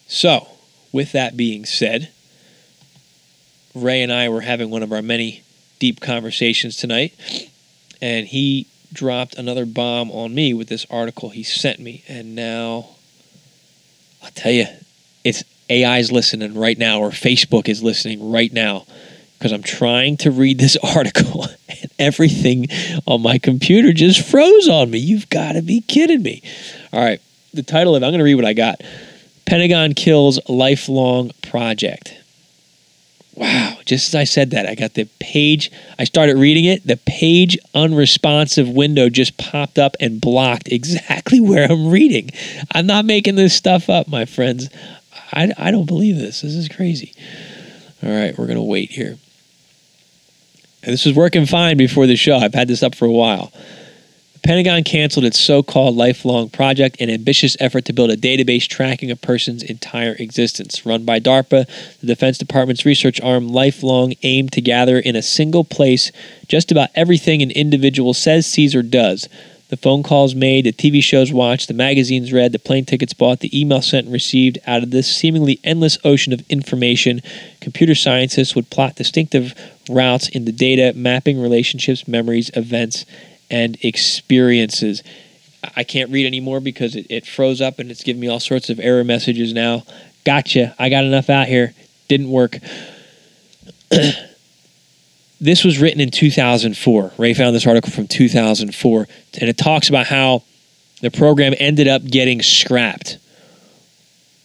So, 0.07 0.47
with 0.91 1.11
that 1.13 1.35
being 1.35 1.65
said, 1.65 2.09
Ray 3.73 4.01
and 4.01 4.11
I 4.11 4.29
were 4.29 4.41
having 4.41 4.69
one 4.69 4.83
of 4.83 4.91
our 4.91 5.01
many 5.01 5.43
deep 5.79 5.99
conversations 5.99 6.77
tonight, 6.77 7.13
and 8.01 8.27
he 8.27 8.67
dropped 8.93 9.35
another 9.35 9.65
bomb 9.65 10.09
on 10.11 10.33
me 10.33 10.53
with 10.53 10.69
this 10.69 10.85
article 10.89 11.29
he 11.29 11.43
sent 11.43 11.79
me. 11.79 12.03
And 12.07 12.35
now, 12.35 12.87
I'll 14.23 14.31
tell 14.31 14.51
you, 14.51 14.67
it's 15.23 15.43
AI's 15.69 16.11
listening 16.11 16.53
right 16.53 16.77
now, 16.77 16.99
or 16.99 17.09
Facebook 17.09 17.67
is 17.67 17.83
listening 17.83 18.31
right 18.31 18.53
now 18.53 18.85
because 19.45 19.53
I'm 19.53 19.61
trying 19.61 20.17
to 20.17 20.31
read 20.31 20.57
this 20.57 20.75
article 20.95 21.43
and 21.69 21.91
everything 21.99 22.65
on 23.05 23.21
my 23.21 23.37
computer 23.37 23.93
just 23.93 24.27
froze 24.27 24.67
on 24.67 24.89
me. 24.89 24.97
You've 24.97 25.29
got 25.29 25.51
to 25.51 25.61
be 25.61 25.81
kidding 25.81 26.23
me. 26.23 26.41
All 26.91 26.99
right, 26.99 27.21
the 27.53 27.61
title 27.61 27.95
of 27.95 28.01
it, 28.01 28.05
I'm 28.07 28.11
going 28.11 28.17
to 28.17 28.25
read 28.25 28.33
what 28.33 28.45
I 28.45 28.53
got 28.53 28.81
Pentagon 29.45 29.93
Kills 29.93 30.39
LifeLog 30.49 31.39
Project. 31.47 32.17
Wow, 33.35 33.77
just 33.85 34.07
as 34.07 34.15
I 34.15 34.23
said 34.23 34.49
that, 34.49 34.65
I 34.65 34.73
got 34.73 34.95
the 34.95 35.07
page, 35.19 35.69
I 35.99 36.05
started 36.05 36.37
reading 36.37 36.65
it, 36.65 36.87
the 36.87 36.97
page 36.97 37.55
unresponsive 37.75 38.67
window 38.67 39.09
just 39.09 39.37
popped 39.37 39.77
up 39.77 39.95
and 39.99 40.19
blocked 40.19 40.69
exactly 40.71 41.39
where 41.39 41.71
I'm 41.71 41.91
reading. 41.91 42.31
I'm 42.73 42.87
not 42.87 43.05
making 43.05 43.35
this 43.35 43.53
stuff 43.53 43.91
up, 43.91 44.07
my 44.07 44.25
friends. 44.25 44.69
I, 45.31 45.51
I 45.55 45.69
don't 45.69 45.85
believe 45.85 46.15
this. 46.15 46.41
This 46.41 46.55
is 46.55 46.67
crazy. 46.67 47.13
All 48.01 48.09
right, 48.09 48.35
we're 48.35 48.47
going 48.47 48.57
to 48.57 48.63
wait 48.63 48.89
here. 48.89 49.19
This 50.85 51.05
was 51.05 51.15
working 51.15 51.45
fine 51.45 51.77
before 51.77 52.05
the 52.05 52.15
show. 52.15 52.37
I've 52.37 52.53
had 52.53 52.67
this 52.67 52.83
up 52.83 52.95
for 52.95 53.05
a 53.05 53.11
while. 53.11 53.51
The 54.33 54.39
Pentagon 54.39 54.83
canceled 54.83 55.25
its 55.25 55.39
so 55.39 55.63
called 55.63 55.95
LifeLog 55.95 56.51
project, 56.51 57.01
an 57.01 57.09
ambitious 57.09 57.57
effort 57.59 57.85
to 57.85 57.93
build 57.93 58.11
a 58.11 58.17
database 58.17 58.67
tracking 58.67 59.09
a 59.09 59.15
person's 59.15 59.63
entire 59.63 60.13
existence. 60.19 60.85
Run 60.85 61.03
by 61.03 61.19
DARPA, 61.19 61.67
the 61.99 62.07
Defense 62.07 62.37
Department's 62.37 62.85
research 62.85 63.19
arm, 63.21 63.49
LifeLog 63.49 64.17
aimed 64.21 64.51
to 64.51 64.61
gather 64.61 64.99
in 64.99 65.15
a 65.15 65.23
single 65.23 65.63
place 65.63 66.11
just 66.47 66.71
about 66.71 66.89
everything 66.93 67.41
an 67.41 67.49
individual 67.51 68.13
says, 68.13 68.45
sees, 68.45 68.75
or 68.75 68.83
does 68.83 69.27
the 69.75 69.81
phone 69.81 70.03
calls 70.03 70.33
made, 70.33 70.65
the 70.65 70.71
TV 70.71 71.03
shows 71.03 71.33
watched, 71.33 71.67
the 71.67 71.73
magazines 71.73 72.31
read, 72.31 72.53
the 72.53 72.59
plane 72.59 72.85
tickets 72.85 73.13
bought, 73.13 73.41
the 73.41 73.59
email 73.59 73.81
sent 73.81 74.05
and 74.05 74.13
received. 74.13 74.57
Out 74.65 74.83
of 74.83 74.91
this 74.91 75.13
seemingly 75.13 75.59
endless 75.65 75.97
ocean 76.05 76.31
of 76.31 76.41
information, 76.49 77.21
computer 77.59 77.93
scientists 77.93 78.55
would 78.55 78.69
plot 78.69 78.95
distinctive 78.95 79.53
routes 79.89 80.29
in 80.29 80.45
the 80.45 80.53
data, 80.53 80.93
mapping 80.95 81.41
relationships, 81.41 82.07
memories, 82.07 82.49
events, 82.55 83.05
and 83.51 83.77
experiences. 83.83 85.03
I 85.75 85.83
can't 85.83 86.09
read 86.09 86.25
anymore 86.25 86.61
because 86.61 86.95
it, 86.95 87.07
it 87.09 87.25
froze 87.25 87.59
up 87.59 87.77
and 87.77 87.91
it's 87.91 88.03
giving 88.03 88.21
me 88.21 88.29
all 88.29 88.39
sorts 88.39 88.69
of 88.69 88.79
error 88.79 89.03
messages 89.03 89.51
now. 89.53 89.83
Gotcha. 90.23 90.73
I 90.79 90.87
got 90.87 91.03
enough 91.03 91.29
out 91.29 91.47
here. 91.47 91.73
Didn't 92.07 92.29
work. 92.29 92.59
this 95.45 95.63
was 95.63 95.79
written 95.79 96.01
in 96.01 96.09
2004. 96.09 97.11
Ray 97.17 97.33
found 97.33 97.55
this 97.55 97.67
article 97.67 97.91
from 97.91 98.07
2004, 98.07 99.07
and 99.39 99.49
it 99.49 99.57
talks 99.57 99.89
about 99.89 100.07
how 100.07 100.43
the 101.01 101.11
program 101.11 101.53
ended 101.59 101.87
up 101.87 102.03
getting 102.03 102.41
scrapped. 102.41 103.17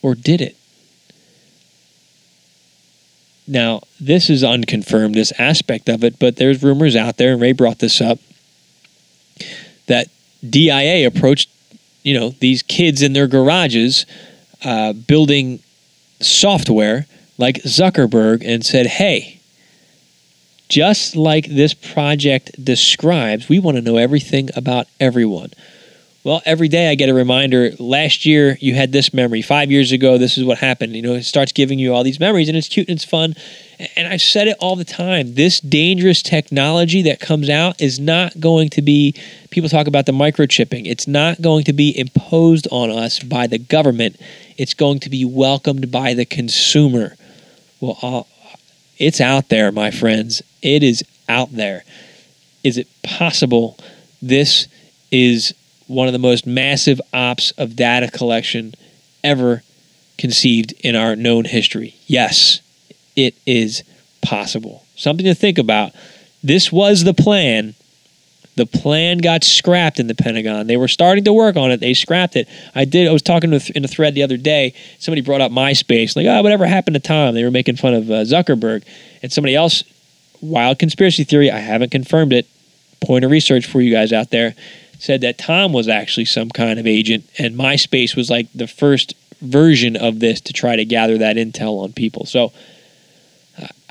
Or 0.03 0.14
did 0.14 0.41
it? 0.41 0.57
Now, 3.47 3.81
this 3.99 4.31
is 4.31 4.45
unconfirmed, 4.45 5.14
this 5.14 5.33
aspect 5.39 5.89
of 5.89 6.05
it, 6.05 6.18
but 6.18 6.37
there's 6.37 6.62
rumors 6.62 6.95
out 6.95 7.16
there, 7.16 7.33
and 7.33 7.41
Ray 7.41 7.53
brought 7.53 7.79
this 7.79 8.01
up, 8.01 8.18
that 9.87 10.09
DIA 10.49 11.07
approached, 11.07 11.49
you 12.03 12.18
know, 12.18 12.31
these 12.41 12.62
kids 12.62 13.03
in 13.03 13.12
their 13.12 13.27
garages 13.27 14.07
uh, 14.64 14.93
building 14.93 15.61
software 16.20 17.07
like 17.39 17.57
Zuckerberg 17.62 18.45
and 18.45 18.64
said, 18.64 18.87
hey, 18.87 19.39
just 20.71 21.16
like 21.16 21.47
this 21.47 21.75
project 21.75 22.64
describes, 22.64 23.49
we 23.49 23.59
want 23.59 23.77
to 23.77 23.83
know 23.83 23.97
everything 23.97 24.49
about 24.57 24.87
everyone. 24.99 25.51
Well, 26.23 26.43
every 26.45 26.68
day 26.68 26.91
I 26.91 26.97
get 26.97 27.09
a 27.09 27.14
reminder. 27.14 27.71
Last 27.79 28.27
year 28.27 28.57
you 28.61 28.75
had 28.75 28.93
this 28.93 29.12
memory. 29.12 29.41
Five 29.41 29.71
years 29.71 29.91
ago, 29.91 30.18
this 30.18 30.37
is 30.37 30.45
what 30.45 30.59
happened. 30.59 30.95
You 30.95 31.01
know, 31.03 31.14
it 31.14 31.25
starts 31.25 31.51
giving 31.51 31.79
you 31.79 31.95
all 31.95 32.05
these 32.05 32.21
memories, 32.21 32.49
and 32.49 32.59
it's 32.59 32.68
cute 32.68 32.89
and 32.89 32.97
it's 32.97 33.05
fun. 33.07 33.35
And 33.97 34.07
I've 34.07 34.21
said 34.21 34.47
it 34.47 34.57
all 34.61 34.77
the 34.77 34.85
time. 34.85 35.35
This 35.35 35.61
dangerous 35.61 36.23
technology 36.23 37.01
that 37.03 37.21
comes 37.21 37.49
out 37.49 37.81
is 37.81 37.99
not 37.99 38.39
going 38.39 38.68
to 38.71 38.83
be. 38.83 39.14
People 39.49 39.71
talk 39.71 39.87
about 39.87 40.05
the 40.05 40.12
microchipping. 40.12 40.87
It's 40.87 41.09
not 41.09 41.41
going 41.41 41.64
to 41.64 41.73
be 41.73 41.99
imposed 41.99 42.68
on 42.71 42.91
us 42.91 43.18
by 43.18 43.47
the 43.47 43.59
government. 43.59 44.21
It's 44.59 44.75
going 44.75 45.01
to 45.01 45.11
be 45.11 45.25
welcomed 45.25 45.91
by 45.91 46.12
the 46.12 46.27
consumer. 46.27 47.16
Well, 47.81 48.27
it's 49.01 49.21
out 49.21 49.49
there, 49.49 49.73
my 49.73 49.91
friends. 49.91 50.43
It 50.63 50.85
is 50.85 51.03
out 51.29 51.51
there. 51.53 51.85
Is 52.63 52.79
it 52.79 52.87
possible 53.03 53.77
this 54.23 54.69
is 55.11 55.55
one 55.87 56.07
of 56.07 56.13
the 56.13 56.19
most 56.19 56.47
massive 56.47 57.01
ops 57.13 57.51
of 57.53 57.75
data 57.75 58.09
collection 58.09 58.75
ever 59.25 59.63
conceived 60.19 60.73
in 60.85 60.95
our 60.95 61.17
known 61.17 61.47
history. 61.47 61.97
Yes, 62.07 62.61
it 63.17 63.35
is 63.47 63.83
possible. 64.23 64.85
Something 64.95 65.27
to 65.27 65.35
think 65.35 65.59
about. 65.59 65.93
This 66.45 66.71
was 66.71 67.05
the 67.05 67.15
plan. 67.15 67.75
The 68.61 68.67
plan 68.67 69.19
got 69.19 69.43
scrapped 69.43 69.99
in 69.99 70.07
the 70.07 70.15
Pentagon. 70.15 70.67
They 70.67 70.77
were 70.77 70.87
starting 70.87 71.25
to 71.25 71.33
work 71.33 71.57
on 71.57 71.71
it. 71.71 71.81
They 71.81 71.95
scrapped 71.95 72.37
it. 72.37 72.47
I 72.75 72.85
did. 72.85 73.09
I 73.09 73.11
was 73.11 73.23
talking 73.23 73.51
in 73.51 73.85
a 73.87 73.89
thread 73.89 74.15
the 74.15 74.23
other 74.23 74.37
day. 74.37 74.75
Somebody 74.99 75.23
brought 75.23 75.41
up 75.41 75.51
MySpace. 75.51 76.15
Like, 76.15 76.27
oh, 76.27 76.43
whatever 76.43 76.67
happened 76.67 76.93
to 76.93 77.01
Tom? 77.01 77.35
They 77.35 77.43
were 77.43 77.51
making 77.51 77.77
fun 77.77 77.95
of 77.95 78.11
uh, 78.11 78.25
Zuckerberg. 78.25 78.85
And 79.23 79.33
somebody 79.33 79.55
else, 79.57 79.83
wild 80.43 80.79
conspiracy 80.79 81.25
theory. 81.25 81.51
I 81.51 81.61
haven't 81.61 81.91
confirmed 81.91 82.35
it. 82.35 82.47
Point 83.01 83.25
of 83.25 83.31
research 83.31 83.65
for 83.65 83.81
you 83.81 83.91
guys 83.91 84.13
out 84.13 84.29
there 84.29 84.55
said 84.99 85.23
that 85.23 85.39
Tom 85.39 85.73
was 85.73 85.89
actually 85.89 86.27
some 86.27 86.51
kind 86.51 86.79
of 86.79 86.87
agent, 86.87 87.25
and 87.39 87.57
MySpace 87.57 88.15
was 88.15 88.29
like 88.29 88.53
the 88.55 88.67
first 88.67 89.15
version 89.41 89.97
of 89.97 90.21
this 90.21 90.39
to 90.43 90.53
try 90.53 90.77
to 90.77 90.85
gather 90.85 91.17
that 91.17 91.37
intel 91.37 91.83
on 91.83 91.95
people. 91.95 92.27
So 92.27 92.53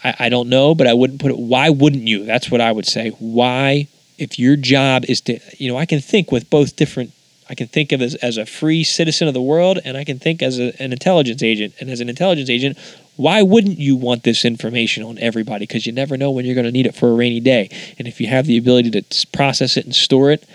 I, 0.03 0.15
I 0.19 0.29
don't 0.29 0.47
know, 0.47 0.75
but 0.75 0.85
I 0.85 0.93
wouldn't 0.93 1.19
put 1.19 1.31
it. 1.31 1.39
Why 1.39 1.71
wouldn't 1.71 2.03
you? 2.03 2.23
That's 2.23 2.51
what 2.51 2.61
I 2.61 2.71
would 2.71 2.85
say. 2.85 3.09
Why, 3.17 3.87
if 4.19 4.37
your 4.37 4.55
job 4.55 5.05
is 5.07 5.21
to, 5.21 5.39
you 5.57 5.71
know, 5.71 5.77
I 5.77 5.85
can 5.85 5.99
think 5.99 6.31
with 6.31 6.49
both 6.49 6.75
different. 6.75 7.13
I 7.51 7.55
can 7.55 7.67
think 7.67 7.91
of 7.91 7.99
as, 7.99 8.13
as 8.15 8.37
a 8.37 8.45
free 8.45 8.83
citizen 8.83 9.27
of 9.27 9.33
the 9.33 9.41
world, 9.41 9.79
and 9.83 9.97
I 9.97 10.03
can 10.03 10.19
think 10.19 10.43
as 10.43 10.59
a, 10.59 10.79
an 10.79 10.91
intelligence 10.91 11.41
agent. 11.41 11.73
And 11.79 11.89
as 11.89 11.99
an 11.99 12.07
intelligence 12.07 12.47
agent, 12.47 12.77
why 13.15 13.41
wouldn't 13.41 13.79
you 13.79 13.95
want 13.95 14.23
this 14.23 14.45
information 14.45 15.03
on 15.03 15.17
everybody? 15.17 15.65
Because 15.65 15.87
you 15.87 15.91
never 15.91 16.15
know 16.15 16.29
when 16.29 16.45
you're 16.45 16.53
going 16.53 16.65
to 16.65 16.71
need 16.71 16.85
it 16.85 16.93
for 16.93 17.09
a 17.09 17.15
rainy 17.15 17.39
day. 17.39 17.69
And 17.97 18.07
if 18.07 18.21
you 18.21 18.27
have 18.27 18.45
the 18.45 18.57
ability 18.57 18.91
to 18.91 19.27
process 19.33 19.77
it 19.77 19.85
and 19.85 19.95
store 19.95 20.29
it, 20.29 20.47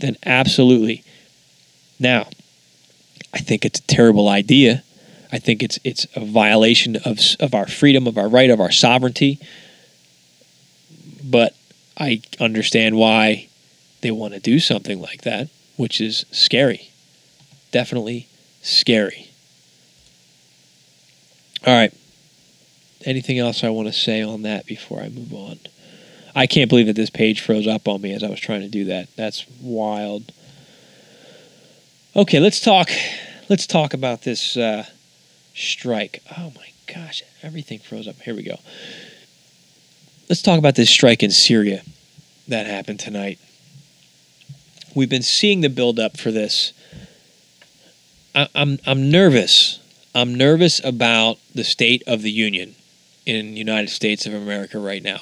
then 0.00 0.16
absolutely. 0.26 1.04
Now, 2.00 2.28
I 3.32 3.38
think 3.38 3.64
it's 3.64 3.78
a 3.78 3.86
terrible 3.86 4.28
idea. 4.28 4.82
I 5.30 5.38
think 5.38 5.62
it's 5.62 5.78
it's 5.84 6.06
a 6.16 6.24
violation 6.24 6.96
of 6.96 7.20
of 7.38 7.54
our 7.54 7.68
freedom, 7.68 8.08
of 8.08 8.18
our 8.18 8.28
right, 8.28 8.50
of 8.50 8.60
our 8.60 8.72
sovereignty. 8.72 9.38
But 11.22 11.54
I 12.00 12.22
understand 12.40 12.96
why 12.96 13.48
they 14.00 14.10
want 14.10 14.32
to 14.32 14.40
do 14.40 14.58
something 14.58 15.00
like 15.00 15.20
that, 15.22 15.48
which 15.76 16.00
is 16.00 16.24
scary. 16.32 16.90
Definitely 17.72 18.26
scary. 18.62 19.30
All 21.66 21.74
right. 21.74 21.92
Anything 23.04 23.38
else 23.38 23.62
I 23.62 23.68
want 23.68 23.88
to 23.88 23.92
say 23.92 24.22
on 24.22 24.42
that 24.42 24.64
before 24.64 25.00
I 25.00 25.10
move 25.10 25.32
on? 25.34 25.58
I 26.34 26.46
can't 26.46 26.70
believe 26.70 26.86
that 26.86 26.96
this 26.96 27.10
page 27.10 27.40
froze 27.42 27.66
up 27.66 27.86
on 27.86 28.00
me 28.00 28.14
as 28.14 28.22
I 28.22 28.30
was 28.30 28.40
trying 28.40 28.62
to 28.62 28.68
do 28.68 28.86
that. 28.86 29.14
That's 29.16 29.44
wild. 29.60 30.32
Okay, 32.16 32.40
let's 32.40 32.60
talk. 32.60 32.88
Let's 33.50 33.66
talk 33.66 33.92
about 33.92 34.22
this 34.22 34.56
uh, 34.56 34.86
strike. 35.54 36.22
Oh 36.38 36.52
my 36.56 36.68
gosh, 36.92 37.22
everything 37.42 37.78
froze 37.78 38.08
up. 38.08 38.16
Here 38.20 38.34
we 38.34 38.42
go. 38.42 38.58
Let's 40.28 40.42
talk 40.42 40.58
about 40.58 40.76
this 40.76 40.88
strike 40.88 41.22
in 41.22 41.30
Syria 41.30 41.82
that 42.50 42.66
happened 42.66 43.00
tonight. 43.00 43.38
We've 44.94 45.08
been 45.08 45.22
seeing 45.22 45.60
the 45.60 45.68
buildup 45.68 46.16
for 46.16 46.30
this. 46.30 46.72
I, 48.34 48.48
I'm 48.54 48.78
I'm 48.86 49.10
nervous. 49.10 49.80
I'm 50.14 50.34
nervous 50.34 50.84
about 50.84 51.38
the 51.54 51.64
state 51.64 52.02
of 52.06 52.22
the 52.22 52.30
union 52.30 52.74
in 53.24 53.52
the 53.52 53.58
United 53.58 53.90
States 53.90 54.26
of 54.26 54.34
America 54.34 54.78
right 54.78 55.02
now. 55.02 55.20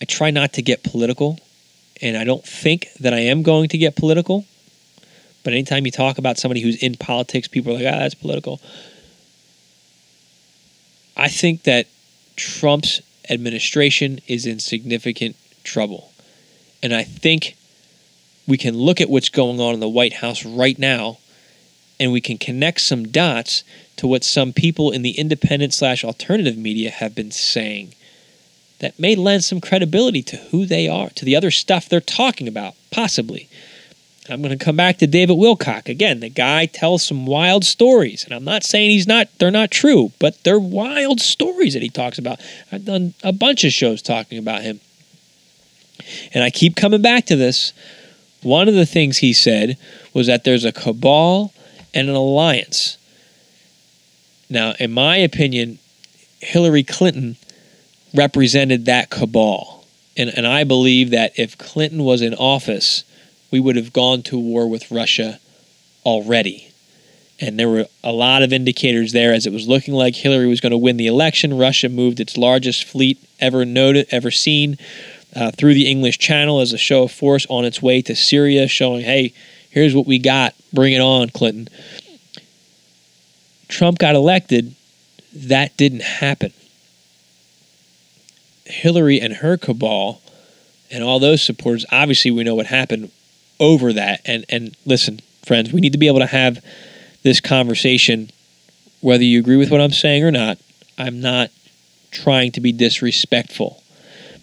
I 0.00 0.04
try 0.04 0.30
not 0.30 0.52
to 0.54 0.62
get 0.62 0.82
political, 0.82 1.38
and 2.00 2.16
I 2.16 2.24
don't 2.24 2.44
think 2.44 2.88
that 3.00 3.12
I 3.12 3.20
am 3.20 3.42
going 3.42 3.68
to 3.70 3.78
get 3.78 3.96
political. 3.96 4.46
But 5.44 5.52
anytime 5.52 5.84
you 5.84 5.92
talk 5.92 6.18
about 6.18 6.38
somebody 6.38 6.60
who's 6.60 6.80
in 6.80 6.94
politics, 6.94 7.48
people 7.48 7.72
are 7.72 7.76
like, 7.76 7.92
ah, 7.92 7.98
that's 7.98 8.14
political. 8.14 8.60
I 11.16 11.28
think 11.28 11.64
that 11.64 11.86
Trump's 12.36 13.02
administration 13.28 14.20
is 14.28 14.46
in 14.46 14.60
significant 14.60 15.36
trouble. 15.62 16.12
And 16.82 16.94
I 16.94 17.02
think 17.04 17.56
we 18.46 18.56
can 18.56 18.76
look 18.76 19.00
at 19.00 19.08
what's 19.08 19.28
going 19.28 19.60
on 19.60 19.74
in 19.74 19.80
the 19.80 19.88
White 19.88 20.14
House 20.14 20.44
right 20.44 20.78
now 20.78 21.18
and 22.02 22.12
we 22.12 22.20
can 22.20 22.36
connect 22.36 22.80
some 22.80 23.06
dots 23.06 23.62
to 23.96 24.08
what 24.08 24.24
some 24.24 24.52
people 24.52 24.90
in 24.90 25.02
the 25.02 25.12
independent 25.12 25.72
slash 25.72 26.02
alternative 26.02 26.56
media 26.56 26.90
have 26.90 27.14
been 27.14 27.30
saying 27.30 27.94
that 28.80 28.98
may 28.98 29.14
lend 29.14 29.44
some 29.44 29.60
credibility 29.60 30.22
to 30.22 30.36
who 30.36 30.66
they 30.66 30.88
are, 30.88 31.10
to 31.10 31.24
the 31.24 31.36
other 31.36 31.52
stuff 31.52 31.88
they're 31.88 32.00
talking 32.00 32.48
about, 32.48 32.74
possibly. 32.90 33.48
I'm 34.28 34.42
going 34.42 34.56
to 34.56 34.64
come 34.64 34.76
back 34.76 34.98
to 34.98 35.06
David 35.06 35.36
Wilcock 35.36 35.88
again. 35.88 36.18
The 36.18 36.28
guy 36.28 36.66
tells 36.66 37.04
some 37.04 37.26
wild 37.26 37.64
stories, 37.64 38.24
and 38.24 38.32
I'm 38.32 38.44
not 38.44 38.64
saying 38.64 38.90
he's 38.90 39.06
not 39.06 39.28
they're 39.38 39.50
not 39.50 39.70
true, 39.70 40.12
but 40.18 40.42
they're 40.42 40.58
wild 40.58 41.20
stories 41.20 41.74
that 41.74 41.82
he 41.82 41.88
talks 41.88 42.18
about. 42.18 42.40
I've 42.70 42.84
done 42.84 43.14
a 43.22 43.32
bunch 43.32 43.64
of 43.64 43.72
shows 43.72 44.02
talking 44.02 44.38
about 44.38 44.62
him. 44.62 44.80
And 46.34 46.42
I 46.42 46.50
keep 46.50 46.76
coming 46.76 47.02
back 47.02 47.26
to 47.26 47.36
this. 47.36 47.72
One 48.42 48.68
of 48.68 48.74
the 48.74 48.86
things 48.86 49.18
he 49.18 49.32
said 49.32 49.76
was 50.12 50.26
that 50.26 50.44
there's 50.44 50.64
a 50.64 50.72
cabal 50.72 51.52
and 51.94 52.08
an 52.08 52.14
alliance. 52.14 52.98
Now, 54.50 54.74
in 54.78 54.92
my 54.92 55.16
opinion, 55.16 55.78
Hillary 56.40 56.82
Clinton 56.82 57.36
represented 58.14 58.84
that 58.84 59.10
cabal. 59.10 59.86
And, 60.16 60.30
and 60.36 60.46
I 60.46 60.64
believe 60.64 61.10
that 61.10 61.38
if 61.38 61.56
Clinton 61.56 62.04
was 62.04 62.20
in 62.20 62.34
office, 62.34 63.04
we 63.50 63.60
would 63.60 63.76
have 63.76 63.92
gone 63.92 64.22
to 64.24 64.38
war 64.38 64.68
with 64.68 64.90
Russia 64.90 65.38
already. 66.04 66.68
And 67.40 67.58
there 67.58 67.68
were 67.68 67.86
a 68.04 68.12
lot 68.12 68.42
of 68.42 68.52
indicators 68.52 69.12
there 69.12 69.32
as 69.32 69.46
it 69.46 69.52
was 69.52 69.66
looking 69.66 69.94
like 69.94 70.14
Hillary 70.14 70.46
was 70.46 70.60
going 70.60 70.70
to 70.70 70.78
win 70.78 70.96
the 70.96 71.06
election. 71.06 71.58
Russia 71.58 71.88
moved 71.88 72.20
its 72.20 72.36
largest 72.36 72.84
fleet 72.84 73.18
ever 73.40 73.64
noted, 73.64 74.06
ever 74.10 74.30
seen 74.30 74.78
uh, 75.34 75.50
through 75.52 75.74
the 75.74 75.88
English 75.88 76.18
Channel 76.18 76.60
as 76.60 76.72
a 76.72 76.78
show 76.78 77.04
of 77.04 77.12
force 77.12 77.46
on 77.48 77.64
its 77.64 77.80
way 77.80 78.02
to 78.02 78.14
Syria, 78.14 78.68
showing, 78.68 79.04
hey, 79.04 79.32
here's 79.70 79.94
what 79.94 80.06
we 80.06 80.18
got. 80.18 80.54
Bring 80.72 80.92
it 80.92 81.00
on, 81.00 81.30
Clinton. 81.30 81.68
Trump 83.68 83.98
got 83.98 84.14
elected. 84.14 84.74
That 85.34 85.76
didn't 85.76 86.02
happen. 86.02 86.52
Hillary 88.66 89.20
and 89.20 89.34
her 89.34 89.56
cabal 89.56 90.20
and 90.90 91.02
all 91.02 91.18
those 91.18 91.42
supporters, 91.42 91.86
obviously 91.90 92.30
we 92.30 92.44
know 92.44 92.54
what 92.54 92.66
happened 92.66 93.10
over 93.58 93.92
that. 93.92 94.20
And 94.26 94.44
and 94.48 94.76
listen, 94.84 95.20
friends, 95.44 95.72
we 95.72 95.80
need 95.80 95.92
to 95.92 95.98
be 95.98 96.06
able 96.06 96.18
to 96.20 96.26
have 96.26 96.62
this 97.22 97.40
conversation 97.40 98.30
whether 99.00 99.24
you 99.24 99.40
agree 99.40 99.56
with 99.56 99.70
what 99.70 99.80
I'm 99.80 99.90
saying 99.90 100.22
or 100.22 100.30
not. 100.30 100.58
I'm 100.96 101.20
not 101.20 101.50
trying 102.10 102.52
to 102.52 102.60
be 102.60 102.72
disrespectful. 102.72 103.82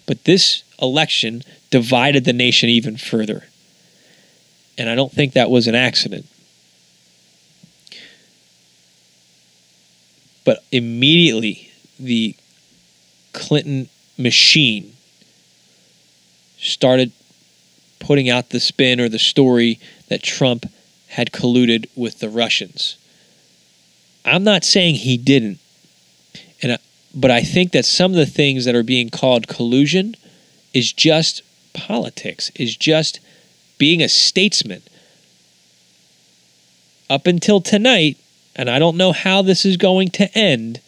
But 0.06 0.24
this 0.24 0.64
election 0.80 1.42
divided 1.70 2.24
the 2.24 2.32
nation 2.32 2.68
even 2.68 2.96
further. 2.96 3.44
And 4.78 4.88
I 4.88 4.94
don't 4.94 5.12
think 5.12 5.32
that 5.34 5.50
was 5.50 5.66
an 5.66 5.74
accident. 5.74 6.26
But 10.44 10.64
immediately 10.72 11.70
the 11.98 12.34
Clinton 13.32 13.88
machine 14.16 14.94
started 16.58 17.12
putting 17.98 18.28
out 18.28 18.50
the 18.50 18.60
spin 18.60 19.00
or 19.00 19.08
the 19.08 19.18
story 19.18 19.78
that 20.08 20.22
Trump 20.22 20.66
had 21.08 21.32
colluded 21.32 21.88
with 21.94 22.20
the 22.20 22.28
Russians. 22.28 22.96
I'm 24.24 24.44
not 24.44 24.64
saying 24.64 24.96
he 24.96 25.16
didn't, 25.16 25.58
and 26.62 26.72
I, 26.72 26.78
but 27.14 27.30
I 27.30 27.42
think 27.42 27.72
that 27.72 27.84
some 27.84 28.12
of 28.12 28.16
the 28.16 28.26
things 28.26 28.64
that 28.64 28.74
are 28.74 28.82
being 28.82 29.10
called 29.10 29.48
collusion 29.48 30.14
is 30.72 30.92
just 30.92 31.42
politics, 31.72 32.50
is 32.54 32.76
just 32.76 33.20
being 33.78 34.02
a 34.02 34.08
statesman. 34.08 34.82
Up 37.08 37.26
until 37.26 37.60
tonight, 37.60 38.16
and 38.54 38.70
I 38.70 38.78
don't 38.78 38.96
know 38.96 39.12
how 39.12 39.42
this 39.42 39.64
is 39.64 39.76
going 39.76 40.08
to 40.10 40.38
end, 40.38 40.80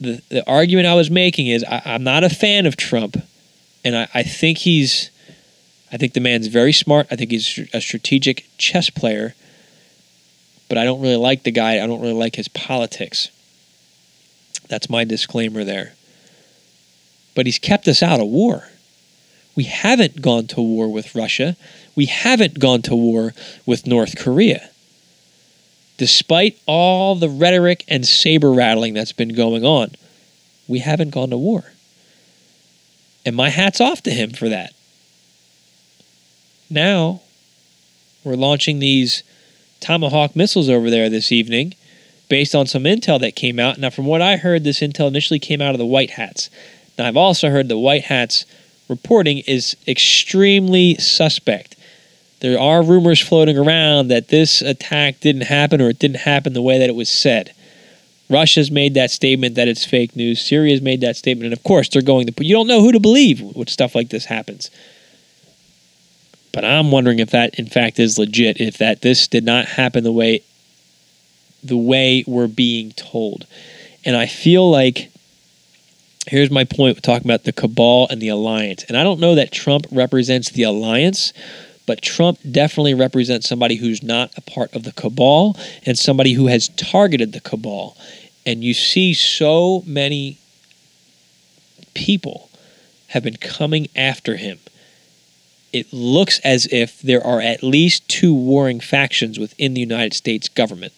the, 0.00 0.22
the 0.28 0.48
argument 0.48 0.86
I 0.86 0.94
was 0.94 1.10
making 1.10 1.48
is 1.48 1.64
I, 1.64 1.82
am 1.84 2.04
not 2.04 2.22
a 2.22 2.30
fan 2.30 2.66
of 2.66 2.76
Trump, 2.76 3.16
and 3.84 3.96
I, 3.96 4.08
I 4.14 4.22
think 4.22 4.58
he's 4.58 5.10
I 5.90 5.96
think 5.96 6.12
the 6.12 6.20
man's 6.20 6.48
very 6.48 6.72
smart. 6.72 7.06
I 7.10 7.16
think 7.16 7.30
he's 7.30 7.58
a 7.72 7.80
strategic 7.80 8.44
chess 8.58 8.90
player, 8.90 9.34
but 10.68 10.76
I 10.76 10.84
don't 10.84 11.00
really 11.00 11.16
like 11.16 11.44
the 11.44 11.50
guy. 11.50 11.82
I 11.82 11.86
don't 11.86 12.00
really 12.00 12.12
like 12.12 12.36
his 12.36 12.48
politics. 12.48 13.30
That's 14.68 14.90
my 14.90 15.04
disclaimer 15.04 15.64
there. 15.64 15.94
But 17.38 17.46
he's 17.46 17.60
kept 17.60 17.86
us 17.86 18.02
out 18.02 18.18
of 18.18 18.26
war. 18.26 18.64
We 19.54 19.62
haven't 19.62 20.20
gone 20.20 20.48
to 20.48 20.60
war 20.60 20.90
with 20.90 21.14
Russia. 21.14 21.54
We 21.94 22.06
haven't 22.06 22.58
gone 22.58 22.82
to 22.82 22.96
war 22.96 23.32
with 23.64 23.86
North 23.86 24.18
Korea. 24.18 24.70
Despite 25.98 26.58
all 26.66 27.14
the 27.14 27.28
rhetoric 27.28 27.84
and 27.86 28.04
saber 28.04 28.50
rattling 28.50 28.92
that's 28.94 29.12
been 29.12 29.34
going 29.34 29.64
on, 29.64 29.92
we 30.66 30.80
haven't 30.80 31.10
gone 31.10 31.30
to 31.30 31.36
war. 31.38 31.66
And 33.24 33.36
my 33.36 33.50
hat's 33.50 33.80
off 33.80 34.02
to 34.02 34.10
him 34.10 34.30
for 34.30 34.48
that. 34.48 34.72
Now, 36.68 37.20
we're 38.24 38.34
launching 38.34 38.80
these 38.80 39.22
Tomahawk 39.78 40.34
missiles 40.34 40.68
over 40.68 40.90
there 40.90 41.08
this 41.08 41.30
evening 41.30 41.76
based 42.28 42.56
on 42.56 42.66
some 42.66 42.82
intel 42.82 43.20
that 43.20 43.36
came 43.36 43.60
out. 43.60 43.78
Now, 43.78 43.90
from 43.90 44.06
what 44.06 44.22
I 44.22 44.38
heard, 44.38 44.64
this 44.64 44.80
intel 44.80 45.06
initially 45.06 45.38
came 45.38 45.62
out 45.62 45.76
of 45.76 45.78
the 45.78 45.86
White 45.86 46.10
Hats. 46.10 46.50
Now, 46.98 47.06
I've 47.06 47.16
also 47.16 47.48
heard 47.50 47.68
the 47.68 47.78
White 47.78 48.04
Hats 48.04 48.44
reporting 48.88 49.38
is 49.38 49.76
extremely 49.86 50.96
suspect. 50.96 51.76
There 52.40 52.58
are 52.58 52.82
rumors 52.82 53.20
floating 53.20 53.56
around 53.58 54.08
that 54.08 54.28
this 54.28 54.62
attack 54.62 55.20
didn't 55.20 55.42
happen 55.42 55.80
or 55.80 55.90
it 55.90 55.98
didn't 55.98 56.18
happen 56.18 56.52
the 56.52 56.62
way 56.62 56.78
that 56.78 56.88
it 56.88 56.94
was 56.94 57.08
said. 57.08 57.52
Russia's 58.30 58.70
made 58.70 58.94
that 58.94 59.10
statement 59.10 59.54
that 59.54 59.68
it's 59.68 59.84
fake 59.84 60.14
news. 60.14 60.40
Syria's 60.40 60.82
made 60.82 61.00
that 61.00 61.16
statement, 61.16 61.46
and 61.46 61.52
of 61.52 61.62
course 61.64 61.88
they're 61.88 62.02
going 62.02 62.26
to 62.26 62.32
put. 62.32 62.46
You 62.46 62.54
don't 62.54 62.66
know 62.66 62.82
who 62.82 62.92
to 62.92 63.00
believe 63.00 63.40
when 63.40 63.66
stuff 63.68 63.94
like 63.94 64.10
this 64.10 64.26
happens. 64.26 64.70
But 66.52 66.64
I'm 66.64 66.90
wondering 66.90 67.20
if 67.20 67.30
that, 67.30 67.58
in 67.58 67.66
fact, 67.66 67.98
is 67.98 68.18
legit. 68.18 68.60
If 68.60 68.78
that 68.78 69.00
this 69.00 69.26
did 69.28 69.44
not 69.44 69.64
happen 69.66 70.04
the 70.04 70.12
way 70.12 70.42
the 71.62 71.76
way 71.76 72.22
we're 72.26 72.48
being 72.48 72.92
told, 72.92 73.46
and 74.04 74.14
I 74.14 74.26
feel 74.26 74.70
like 74.70 75.10
here's 76.28 76.50
my 76.50 76.64
point 76.64 77.02
talking 77.02 77.26
about 77.26 77.44
the 77.44 77.52
cabal 77.52 78.06
and 78.10 78.20
the 78.20 78.28
alliance. 78.28 78.84
And 78.84 78.96
I 78.96 79.02
don't 79.02 79.20
know 79.20 79.34
that 79.34 79.52
Trump 79.52 79.86
represents 79.90 80.50
the 80.50 80.62
alliance, 80.62 81.32
but 81.86 82.02
Trump 82.02 82.38
definitely 82.50 82.94
represents 82.94 83.48
somebody 83.48 83.76
who's 83.76 84.02
not 84.02 84.30
a 84.36 84.40
part 84.42 84.74
of 84.74 84.84
the 84.84 84.92
cabal 84.92 85.56
and 85.86 85.98
somebody 85.98 86.34
who 86.34 86.46
has 86.46 86.68
targeted 86.70 87.32
the 87.32 87.40
cabal. 87.40 87.96
And 88.44 88.62
you 88.62 88.74
see 88.74 89.14
so 89.14 89.82
many 89.86 90.38
people 91.94 92.50
have 93.08 93.24
been 93.24 93.36
coming 93.36 93.88
after 93.96 94.36
him. 94.36 94.58
It 95.72 95.92
looks 95.92 96.38
as 96.40 96.66
if 96.72 97.00
there 97.00 97.24
are 97.26 97.40
at 97.40 97.62
least 97.62 98.08
two 98.08 98.32
warring 98.32 98.80
factions 98.80 99.38
within 99.38 99.74
the 99.74 99.80
United 99.80 100.14
States 100.14 100.48
government. 100.48 100.92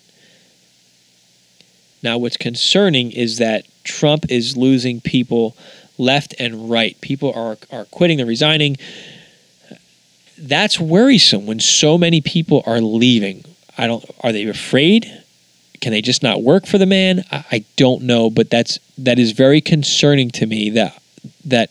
Now, 2.02 2.18
what's 2.18 2.36
concerning 2.36 3.10
is 3.10 3.38
that 3.38 3.64
Trump 3.84 4.30
is 4.30 4.56
losing 4.56 5.00
people 5.00 5.56
left 5.98 6.34
and 6.38 6.70
right. 6.70 7.00
People 7.00 7.32
are, 7.34 7.58
are 7.70 7.84
quitting, 7.86 8.16
they're 8.16 8.26
resigning. 8.26 8.76
That's 10.38 10.80
worrisome 10.80 11.46
when 11.46 11.60
so 11.60 11.98
many 11.98 12.20
people 12.20 12.62
are 12.66 12.80
leaving. 12.80 13.44
I 13.76 13.86
don't 13.86 14.04
are 14.22 14.32
they 14.32 14.46
afraid? 14.46 15.22
Can 15.80 15.92
they 15.92 16.02
just 16.02 16.22
not 16.22 16.42
work 16.42 16.66
for 16.66 16.78
the 16.78 16.86
man? 16.86 17.24
I, 17.30 17.44
I 17.52 17.64
don't 17.76 18.02
know, 18.02 18.30
but 18.30 18.50
that's 18.50 18.78
that 18.98 19.18
is 19.18 19.32
very 19.32 19.60
concerning 19.60 20.30
to 20.32 20.46
me 20.46 20.70
that 20.70 21.00
that 21.44 21.70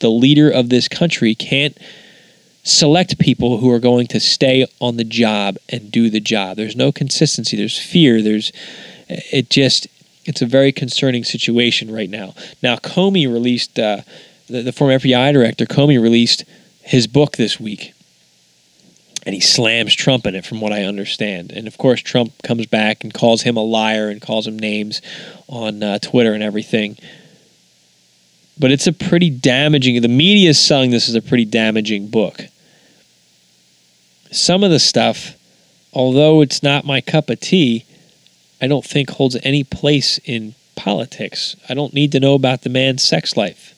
the 0.00 0.10
leader 0.10 0.50
of 0.50 0.68
this 0.68 0.88
country 0.88 1.34
can't 1.34 1.78
select 2.64 3.18
people 3.18 3.58
who 3.58 3.70
are 3.70 3.78
going 3.78 4.06
to 4.08 4.18
stay 4.18 4.66
on 4.80 4.96
the 4.96 5.04
job 5.04 5.56
and 5.68 5.92
do 5.92 6.10
the 6.10 6.20
job. 6.20 6.56
There's 6.56 6.76
no 6.76 6.90
consistency. 6.90 7.56
There's 7.56 7.78
fear. 7.78 8.22
There's 8.22 8.52
it 9.08 9.50
just 9.50 9.86
it's 10.24 10.42
a 10.42 10.46
very 10.46 10.72
concerning 10.72 11.24
situation 11.24 11.92
right 11.92 12.10
now. 12.10 12.34
Now 12.62 12.76
Comey 12.76 13.30
released 13.30 13.78
uh, 13.78 14.02
the, 14.48 14.62
the 14.62 14.72
former 14.72 14.98
FBI 14.98 15.32
director 15.32 15.66
Comey 15.66 16.00
released 16.00 16.44
his 16.82 17.06
book 17.06 17.36
this 17.36 17.58
week. 17.58 17.92
And 19.26 19.34
he 19.34 19.40
slams 19.40 19.94
Trump 19.94 20.26
in 20.26 20.34
it, 20.34 20.44
from 20.44 20.60
what 20.60 20.72
I 20.72 20.82
understand. 20.82 21.50
And 21.50 21.66
of 21.66 21.78
course, 21.78 22.02
Trump 22.02 22.34
comes 22.42 22.66
back 22.66 23.02
and 23.02 23.14
calls 23.14 23.40
him 23.42 23.56
a 23.56 23.62
liar 23.62 24.10
and 24.10 24.20
calls 24.20 24.46
him 24.46 24.58
names 24.58 25.00
on 25.48 25.82
uh, 25.82 25.98
Twitter 25.98 26.34
and 26.34 26.42
everything. 26.42 26.98
But 28.58 28.70
it's 28.70 28.86
a 28.86 28.92
pretty 28.92 29.30
damaging. 29.30 30.00
The 30.02 30.08
media 30.08 30.50
is 30.50 30.58
selling 30.58 30.90
this 30.90 31.08
as 31.08 31.14
a 31.14 31.22
pretty 31.22 31.46
damaging 31.46 32.08
book. 32.08 32.42
Some 34.30 34.62
of 34.62 34.70
the 34.70 34.78
stuff, 34.78 35.34
although 35.94 36.42
it's 36.42 36.62
not 36.62 36.84
my 36.84 37.00
cup 37.00 37.30
of 37.30 37.40
tea, 37.40 37.86
I 38.60 38.66
don't 38.66 38.84
think 38.84 39.10
holds 39.10 39.36
any 39.42 39.64
place 39.64 40.18
in 40.24 40.54
politics. 40.76 41.56
I 41.68 41.74
don't 41.74 41.94
need 41.94 42.12
to 42.12 42.20
know 42.20 42.34
about 42.34 42.62
the 42.62 42.70
man's 42.70 43.02
sex 43.02 43.36
life. 43.36 43.74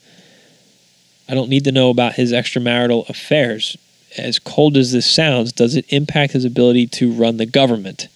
I 1.28 1.34
don't 1.34 1.48
need 1.48 1.64
to 1.64 1.72
know 1.72 1.90
about 1.90 2.14
his 2.14 2.32
extramarital 2.32 3.08
affairs. 3.08 3.76
As 4.16 4.38
cold 4.38 4.76
as 4.76 4.92
this 4.92 5.10
sounds, 5.10 5.52
does 5.52 5.76
it 5.76 5.84
impact 5.88 6.32
his 6.32 6.44
ability 6.44 6.86
to 6.88 7.12
run 7.12 7.36
the 7.36 7.46
government? 7.46 8.08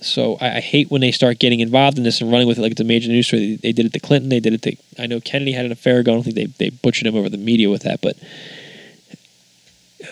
So 0.00 0.36
I, 0.40 0.56
I, 0.56 0.60
hate 0.60 0.90
when 0.90 1.00
they 1.00 1.12
start 1.12 1.38
getting 1.38 1.60
involved 1.60 1.96
in 1.96 2.04
this 2.04 2.20
and 2.20 2.30
running 2.30 2.46
with 2.46 2.58
it 2.58 2.60
like 2.60 2.72
it's 2.72 2.80
a 2.80 2.84
major 2.84 3.08
news 3.08 3.26
story. 3.26 3.56
They, 3.56 3.56
they 3.56 3.72
did 3.72 3.86
it 3.86 3.92
to 3.94 4.00
Clinton. 4.00 4.28
They 4.28 4.38
did 4.38 4.52
it 4.52 4.62
to. 4.62 4.76
I 5.02 5.06
know 5.06 5.18
Kennedy 5.18 5.52
had 5.52 5.64
an 5.64 5.72
affair. 5.72 6.00
I 6.00 6.02
don't 6.02 6.22
think 6.22 6.36
they 6.36 6.44
they 6.44 6.68
butchered 6.68 7.06
him 7.06 7.16
over 7.16 7.30
the 7.30 7.38
media 7.38 7.70
with 7.70 7.82
that, 7.82 8.02
but 8.02 8.16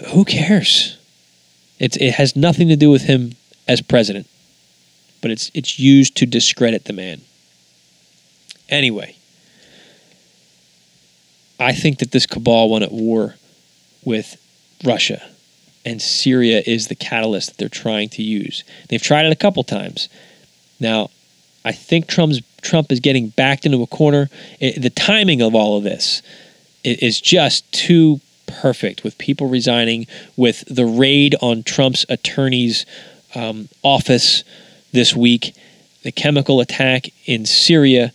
who 0.08 0.24
cares? 0.24 0.96
It's 1.78 1.98
it 1.98 2.12
has 2.12 2.34
nothing 2.34 2.68
to 2.68 2.76
do 2.76 2.90
with 2.90 3.02
him 3.02 3.32
as 3.68 3.82
president, 3.82 4.26
but 5.22 5.30
it's 5.30 5.50
it's 5.54 5.78
used 5.78 6.16
to 6.16 6.26
discredit 6.26 6.84
the 6.84 6.92
man. 6.92 7.22
Anyway, 8.68 9.16
I 11.58 11.72
think 11.72 11.98
that 12.00 12.10
this 12.10 12.26
cabal 12.26 12.68
went 12.68 12.84
at 12.84 12.92
war 12.92 13.36
with 14.04 14.36
Russia, 14.84 15.22
and 15.86 16.02
Syria 16.02 16.62
is 16.66 16.88
the 16.88 16.94
catalyst 16.94 17.50
that 17.50 17.58
they're 17.58 17.68
trying 17.68 18.08
to 18.10 18.22
use. 18.22 18.64
They've 18.88 19.02
tried 19.02 19.26
it 19.26 19.32
a 19.32 19.36
couple 19.36 19.62
times. 19.62 20.08
Now, 20.80 21.10
I 21.64 21.72
think 21.72 22.08
Trump's 22.08 22.40
Trump 22.60 22.92
is 22.92 23.00
getting 23.00 23.28
backed 23.28 23.64
into 23.64 23.82
a 23.82 23.86
corner. 23.86 24.28
It, 24.60 24.82
the 24.82 24.90
timing 24.90 25.40
of 25.40 25.54
all 25.54 25.76
of 25.76 25.84
this 25.84 26.22
is 26.84 27.20
just 27.20 27.70
too 27.72 28.20
perfect 28.46 29.04
with 29.04 29.16
people 29.18 29.48
resigning, 29.48 30.06
with 30.36 30.64
the 30.68 30.84
raid 30.84 31.36
on 31.40 31.62
Trump's 31.62 32.04
attorney's 32.08 32.84
um, 33.34 33.68
office 33.82 34.44
this 34.92 35.14
week, 35.14 35.54
the 36.02 36.12
chemical 36.12 36.60
attack 36.60 37.08
in 37.26 37.46
Syria, 37.46 38.12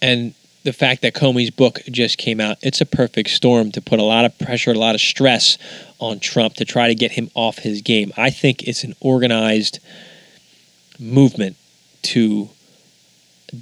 and 0.00 0.34
the 0.64 0.72
fact 0.72 1.02
that 1.02 1.14
Comey's 1.14 1.50
book 1.50 1.80
just 1.90 2.18
came 2.18 2.40
out, 2.40 2.56
it's 2.62 2.80
a 2.80 2.86
perfect 2.86 3.30
storm 3.30 3.72
to 3.72 3.80
put 3.80 3.98
a 3.98 4.04
lot 4.04 4.24
of 4.24 4.38
pressure, 4.38 4.70
a 4.70 4.74
lot 4.74 4.94
of 4.94 5.00
stress 5.00 5.58
on 5.98 6.20
Trump 6.20 6.54
to 6.54 6.64
try 6.64 6.88
to 6.88 6.94
get 6.94 7.12
him 7.12 7.30
off 7.34 7.58
his 7.58 7.82
game. 7.82 8.12
I 8.16 8.30
think 8.30 8.62
it's 8.62 8.84
an 8.84 8.94
organized 9.00 9.80
movement 10.98 11.56
to 12.02 12.50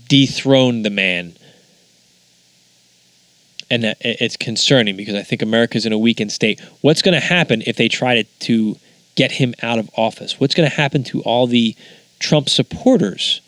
dethrone 0.08 0.82
the 0.82 0.90
man. 0.90 1.34
And 3.70 3.94
it's 4.00 4.36
concerning 4.36 4.96
because 4.96 5.14
I 5.14 5.22
think 5.22 5.42
America's 5.42 5.86
in 5.86 5.92
a 5.92 5.98
weakened 5.98 6.32
state. 6.32 6.60
What's 6.80 7.02
going 7.02 7.14
to 7.14 7.20
happen 7.20 7.62
if 7.66 7.76
they 7.76 7.88
try 7.88 8.16
to, 8.16 8.24
to 8.24 8.76
get 9.14 9.32
him 9.32 9.54
out 9.62 9.78
of 9.78 9.90
office? 9.96 10.38
What's 10.38 10.54
going 10.54 10.68
to 10.68 10.76
happen 10.76 11.04
to 11.04 11.22
all 11.22 11.46
the 11.46 11.76
Trump 12.18 12.48
supporters? 12.48 13.40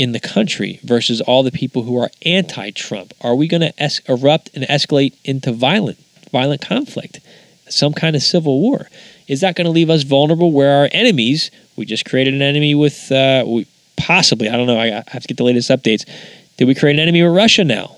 in 0.00 0.12
the 0.12 0.20
country 0.20 0.80
versus 0.82 1.20
all 1.20 1.42
the 1.42 1.52
people 1.52 1.82
who 1.82 1.94
are 2.00 2.10
anti-Trump? 2.24 3.12
Are 3.20 3.34
we 3.34 3.46
going 3.46 3.60
to 3.60 3.82
es- 3.82 4.00
erupt 4.08 4.48
and 4.54 4.64
escalate 4.64 5.12
into 5.26 5.52
violent, 5.52 5.98
violent 6.32 6.62
conflict, 6.62 7.20
some 7.68 7.92
kind 7.92 8.16
of 8.16 8.22
civil 8.22 8.62
war? 8.62 8.88
Is 9.28 9.42
that 9.42 9.56
going 9.56 9.66
to 9.66 9.70
leave 9.70 9.90
us 9.90 10.02
vulnerable? 10.02 10.52
Where 10.52 10.72
our 10.72 10.88
enemies, 10.92 11.50
we 11.76 11.84
just 11.84 12.06
created 12.06 12.32
an 12.32 12.40
enemy 12.40 12.74
with, 12.74 13.12
uh, 13.12 13.44
we, 13.46 13.66
possibly, 13.98 14.48
I 14.48 14.56
don't 14.56 14.66
know. 14.66 14.80
I 14.80 15.04
have 15.08 15.20
to 15.20 15.28
get 15.28 15.36
the 15.36 15.44
latest 15.44 15.68
updates. 15.68 16.08
Did 16.56 16.66
we 16.66 16.74
create 16.74 16.94
an 16.94 17.00
enemy 17.00 17.22
with 17.22 17.36
Russia 17.36 17.62
now? 17.62 17.96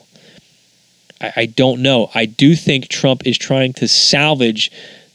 I 1.36 1.46
don't 1.46 1.82
know. 1.82 2.10
I 2.16 2.26
do 2.26 2.56
think 2.56 2.88
Trump 2.88 3.28
is 3.28 3.38
trying 3.38 3.74
to 3.74 3.86
salvage 3.86 4.72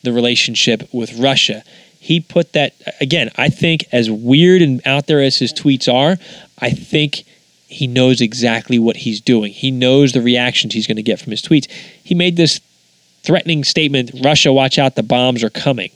the 0.08 0.14
relationship 0.14 0.90
with 0.92 1.18
Russia 1.20 1.64
he 2.08 2.22
put 2.22 2.54
that 2.54 2.74
again. 3.02 3.30
I 3.36 3.50
think 3.50 3.86
as 3.92 4.10
weird 4.10 4.62
and 4.62 4.82
out 4.88 5.08
there 5.08 5.22
as 5.22 5.38
his 5.38 5.52
tweets 5.52 5.94
are, 5.94 6.16
I 6.58 6.70
think 6.70 7.26
he 7.68 7.86
knows 7.86 8.22
exactly 8.22 8.80
what 8.80 8.96
he's 8.96 9.20
doing. 9.20 9.52
He 9.52 9.72
knows 9.72 10.14
the 10.14 10.22
reactions 10.22 10.74
he's 10.74 10.88
going 10.88 10.96
to 10.96 11.04
get 11.04 11.20
from 11.20 11.32
his 11.32 11.42
tweets. 11.42 11.70
He 12.02 12.16
made 12.16 12.38
this 12.38 12.62
threatening 13.24 13.66
statement 13.66 14.12
Russia, 14.24 14.54
watch 14.54 14.80
out, 14.80 14.96
the 14.96 15.04
bombs 15.04 15.44
are 15.44 15.50
coming. 15.50 15.92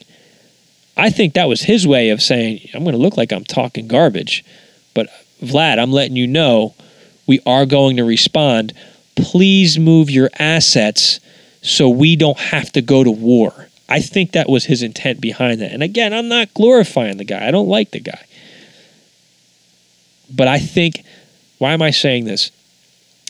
I 0.98 1.12
think 1.12 1.34
that 1.34 1.48
was 1.48 1.62
his 1.62 1.88
way 1.88 2.10
of 2.10 2.22
saying, 2.22 2.70
I'm 2.74 2.84
going 2.84 2.92
to 2.92 3.02
look 3.02 3.16
like 3.16 3.32
I'm 3.32 3.46
talking 3.46 3.88
garbage. 3.88 4.44
But 4.94 5.08
Vlad, 5.42 5.80
I'm 5.80 5.94
letting 5.94 6.18
you 6.18 6.28
know 6.28 6.76
we 7.26 7.40
are 7.46 7.66
going 7.66 7.96
to 7.96 8.04
respond. 8.04 8.74
please 9.16 9.80
move 9.80 10.10
your 10.10 10.30
assets 10.40 11.22
so 11.62 11.88
we 11.88 12.18
don't 12.18 12.40
have 12.40 12.70
to 12.74 12.82
go 12.82 13.04
to 13.04 13.12
war. 13.12 13.70
I 13.92 14.00
think 14.00 14.32
that 14.32 14.48
was 14.48 14.66
his 14.66 14.82
intent 14.84 15.20
behind 15.20 15.60
that. 15.60 15.74
And 15.74 15.84
again, 15.84 16.14
I'm 16.14 16.30
not 16.30 16.54
glorifying 16.54 17.18
the 17.18 17.26
guy. 17.26 17.46
I 17.46 17.52
don't 17.52 17.68
like 17.68 17.92
the 17.92 18.00
guy. 18.00 18.26
But 20.34 20.48
I 20.48 20.60
think, 20.60 21.04
why 21.58 21.74
am 21.74 21.82
I 21.82 21.92
saying 21.92 22.24
this? 22.24 22.52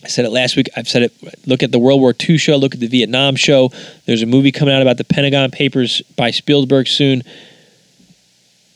I 0.03 0.07
said 0.07 0.23
it 0.23 0.29
last 0.29 0.55
week. 0.55 0.69
I've 0.77 0.87
said 0.87 1.01
it. 1.01 1.47
Look 1.47 1.63
at 1.63 1.71
the 1.71 1.79
World 1.79 1.99
War 1.99 2.13
II 2.13 2.37
show. 2.37 2.57
Look 2.57 2.75
at 2.75 2.79
the 2.79 2.87
Vietnam 2.87 3.35
show. 3.35 3.71
There's 4.05 4.21
a 4.21 4.27
movie 4.27 4.51
coming 4.51 4.75
out 4.75 4.83
about 4.83 4.97
the 4.97 5.03
Pentagon 5.03 5.49
Papers 5.49 6.03
by 6.15 6.29
Spielberg 6.29 6.87
soon. 6.87 7.23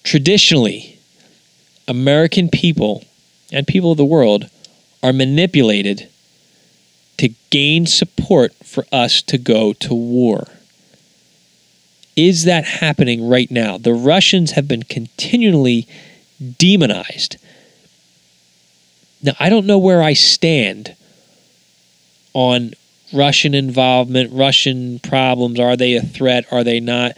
Traditionally, 0.03 0.97
American 1.87 2.49
people 2.49 3.03
and 3.51 3.67
people 3.67 3.91
of 3.91 3.97
the 3.97 4.05
world 4.05 4.49
are 5.03 5.13
manipulated 5.13 6.09
to 7.17 7.29
gain 7.51 7.85
support 7.85 8.53
for 8.63 8.85
us 8.91 9.21
to 9.21 9.37
go 9.37 9.71
to 9.73 9.93
war. 9.93 10.47
Is 12.15 12.45
that 12.45 12.65
happening 12.65 13.27
right 13.27 13.51
now? 13.51 13.77
The 13.77 13.93
Russians 13.93 14.51
have 14.51 14.67
been 14.67 14.83
continually 14.83 15.87
demonized. 16.57 17.37
Now, 19.21 19.33
I 19.39 19.49
don't 19.49 19.65
know 19.65 19.77
where 19.77 20.01
I 20.01 20.13
stand 20.13 20.95
on 22.33 22.73
Russian 23.13 23.53
involvement, 23.53 24.31
Russian 24.31 24.99
problems. 24.99 25.59
Are 25.59 25.75
they 25.75 25.95
a 25.95 26.01
threat? 26.01 26.45
Are 26.51 26.63
they 26.63 26.79
not? 26.79 27.13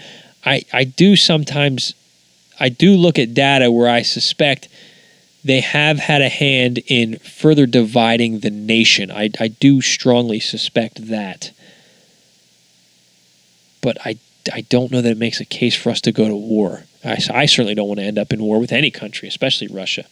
I, 0.46 0.64
I 0.72 0.84
do 0.84 1.16
sometimes, 1.16 1.94
I 2.60 2.70
do 2.70 2.92
look 2.92 3.20
at 3.20 3.34
data 3.34 3.72
where 3.72 3.90
I 3.90 4.02
suspect 4.02 4.68
they 5.44 5.62
have 5.62 6.00
had 6.00 6.22
a 6.22 6.30
hand 6.30 6.80
in 6.88 7.18
further 7.20 7.66
dividing 7.66 8.40
the 8.40 8.50
nation. 8.50 9.12
I, 9.12 9.30
I 9.40 9.48
do 9.48 9.82
strongly 9.82 10.40
suspect 10.40 11.08
that. 11.08 11.52
But 13.82 13.98
I, 14.06 14.18
I 14.54 14.62
don't 14.62 14.92
know 14.92 15.02
that 15.02 15.12
it 15.12 15.18
makes 15.18 15.40
a 15.40 15.46
case 15.46 15.76
for 15.76 15.90
us 15.90 16.02
to 16.02 16.12
go 16.12 16.28
to 16.28 16.36
war. 16.36 16.84
I, 17.04 17.18
I 17.34 17.46
certainly 17.46 17.76
don't 17.76 17.88
want 17.88 18.00
to 18.00 18.06
end 18.06 18.18
up 18.18 18.34
in 18.34 18.42
war 18.42 18.60
with 18.60 18.72
any 18.72 18.92
country, 18.92 19.28
especially 19.28 19.68
Russia. 19.68 20.06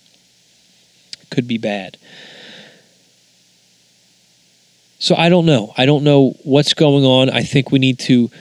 It 1.21 1.29
could 1.29 1.47
be 1.47 1.57
bad. 1.57 1.97
So 4.99 5.15
I 5.15 5.29
don't 5.29 5.45
know. 5.45 5.73
I 5.77 5.85
don't 5.85 6.03
know 6.03 6.35
what's 6.43 6.73
going 6.73 7.05
on. 7.05 7.29
I 7.29 7.43
think 7.43 7.71
we 7.71 7.79
need 7.79 7.99
to, 7.99 8.31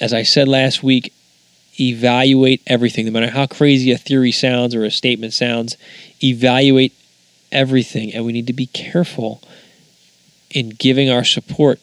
as 0.00 0.14
I 0.14 0.22
said 0.22 0.48
last 0.48 0.82
week, 0.82 1.12
evaluate 1.80 2.62
everything. 2.66 3.06
No 3.06 3.12
matter 3.12 3.30
how 3.30 3.46
crazy 3.46 3.92
a 3.92 3.98
theory 3.98 4.32
sounds 4.32 4.74
or 4.74 4.84
a 4.84 4.90
statement 4.90 5.34
sounds, 5.34 5.76
evaluate 6.22 6.94
everything. 7.52 8.14
And 8.14 8.24
we 8.24 8.32
need 8.32 8.46
to 8.46 8.52
be 8.52 8.66
careful 8.66 9.42
in 10.50 10.70
giving 10.70 11.10
our 11.10 11.24
support. 11.24 11.80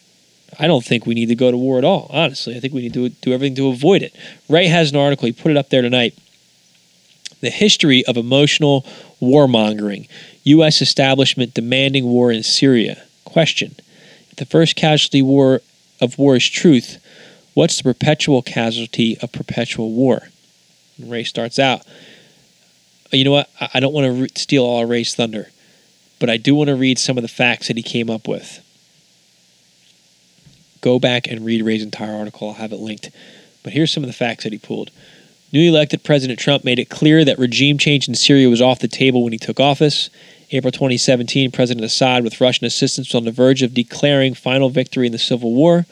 I 0.59 0.67
don't 0.67 0.83
think 0.83 1.05
we 1.05 1.15
need 1.15 1.27
to 1.27 1.35
go 1.35 1.51
to 1.51 1.57
war 1.57 1.77
at 1.77 1.83
all, 1.83 2.07
honestly. 2.09 2.55
I 2.55 2.59
think 2.59 2.73
we 2.73 2.81
need 2.81 2.93
to 2.93 3.09
do 3.09 3.33
everything 3.33 3.55
to 3.55 3.67
avoid 3.69 4.01
it. 4.01 4.15
Ray 4.49 4.67
has 4.67 4.91
an 4.91 4.97
article, 4.97 5.25
he 5.25 5.31
put 5.31 5.51
it 5.51 5.57
up 5.57 5.69
there 5.69 5.81
tonight. 5.81 6.17
The 7.41 7.49
history 7.49 8.05
of 8.05 8.17
emotional 8.17 8.85
warmongering, 9.21 10.07
U.S. 10.43 10.81
establishment 10.81 11.53
demanding 11.53 12.05
war 12.05 12.31
in 12.31 12.43
Syria. 12.43 13.03
Question 13.25 13.75
If 14.29 14.37
the 14.37 14.45
first 14.45 14.75
casualty 14.75 15.21
war 15.21 15.61
of 16.01 16.17
war 16.17 16.35
is 16.35 16.47
truth, 16.47 16.99
What's 17.55 17.77
the 17.77 17.83
perpetual 17.83 18.41
casualty 18.41 19.17
of 19.19 19.31
perpetual 19.31 19.93
war? 19.93 20.27
And 20.97 21.09
Ray 21.09 21.23
starts 21.23 21.57
out. 21.57 21.83
You 23.13 23.23
know 23.23 23.31
what? 23.31 23.49
I 23.73 23.79
don't 23.79 23.93
want 23.93 24.35
to 24.35 24.39
steal 24.39 24.65
all 24.65 24.85
Ray's 24.85 25.15
thunder, 25.15 25.49
but 26.19 26.29
I 26.29 26.35
do 26.35 26.53
want 26.53 26.67
to 26.67 26.75
read 26.75 26.99
some 26.99 27.17
of 27.17 27.21
the 27.21 27.29
facts 27.29 27.69
that 27.69 27.77
he 27.77 27.83
came 27.83 28.09
up 28.09 28.27
with. 28.27 28.61
Go 30.85 30.99
back 30.99 31.25
and 31.25 31.43
read 31.43 31.63
Ray's 31.63 31.81
entire 31.81 32.15
article. 32.15 32.49
I'll 32.49 32.53
have 32.53 32.71
it 32.71 32.79
linked. 32.79 33.09
But 33.63 33.73
here's 33.73 33.91
some 33.91 34.03
of 34.03 34.07
the 34.07 34.13
facts 34.13 34.43
that 34.43 34.53
he 34.53 34.59
pulled. 34.59 34.91
Newly 35.51 35.69
elected 35.69 36.03
President 36.03 36.37
Trump 36.37 36.63
made 36.63 36.77
it 36.77 36.91
clear 36.91 37.25
that 37.25 37.39
regime 37.39 37.79
change 37.79 38.07
in 38.07 38.13
Syria 38.13 38.49
was 38.49 38.61
off 38.61 38.77
the 38.77 38.87
table 38.87 39.23
when 39.23 39.33
he 39.33 39.39
took 39.39 39.59
office. 39.59 40.11
April 40.51 40.71
2017, 40.71 41.49
President 41.49 41.83
Assad, 41.83 42.23
with 42.23 42.39
Russian 42.39 42.67
assistance, 42.67 43.07
was 43.07 43.15
on 43.15 43.25
the 43.25 43.31
verge 43.31 43.63
of 43.63 43.73
declaring 43.73 44.35
final 44.35 44.69
victory 44.69 45.07
in 45.07 45.11
the 45.11 45.17
civil 45.17 45.55
war. 45.55 45.87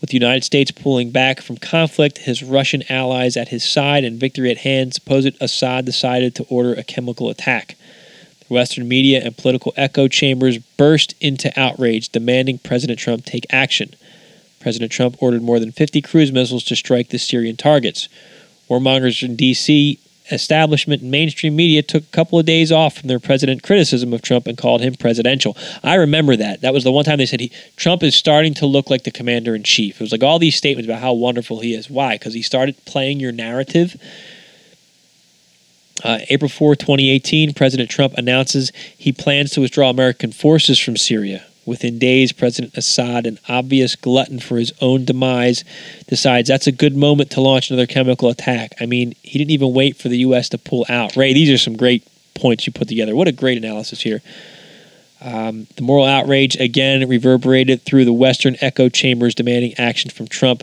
With 0.00 0.08
the 0.08 0.16
United 0.16 0.42
States 0.42 0.70
pulling 0.70 1.10
back 1.10 1.42
from 1.42 1.58
conflict, 1.58 2.16
his 2.16 2.42
Russian 2.42 2.84
allies 2.88 3.36
at 3.36 3.48
his 3.48 3.62
side, 3.62 4.04
and 4.04 4.18
victory 4.18 4.50
at 4.50 4.58
hand, 4.58 4.94
supposed 4.94 5.36
Assad 5.38 5.84
decided 5.84 6.34
to 6.36 6.44
order 6.44 6.72
a 6.72 6.82
chemical 6.82 7.28
attack. 7.28 7.76
Western 8.50 8.88
media 8.88 9.22
and 9.24 9.36
political 9.36 9.72
echo 9.76 10.08
chambers 10.08 10.58
burst 10.58 11.14
into 11.20 11.52
outrage, 11.58 12.08
demanding 12.08 12.58
President 12.58 12.98
Trump 12.98 13.24
take 13.24 13.46
action. 13.50 13.94
President 14.60 14.90
Trump 14.90 15.16
ordered 15.20 15.42
more 15.42 15.60
than 15.60 15.72
50 15.72 16.02
cruise 16.02 16.32
missiles 16.32 16.64
to 16.64 16.76
strike 16.76 17.08
the 17.10 17.18
Syrian 17.18 17.56
targets. 17.56 18.08
Warmongers 18.68 19.22
in 19.22 19.36
D.C 19.36 19.98
establishment 20.30 21.02
and 21.02 21.10
mainstream 21.10 21.56
media 21.56 21.82
took 21.82 22.02
a 22.02 22.08
couple 22.08 22.38
of 22.38 22.46
days 22.46 22.70
off 22.70 22.98
from 22.98 23.08
their 23.08 23.18
president 23.18 23.62
criticism 23.62 24.12
of 24.12 24.22
Trump 24.22 24.46
and 24.46 24.58
called 24.58 24.80
him 24.80 24.94
presidential. 24.94 25.56
I 25.82 25.94
remember 25.94 26.36
that. 26.36 26.60
That 26.60 26.74
was 26.74 26.84
the 26.84 26.92
one 26.92 27.04
time 27.04 27.18
they 27.18 27.26
said 27.26 27.40
he 27.40 27.52
Trump 27.76 28.02
is 28.02 28.14
starting 28.14 28.54
to 28.54 28.66
look 28.66 28.90
like 28.90 29.04
the 29.04 29.10
commander 29.10 29.54
in 29.54 29.62
chief. 29.62 29.96
It 29.96 30.00
was 30.00 30.12
like 30.12 30.22
all 30.22 30.38
these 30.38 30.56
statements 30.56 30.88
about 30.88 31.00
how 31.00 31.12
wonderful 31.12 31.60
he 31.60 31.74
is. 31.74 31.90
Why? 31.90 32.16
Because 32.16 32.34
he 32.34 32.42
started 32.42 32.84
playing 32.84 33.20
your 33.20 33.32
narrative. 33.32 34.00
Uh, 36.04 36.18
April 36.30 36.48
4, 36.48 36.76
2018, 36.76 37.54
President 37.54 37.90
Trump 37.90 38.14
announces 38.14 38.72
he 38.96 39.12
plans 39.12 39.50
to 39.52 39.60
withdraw 39.60 39.90
American 39.90 40.32
forces 40.32 40.78
from 40.78 40.96
Syria. 40.96 41.44
Within 41.66 41.98
days, 41.98 42.32
President 42.32 42.76
Assad, 42.78 43.26
an 43.26 43.38
obvious 43.48 43.94
glutton 43.94 44.40
for 44.40 44.56
his 44.56 44.72
own 44.80 45.04
demise, 45.04 45.64
decides 46.06 46.48
that's 46.48 46.66
a 46.66 46.72
good 46.72 46.96
moment 46.96 47.30
to 47.32 47.42
launch 47.42 47.70
another 47.70 47.86
chemical 47.86 48.30
attack. 48.30 48.72
I 48.80 48.86
mean, 48.86 49.14
he 49.22 49.38
didn't 49.38 49.50
even 49.50 49.74
wait 49.74 49.96
for 49.96 50.08
the 50.08 50.18
U.S. 50.18 50.48
to 50.50 50.58
pull 50.58 50.86
out. 50.88 51.14
Ray, 51.14 51.34
these 51.34 51.50
are 51.50 51.58
some 51.58 51.76
great 51.76 52.06
points 52.34 52.66
you 52.66 52.72
put 52.72 52.88
together. 52.88 53.14
What 53.14 53.28
a 53.28 53.32
great 53.32 53.58
analysis 53.58 54.00
here. 54.00 54.22
Um, 55.20 55.66
the 55.76 55.82
moral 55.82 56.06
outrage 56.06 56.56
again 56.56 57.06
reverberated 57.08 57.82
through 57.82 58.04
the 58.04 58.12
Western 58.12 58.56
echo 58.60 58.88
chambers, 58.88 59.34
demanding 59.34 59.74
action 59.76 60.10
from 60.10 60.28
Trump. 60.28 60.62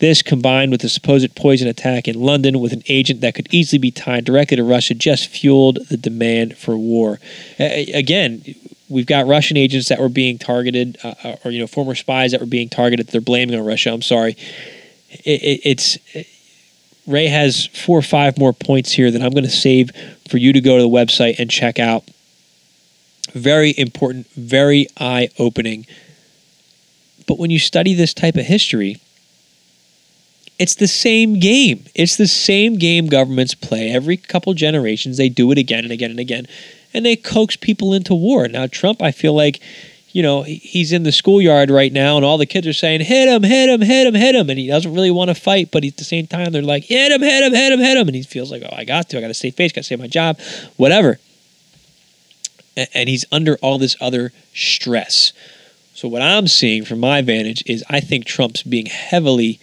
This, 0.00 0.22
combined 0.22 0.72
with 0.72 0.80
the 0.80 0.88
supposed 0.88 1.34
poison 1.36 1.68
attack 1.68 2.08
in 2.08 2.18
London 2.18 2.58
with 2.58 2.72
an 2.72 2.82
agent 2.88 3.20
that 3.20 3.34
could 3.34 3.52
easily 3.52 3.78
be 3.78 3.90
tied 3.90 4.24
directly 4.24 4.56
to 4.56 4.64
Russia, 4.64 4.94
just 4.94 5.28
fueled 5.28 5.78
the 5.88 5.98
demand 5.98 6.56
for 6.56 6.76
war. 6.76 7.20
Again, 7.58 8.42
we've 8.88 9.04
got 9.06 9.26
Russian 9.26 9.58
agents 9.58 9.90
that 9.90 10.00
were 10.00 10.08
being 10.08 10.38
targeted, 10.38 10.96
uh, 11.04 11.14
uh, 11.22 11.36
or 11.44 11.50
you 11.50 11.58
know, 11.60 11.66
former 11.66 11.94
spies 11.94 12.32
that 12.32 12.40
were 12.40 12.46
being 12.46 12.70
targeted. 12.70 13.08
They're 13.08 13.20
blaming 13.20 13.58
on 13.58 13.64
Russia. 13.64 13.92
I'm 13.92 14.00
sorry. 14.00 14.36
It, 15.10 15.42
it, 15.42 15.60
it's 15.64 15.98
it, 16.14 16.26
Ray 17.06 17.26
has 17.26 17.66
four 17.66 17.98
or 17.98 18.02
five 18.02 18.38
more 18.38 18.52
points 18.54 18.92
here 18.92 19.10
that 19.10 19.20
I'm 19.20 19.32
going 19.32 19.44
to 19.44 19.50
save 19.50 19.90
for 20.28 20.38
you 20.38 20.52
to 20.54 20.60
go 20.60 20.76
to 20.76 20.82
the 20.82 20.88
website 20.88 21.38
and 21.38 21.50
check 21.50 21.78
out. 21.78 22.04
Very 23.32 23.74
important, 23.76 24.30
very 24.30 24.86
eye 24.98 25.28
opening. 25.38 25.86
But 27.26 27.38
when 27.38 27.50
you 27.50 27.58
study 27.58 27.92
this 27.94 28.14
type 28.14 28.36
of 28.36 28.46
history, 28.46 29.00
it's 30.60 30.76
the 30.76 30.86
same 30.86 31.40
game. 31.40 31.86
It's 31.96 32.16
the 32.16 32.28
same 32.28 32.76
game 32.76 33.06
governments 33.06 33.54
play 33.54 33.90
every 33.90 34.16
couple 34.16 34.54
generations. 34.54 35.16
They 35.16 35.28
do 35.28 35.50
it 35.50 35.58
again 35.58 35.82
and 35.82 35.92
again 35.92 36.12
and 36.12 36.20
again 36.20 36.46
and 36.92 37.04
they 37.04 37.16
coax 37.16 37.56
people 37.56 37.92
into 37.92 38.14
war. 38.14 38.48
Now, 38.48 38.66
Trump, 38.66 39.02
I 39.02 39.12
feel 39.12 39.34
like, 39.34 39.60
you 40.12 40.22
know, 40.22 40.42
he's 40.42 40.92
in 40.92 41.04
the 41.04 41.12
schoolyard 41.12 41.70
right 41.70 41.92
now, 41.92 42.16
and 42.16 42.24
all 42.24 42.38
the 42.38 42.46
kids 42.46 42.66
are 42.66 42.72
saying, 42.72 43.00
hit 43.00 43.28
him, 43.28 43.42
hit 43.42 43.68
him, 43.68 43.80
hit 43.80 44.06
him, 44.06 44.14
hit 44.14 44.34
him. 44.34 44.50
And 44.50 44.58
he 44.58 44.66
doesn't 44.66 44.92
really 44.92 45.10
want 45.10 45.28
to 45.28 45.34
fight, 45.34 45.70
but 45.70 45.84
at 45.84 45.96
the 45.96 46.04
same 46.04 46.26
time, 46.26 46.52
they're 46.52 46.62
like, 46.62 46.84
hit 46.84 47.12
him, 47.12 47.22
hit 47.22 47.44
him, 47.44 47.52
hit 47.52 47.72
him, 47.72 47.78
hit 47.78 47.96
him. 47.96 48.08
And 48.08 48.16
he 48.16 48.22
feels 48.22 48.50
like, 48.50 48.62
oh, 48.64 48.74
I 48.74 48.84
got 48.84 49.08
to. 49.10 49.18
I 49.18 49.20
got 49.20 49.28
to 49.28 49.34
stay 49.34 49.50
face, 49.50 49.72
got 49.72 49.82
to 49.82 49.86
save 49.86 50.00
my 50.00 50.08
job, 50.08 50.40
whatever. 50.76 51.18
And 52.94 53.08
he's 53.08 53.24
under 53.30 53.56
all 53.62 53.78
this 53.78 53.96
other 54.00 54.32
stress. 54.54 55.32
So, 55.94 56.08
what 56.08 56.22
I'm 56.22 56.48
seeing 56.48 56.84
from 56.84 56.98
my 56.98 57.20
vantage 57.20 57.62
is 57.66 57.84
I 57.90 58.00
think 58.00 58.24
Trump's 58.24 58.62
being 58.62 58.86
heavily 58.86 59.60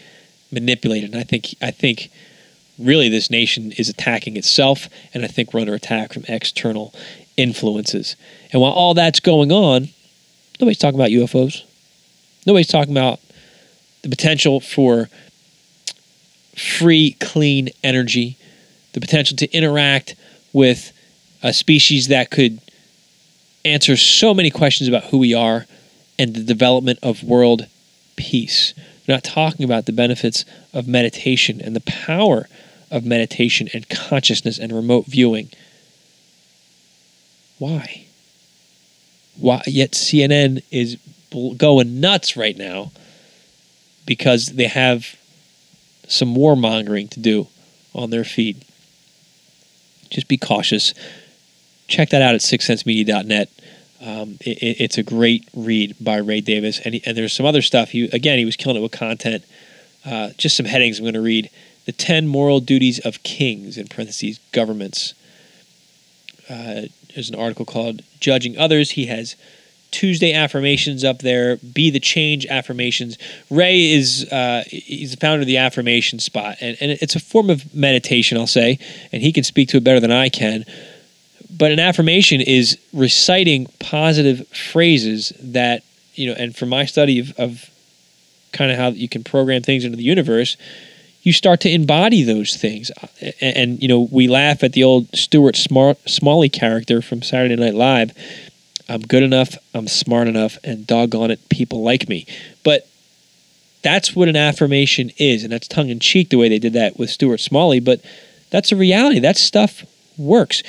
manipulated. 0.52 1.12
And 1.12 1.20
I 1.20 1.24
think, 1.24 1.56
I 1.62 1.72
think, 1.72 2.10
really 2.80 3.10
this 3.10 3.30
nation 3.30 3.72
is 3.74 3.90
attacking 3.90 4.38
itself, 4.38 4.88
and 5.14 5.24
I 5.24 5.28
think 5.28 5.54
we're 5.54 5.62
under 5.62 5.74
attack 5.74 6.14
from 6.14 6.26
external 6.28 6.94
influences. 7.36 8.16
And 8.52 8.62
while 8.62 8.72
all 8.72 8.94
that's 8.94 9.20
going 9.20 9.52
on, 9.52 9.90
nobody's 10.60 10.78
talking 10.78 11.00
about 11.00 11.10
UFOs. 11.10 11.64
Nobody's 12.46 12.68
talking 12.68 12.94
about 12.94 13.20
the 14.04 14.10
potential 14.10 14.60
for 14.60 15.10
free, 16.56 17.16
clean 17.20 17.70
energy, 17.84 18.38
the 18.94 19.02
potential 19.02 19.38
to 19.38 19.52
interact 19.52 20.16
with 20.54 20.92
a 21.44 21.54
species 21.54 22.08
that 22.08 22.32
could 22.32 22.60
answer 23.64 23.98
so 23.98 24.34
many 24.34 24.50
questions 24.50 24.88
about 24.88 25.06
who 25.06 25.18
we 25.18 25.34
are 25.34 25.66
and 26.18 26.34
the 26.34 26.44
development 26.44 27.00
of 27.04 27.24
world 27.24 27.68
peace. 28.16 28.74
We're 29.08 29.16
not 29.16 29.24
talking 29.24 29.64
about 29.64 29.86
the 29.86 29.94
benefits 29.94 30.44
of 30.74 30.88
meditation 30.88 31.62
and 31.62 31.76
the 31.76 31.82
power 31.82 32.48
of 32.92 33.06
meditation 33.06 33.70
and 33.74 33.88
consciousness 33.90 34.60
and 34.60 34.72
remote 34.72 35.06
viewing. 35.06 35.50
Why? 37.58 38.06
Why, 39.40 39.62
yet 39.66 39.92
CNN 39.92 40.64
is 40.72 40.98
going 41.58 42.00
nuts 42.00 42.36
right 42.36 42.58
now 42.58 42.92
because 44.06 44.48
they 44.48 44.68
have 44.68 45.16
some 46.08 46.36
warmongering 46.36 47.10
to 47.12 47.20
do 47.20 47.48
on 47.94 48.10
their 48.10 48.24
feed. 48.24 48.64
Just 50.10 50.28
be 50.28 50.38
cautious. 50.38 50.94
Check 51.88 52.10
that 52.10 52.22
out 52.22 52.36
at 52.36 52.42
sixthsensemedia.net. 52.42 53.50
Um, 54.02 54.38
it, 54.42 54.80
it's 54.80 54.98
a 54.98 55.04
great 55.04 55.48
read 55.56 55.96
by 56.00 56.18
Ray 56.18 56.42
Davis, 56.42 56.80
and 56.80 56.96
he, 56.96 57.04
and 57.06 57.18
there's 57.18 57.34
some 57.34 57.46
other 57.46 57.62
stuff. 57.62 57.90
He 57.90 58.06
again, 58.06 58.38
he 58.38 58.46
was 58.46 58.56
killing 58.56 58.78
it 58.78 58.82
with 58.82 58.92
content. 58.92 59.44
Uh, 60.06 60.30
just 60.38 60.56
some 60.56 60.66
headings 60.66 61.00
I'm 61.00 61.04
going 61.04 61.14
to 61.16 61.22
read: 61.22 61.50
the 61.86 61.92
ten 61.92 62.28
moral 62.28 62.60
duties 62.60 63.00
of 63.00 63.24
kings 63.24 63.78
in 63.78 63.88
parentheses 63.88 64.40
governments. 64.52 65.14
Uh, 66.50 66.84
there's 67.14 67.30
an 67.30 67.36
article 67.36 67.66
called 67.66 68.04
"Judging 68.20 68.58
Others." 68.58 68.92
He 68.92 69.08
has 69.08 69.36
Tuesday 69.90 70.32
affirmations 70.32 71.04
up 71.04 71.20
there. 71.20 71.58
Be 71.58 71.90
the 71.90 72.00
change 72.00 72.46
affirmations. 72.46 73.18
Ray 73.50 73.92
is 73.94 74.32
uh, 74.32 74.64
he's 74.68 75.12
the 75.12 75.18
founder 75.18 75.42
of 75.42 75.48
the 75.48 75.58
affirmation 75.58 76.20
spot, 76.20 76.58
and, 76.62 76.78
and 76.80 76.92
it's 76.92 77.16
a 77.16 77.20
form 77.20 77.50
of 77.50 77.74
meditation, 77.74 78.38
I'll 78.38 78.46
say, 78.46 78.78
and 79.12 79.24
he 79.24 79.34
can 79.34 79.44
speak 79.44 79.70
to 79.70 79.78
it 79.78 79.84
better 79.84 80.00
than 80.00 80.12
I 80.12 80.30
can 80.30 80.66
but 81.50 81.72
an 81.72 81.80
affirmation 81.80 82.42
is 82.42 82.78
reciting 82.94 83.68
positive 83.80 84.48
phrases 84.50 85.32
that 85.40 85.84
you 86.16 86.28
know 86.28 86.34
and 86.34 86.56
from 86.56 86.70
my 86.70 86.86
study 86.86 87.20
of, 87.20 87.32
of 87.38 87.70
kind 88.52 88.72
of 88.72 88.78
how 88.78 88.90
you 88.90 89.10
can 89.10 89.24
program 89.24 89.62
things 89.62 89.84
into 89.84 89.98
the 89.98 90.04
universe 90.04 90.58
you 91.24 91.34
start 91.34 91.60
to 91.60 91.70
embody 91.70 92.24
those 92.24 92.56
things. 92.56 92.90
Uh, 93.04 93.08
and, 93.42 93.58
and 93.58 93.82
you 93.82 93.88
know 93.88 94.08
we 94.12 94.28
laugh 94.28 94.64
at 94.64 94.74
the 94.74 94.84
old 94.84 95.14
stuart 95.16 95.56
smart 95.56 95.98
smalley 96.10 96.50
character 96.50 97.02
from 97.02 97.22
saturday 97.22 97.56
night 97.56 97.76
live 97.76 98.12
i'm 98.88 99.02
good 99.02 99.24
enough 99.24 99.56
i'm 99.74 99.88
smart 99.88 100.28
enough 100.28 100.58
and 100.64 100.88
doggone 100.88 101.32
it 101.32 101.50
people 101.50 101.82
like 101.84 102.08
me. 102.08 102.26
But 102.64 102.88
that's 103.84 104.16
what 104.16 104.28
an 104.28 104.36
affirmation 104.36 105.12
is 105.18 105.44
and 105.44 105.52
that's 105.52 105.68
tongue-in-cheek 105.68 106.30
the 106.30 106.38
way 106.38 106.50
they 106.50 106.60
did 106.60 106.74
that 106.74 106.98
with 106.98 107.10
stuart 107.10 107.40
smalley 107.40 107.80
but 107.80 108.02
that's 108.50 108.72
a 108.72 108.76
reality. 108.76 109.20
That 109.20 109.38
stuff 109.38 109.86
works 110.18 110.64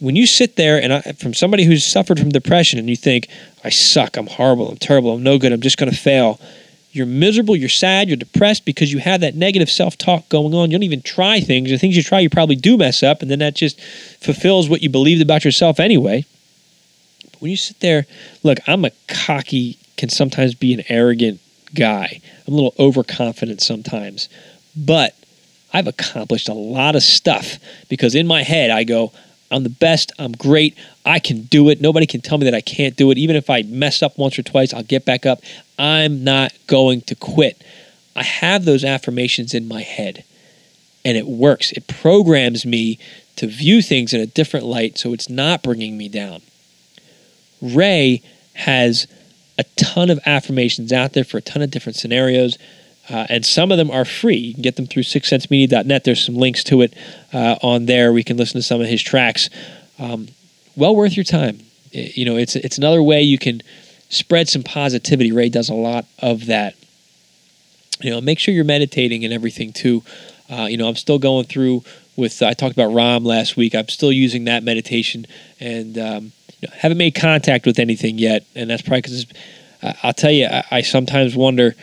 when 0.00 0.16
you 0.16 0.26
sit 0.26 0.56
there 0.56 0.80
and 0.80 0.92
I, 0.92 1.00
from 1.12 1.34
somebody 1.34 1.64
who's 1.64 1.84
suffered 1.84 2.18
from 2.18 2.28
depression 2.28 2.78
and 2.78 2.88
you 2.88 2.96
think, 2.96 3.28
I 3.64 3.70
suck, 3.70 4.16
I'm 4.16 4.26
horrible, 4.26 4.68
I'm 4.68 4.76
terrible, 4.76 5.12
I'm 5.12 5.22
no 5.22 5.38
good, 5.38 5.52
I'm 5.52 5.60
just 5.60 5.78
going 5.78 5.90
to 5.90 5.96
fail. 5.96 6.40
You're 6.92 7.06
miserable, 7.06 7.56
you're 7.56 7.68
sad, 7.68 8.08
you're 8.08 8.16
depressed 8.16 8.64
because 8.64 8.92
you 8.92 8.98
have 8.98 9.20
that 9.20 9.34
negative 9.34 9.70
self 9.70 9.98
talk 9.98 10.28
going 10.28 10.54
on. 10.54 10.70
You 10.70 10.78
don't 10.78 10.84
even 10.84 11.02
try 11.02 11.40
things. 11.40 11.70
The 11.70 11.78
things 11.78 11.96
you 11.96 12.02
try, 12.02 12.20
you 12.20 12.30
probably 12.30 12.56
do 12.56 12.76
mess 12.76 13.02
up, 13.02 13.22
and 13.22 13.30
then 13.30 13.40
that 13.40 13.54
just 13.54 13.80
fulfills 14.20 14.68
what 14.68 14.82
you 14.82 14.88
believed 14.88 15.20
about 15.20 15.44
yourself 15.44 15.80
anyway. 15.80 16.24
But 17.24 17.42
when 17.42 17.50
you 17.50 17.56
sit 17.56 17.80
there, 17.80 18.06
look, 18.42 18.58
I'm 18.66 18.84
a 18.84 18.90
cocky, 19.06 19.78
can 19.96 20.08
sometimes 20.08 20.54
be 20.54 20.72
an 20.72 20.84
arrogant 20.88 21.40
guy. 21.74 22.20
I'm 22.46 22.54
a 22.54 22.56
little 22.56 22.74
overconfident 22.78 23.60
sometimes. 23.60 24.28
But 24.76 25.14
I've 25.72 25.86
accomplished 25.86 26.48
a 26.48 26.54
lot 26.54 26.96
of 26.96 27.02
stuff 27.02 27.58
because 27.88 28.14
in 28.14 28.26
my 28.26 28.42
head 28.42 28.70
I 28.70 28.84
go, 28.84 29.12
I'm 29.50 29.62
the 29.62 29.70
best. 29.70 30.12
I'm 30.18 30.32
great. 30.32 30.76
I 31.06 31.18
can 31.18 31.42
do 31.42 31.68
it. 31.70 31.80
Nobody 31.80 32.06
can 32.06 32.20
tell 32.20 32.38
me 32.38 32.44
that 32.44 32.54
I 32.54 32.60
can't 32.60 32.96
do 32.96 33.10
it. 33.10 33.18
Even 33.18 33.36
if 33.36 33.48
I 33.48 33.62
mess 33.62 34.02
up 34.02 34.18
once 34.18 34.38
or 34.38 34.42
twice, 34.42 34.74
I'll 34.74 34.82
get 34.82 35.04
back 35.04 35.24
up. 35.24 35.40
I'm 35.78 36.22
not 36.24 36.52
going 36.66 37.00
to 37.02 37.14
quit. 37.14 37.62
I 38.14 38.22
have 38.24 38.64
those 38.64 38.84
affirmations 38.84 39.54
in 39.54 39.68
my 39.68 39.82
head 39.82 40.24
and 41.04 41.16
it 41.16 41.26
works. 41.26 41.72
It 41.72 41.86
programs 41.86 42.66
me 42.66 42.98
to 43.36 43.46
view 43.46 43.80
things 43.80 44.12
in 44.12 44.20
a 44.20 44.26
different 44.26 44.66
light 44.66 44.98
so 44.98 45.12
it's 45.12 45.30
not 45.30 45.62
bringing 45.62 45.96
me 45.96 46.08
down. 46.08 46.42
Ray 47.62 48.22
has 48.54 49.06
a 49.56 49.64
ton 49.76 50.10
of 50.10 50.20
affirmations 50.26 50.92
out 50.92 51.12
there 51.12 51.24
for 51.24 51.38
a 51.38 51.42
ton 51.42 51.62
of 51.62 51.70
different 51.70 51.96
scenarios. 51.96 52.58
Uh, 53.10 53.26
and 53.28 53.46
some 53.46 53.72
of 53.72 53.78
them 53.78 53.90
are 53.90 54.04
free. 54.04 54.36
You 54.36 54.54
can 54.54 54.62
get 54.62 54.76
them 54.76 54.86
through 54.86 55.04
sixthsensemedia.net. 55.04 56.04
There's 56.04 56.24
some 56.24 56.36
links 56.36 56.62
to 56.64 56.82
it 56.82 56.94
uh, 57.32 57.56
on 57.62 57.86
there. 57.86 58.12
We 58.12 58.22
can 58.22 58.36
listen 58.36 58.60
to 58.60 58.62
some 58.62 58.80
of 58.80 58.86
his 58.86 59.02
tracks. 59.02 59.48
Um, 59.98 60.28
well 60.76 60.94
worth 60.94 61.16
your 61.16 61.24
time. 61.24 61.60
It, 61.92 62.16
you 62.16 62.24
know, 62.24 62.36
it's 62.36 62.54
it's 62.54 62.78
another 62.78 63.02
way 63.02 63.22
you 63.22 63.38
can 63.38 63.62
spread 64.10 64.48
some 64.48 64.62
positivity. 64.62 65.32
Ray 65.32 65.48
does 65.48 65.68
a 65.68 65.74
lot 65.74 66.06
of 66.18 66.46
that. 66.46 66.74
You 68.00 68.10
know, 68.10 68.20
make 68.20 68.38
sure 68.38 68.54
you're 68.54 68.64
meditating 68.64 69.24
and 69.24 69.32
everything 69.32 69.72
too. 69.72 70.02
Uh, 70.50 70.66
you 70.70 70.76
know, 70.76 70.88
I'm 70.88 70.96
still 70.96 71.18
going 71.18 71.46
through 71.46 71.82
with. 72.16 72.42
I 72.42 72.52
talked 72.52 72.74
about 72.74 72.94
Ram 72.94 73.24
last 73.24 73.56
week. 73.56 73.74
I'm 73.74 73.88
still 73.88 74.12
using 74.12 74.44
that 74.44 74.62
meditation 74.62 75.26
and 75.60 75.98
um, 75.98 76.32
you 76.60 76.68
know, 76.68 76.74
haven't 76.76 76.98
made 76.98 77.14
contact 77.14 77.66
with 77.66 77.78
anything 77.78 78.18
yet. 78.18 78.44
And 78.54 78.70
that's 78.70 78.82
probably 78.82 79.02
because 79.02 79.26
I'll 80.02 80.12
tell 80.12 80.30
you, 80.30 80.46
I, 80.46 80.64
I 80.70 80.80
sometimes 80.82 81.36
wonder 81.36 81.74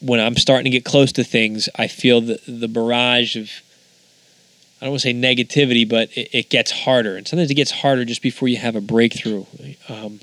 when 0.00 0.20
I'm 0.20 0.36
starting 0.36 0.64
to 0.64 0.70
get 0.70 0.84
close 0.84 1.12
to 1.12 1.24
things, 1.24 1.68
I 1.76 1.88
feel 1.88 2.20
the 2.20 2.40
the 2.46 2.68
barrage 2.68 3.36
of 3.36 3.50
I 4.80 4.84
don't 4.84 4.92
want 4.92 5.02
to 5.02 5.08
say 5.08 5.14
negativity, 5.14 5.88
but 5.88 6.10
it, 6.16 6.28
it, 6.32 6.50
gets 6.50 6.70
harder, 6.70 7.16
and 7.16 7.26
sometimes 7.26 7.50
it 7.50 7.54
gets 7.54 7.70
harder 7.70 8.04
just 8.04 8.20
before 8.20 8.46
you 8.46 8.58
have 8.58 8.76
a 8.76 8.80
breakthrough. 8.82 9.46
Um, 9.88 10.20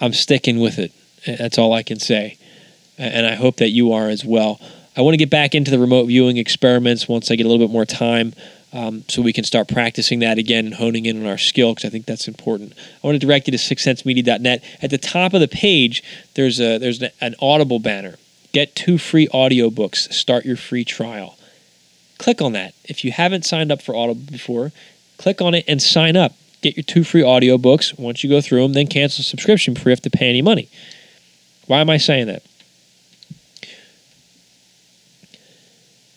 I'm 0.00 0.12
sticking 0.12 0.60
with 0.60 0.78
it. 0.78 0.92
That's 1.26 1.58
all 1.58 1.72
I 1.72 1.82
can 1.82 1.98
say, 1.98 2.38
and 2.96 3.26
I 3.26 3.34
hope 3.34 3.56
that 3.56 3.70
you 3.70 3.92
are 3.92 4.08
as 4.08 4.24
well. 4.24 4.60
I 4.96 5.00
want 5.00 5.14
to 5.14 5.18
get 5.18 5.30
back 5.30 5.54
into 5.54 5.70
the 5.70 5.78
remote 5.78 6.04
viewing 6.04 6.36
experiments 6.36 7.08
once 7.08 7.30
I 7.30 7.36
get 7.36 7.44
a 7.44 7.48
little 7.48 7.66
bit 7.66 7.72
more 7.72 7.84
time 7.84 8.34
um, 8.72 9.04
so 9.08 9.22
we 9.22 9.32
can 9.32 9.44
start 9.44 9.68
practicing 9.68 10.18
that 10.18 10.38
again 10.38 10.72
honing 10.72 11.06
in 11.06 11.20
on 11.20 11.26
our 11.26 11.38
skill 11.38 11.74
because 11.74 11.86
I 11.86 11.90
think 11.90 12.06
that's 12.06 12.28
important. 12.28 12.74
I 13.02 13.06
want 13.06 13.18
to 13.18 13.26
direct 13.26 13.48
you 13.48 13.52
to 13.52 13.58
sixthsensemedia.net. 13.58 14.62
At 14.82 14.90
the 14.90 14.98
top 14.98 15.32
of 15.32 15.40
the 15.40 15.48
page, 15.48 16.02
there's 16.34 16.60
a 16.60 16.78
there's 16.78 17.02
an 17.02 17.34
Audible 17.40 17.78
banner. 17.78 18.16
Get 18.52 18.74
two 18.74 18.98
free 18.98 19.26
audiobooks. 19.28 20.12
Start 20.12 20.44
your 20.44 20.56
free 20.56 20.84
trial. 20.84 21.38
Click 22.18 22.42
on 22.42 22.52
that. 22.52 22.74
If 22.84 23.04
you 23.04 23.12
haven't 23.12 23.44
signed 23.44 23.72
up 23.72 23.80
for 23.80 23.94
Audible 23.94 24.30
before, 24.30 24.72
click 25.16 25.40
on 25.40 25.54
it 25.54 25.64
and 25.68 25.80
sign 25.80 26.16
up. 26.16 26.32
Get 26.60 26.76
your 26.76 26.84
two 26.84 27.04
free 27.04 27.22
audiobooks. 27.22 27.98
Once 27.98 28.24
you 28.24 28.28
go 28.28 28.40
through 28.40 28.62
them, 28.62 28.72
then 28.72 28.86
cancel 28.86 29.20
the 29.20 29.24
subscription 29.24 29.74
before 29.74 29.90
you 29.90 29.92
have 29.92 30.02
to 30.02 30.10
pay 30.10 30.28
any 30.28 30.42
money. 30.42 30.68
Why 31.66 31.80
am 31.80 31.88
I 31.88 31.98
saying 31.98 32.26
that? 32.26 32.42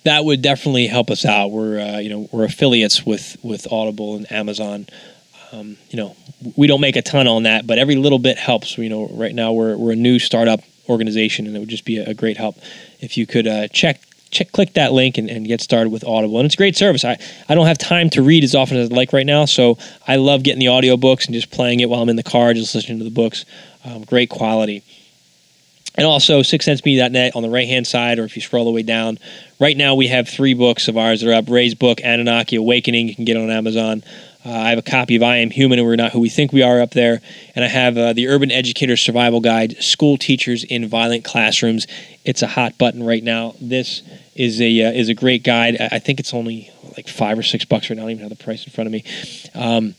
That 0.04 0.26
would 0.26 0.41
definitely 0.41 0.88
help 0.88 1.12
us 1.12 1.26
out. 1.26 1.52
We're 1.52 1.80
uh, 1.80 1.99
you 1.99 2.10
know 2.10 2.30
we're 2.32 2.45
affiliates 2.45 3.06
with 3.06 3.38
with 3.43 3.72
Audible 3.72 4.16
and 4.16 4.32
Amazon. 4.32 4.88
Um, 5.52 5.78
you 5.89 5.97
know 5.97 6.16
we 6.56 6.68
don't 6.68 6.82
make 6.82 6.95
a 6.95 7.02
ton 7.02 7.28
on 7.28 7.43
that, 7.43 7.68
but 7.68 7.78
every 7.78 7.95
little 7.95 8.20
bit 8.20 8.38
helps. 8.38 8.78
You 8.78 8.89
know 8.89 9.08
right 9.10 9.34
now 9.34 9.54
we're 9.54 9.78
we're 9.78 9.91
a 9.91 9.95
new 9.97 10.20
startup 10.20 10.62
organization, 10.89 11.47
and 11.47 11.56
it 11.56 11.60
would 11.60 11.70
just 11.70 11.86
be 11.86 11.97
a, 11.97 12.14
great 12.14 12.38
help 12.38 12.58
if 12.99 13.18
you 13.18 13.26
could 13.26 13.47
uh, 13.47 13.68
check. 13.70 14.02
Check, 14.32 14.54
click 14.54 14.76
that 14.76 14.93
link 14.93 15.18
and, 15.18 15.30
and 15.30 15.45
get 15.45 15.60
started 15.60 15.89
with 15.89 16.06
Audible. 16.06 16.39
And 16.39 16.45
it's 16.45 16.56
a 16.56 16.58
great 16.58 16.78
service. 16.78 17.04
I, 17.04 17.18
I 17.49 17.54
don't 17.54 17.66
have 17.66 17.78
time 17.78 18.10
to 18.12 18.22
read 18.22 18.45
as 18.45 18.56
often 18.56 18.78
as 18.78 18.89
I'd 18.89 18.95
like 18.95 19.12
right 19.12 19.26
now, 19.26 19.43
so 19.43 19.78
I 20.08 20.16
love 20.16 20.43
getting 20.43 20.62
the 20.62 20.68
audiobooks 20.68 21.26
and 21.26 21.34
just 21.34 21.52
playing 21.52 21.82
it 21.82 21.89
while 21.89 22.02
I'm 22.02 22.08
in 22.08 22.16
the 22.16 22.24
car, 22.24 22.54
just 22.54 22.74
listening 22.74 22.99
to 22.99 23.04
the 23.04 23.12
books. 23.12 23.43
Um, 23.84 24.04
great 24.04 24.30
quality. 24.30 24.84
And 25.96 26.08
also, 26.08 26.39
sixthsensemedia.net 26.39 27.36
on 27.36 27.44
the 27.44 27.50
right 27.50 27.68
hand 27.68 27.86
side, 27.86 28.18
or 28.18 28.24
if 28.24 28.36
you 28.38 28.42
scroll 28.42 28.66
all 28.66 28.72
the 28.72 28.76
way 28.76 28.84
down, 28.84 29.20
right 29.60 29.76
now 29.76 29.96
we 29.96 30.08
have 30.08 30.30
three 30.30 30.54
books 30.54 30.88
of 30.88 30.98
ours 30.98 31.22
that 31.22 31.30
are 31.30 31.34
up. 31.34 31.50
Ray's 31.50 31.76
book, 31.76 32.00
Anunnaki 32.02 32.56
Awakening, 32.56 33.10
you 33.10 33.16
can 33.16 33.26
get 33.26 33.36
on 33.36 33.50
Amazon. 33.50 34.04
Uh, 34.44 34.50
I 34.50 34.70
have 34.70 34.80
a 34.80 34.84
copy 34.84 35.16
of 35.18 35.22
I 35.22 35.38
Am 35.38 35.52
Human 35.52 35.78
and 35.78 35.88
We're 35.88 35.96
Not 35.98 36.14
Who 36.14 36.20
We 36.20 36.30
Think 36.30 36.52
We 36.52 36.64
Are 36.64 36.82
up 36.82 36.92
there. 36.92 37.22
And 37.56 37.64
I 37.64 37.68
have 37.68 37.98
uh, 37.98 38.14
the 38.14 38.28
Urban 38.28 38.50
Educator 38.52 38.98
Survival 38.98 39.39
Guide, 39.39 39.84
School 39.84 40.18
Teachers 40.18 40.64
in 40.64 40.88
Violent 40.88 41.24
Classrooms. 41.24 41.86
It's 42.26 42.42
a 42.42 42.48
hot 42.48 42.78
button 42.78 43.04
right 43.04 43.24
now. 43.24 43.54
This 43.62 44.02
is 44.36 44.60
a 44.60 44.86
uh, 44.86 44.92
is 44.92 45.10
a 45.10 45.14
great 45.14 45.44
guide. 45.44 45.78
I 45.80 46.00
think 46.00 46.20
it's 46.20 46.34
only 46.34 46.72
like 46.98 47.08
five 47.08 47.38
or 47.38 47.44
six 47.44 47.66
bucks 47.66 47.89
right 47.89 47.96
now. 47.98 48.04
I 48.04 48.06
don't 48.06 48.12
even 48.12 48.30
have 48.30 48.38
the 48.38 48.44
price 48.44 48.66
in 48.66 48.72
front 48.72 48.88
of 48.88 48.94
me. 48.94 49.04
Um, 49.54 49.94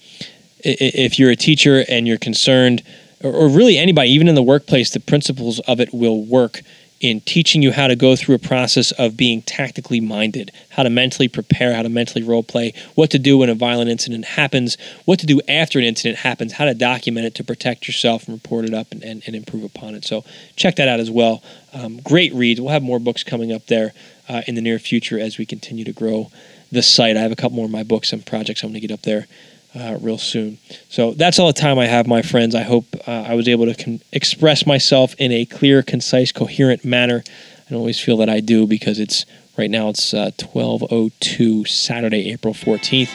if 0.64 1.18
you're 1.18 1.30
a 1.30 1.36
teacher 1.36 1.84
and 1.88 2.08
you're 2.08 2.18
concerned 2.18 2.82
or, 3.22 3.32
or 3.32 3.48
really 3.48 3.78
anybody, 3.78 4.10
even 4.10 4.28
in 4.28 4.34
the 4.34 4.42
workplace, 4.42 4.90
the 4.90 5.00
principles 5.00 5.60
of 5.60 5.80
it 5.80 5.92
will 5.92 6.24
work 6.24 6.62
in 7.02 7.20
teaching 7.20 7.62
you 7.62 7.72
how 7.72 7.88
to 7.88 7.96
go 7.96 8.14
through 8.14 8.36
a 8.36 8.38
process 8.38 8.92
of 8.92 9.16
being 9.16 9.42
tactically 9.42 10.00
minded, 10.00 10.52
how 10.70 10.84
to 10.84 10.88
mentally 10.88 11.26
prepare, 11.26 11.74
how 11.74 11.82
to 11.82 11.88
mentally 11.88 12.22
role 12.22 12.44
play, 12.44 12.72
what 12.94 13.10
to 13.10 13.18
do 13.18 13.36
when 13.38 13.48
a 13.48 13.54
violent 13.56 13.90
incident 13.90 14.24
happens, 14.24 14.78
what 15.04 15.18
to 15.18 15.26
do 15.26 15.40
after 15.48 15.80
an 15.80 15.84
incident 15.84 16.18
happens, 16.18 16.52
how 16.52 16.64
to 16.64 16.74
document 16.74 17.26
it 17.26 17.34
to 17.34 17.42
protect 17.42 17.88
yourself 17.88 18.28
and 18.28 18.34
report 18.34 18.64
it 18.64 18.72
up 18.72 18.92
and, 18.92 19.02
and, 19.02 19.20
and 19.26 19.34
improve 19.34 19.64
upon 19.64 19.96
it. 19.96 20.04
So 20.04 20.24
check 20.54 20.76
that 20.76 20.86
out 20.86 21.00
as 21.00 21.10
well. 21.10 21.42
Um, 21.72 21.98
great 21.98 22.32
reads. 22.34 22.60
We'll 22.60 22.70
have 22.70 22.84
more 22.84 23.00
books 23.00 23.24
coming 23.24 23.52
up 23.52 23.66
there 23.66 23.92
uh, 24.28 24.42
in 24.46 24.54
the 24.54 24.62
near 24.62 24.78
future 24.78 25.18
as 25.18 25.38
we 25.38 25.44
continue 25.44 25.84
to 25.84 25.92
grow 25.92 26.30
the 26.70 26.84
site. 26.84 27.16
I 27.16 27.20
have 27.20 27.32
a 27.32 27.36
couple 27.36 27.56
more 27.56 27.66
of 27.66 27.72
my 27.72 27.82
books 27.82 28.12
and 28.12 28.24
projects 28.24 28.62
I'm 28.62 28.68
going 28.68 28.80
to 28.80 28.86
get 28.86 28.94
up 28.94 29.02
there 29.02 29.26
uh, 29.74 29.98
real 30.00 30.18
soon. 30.18 30.58
So 30.88 31.12
that's 31.12 31.38
all 31.38 31.46
the 31.46 31.52
time 31.52 31.78
I 31.78 31.86
have, 31.86 32.06
my 32.06 32.22
friends. 32.22 32.54
I 32.54 32.62
hope 32.62 32.86
uh, 33.06 33.10
I 33.10 33.34
was 33.34 33.48
able 33.48 33.66
to 33.66 33.74
con- 33.74 34.00
express 34.12 34.66
myself 34.66 35.14
in 35.18 35.32
a 35.32 35.44
clear, 35.44 35.82
concise, 35.82 36.32
coherent 36.32 36.84
manner. 36.84 37.22
I 37.26 37.70
don't 37.70 37.78
always 37.78 38.00
feel 38.00 38.16
that 38.18 38.28
I 38.28 38.40
do 38.40 38.66
because 38.66 38.98
it's 38.98 39.24
right 39.56 39.70
now 39.70 39.88
it's 39.88 40.12
uh, 40.12 40.30
12:02 40.36 41.68
Saturday, 41.68 42.30
April 42.32 42.54
14th. 42.54 43.10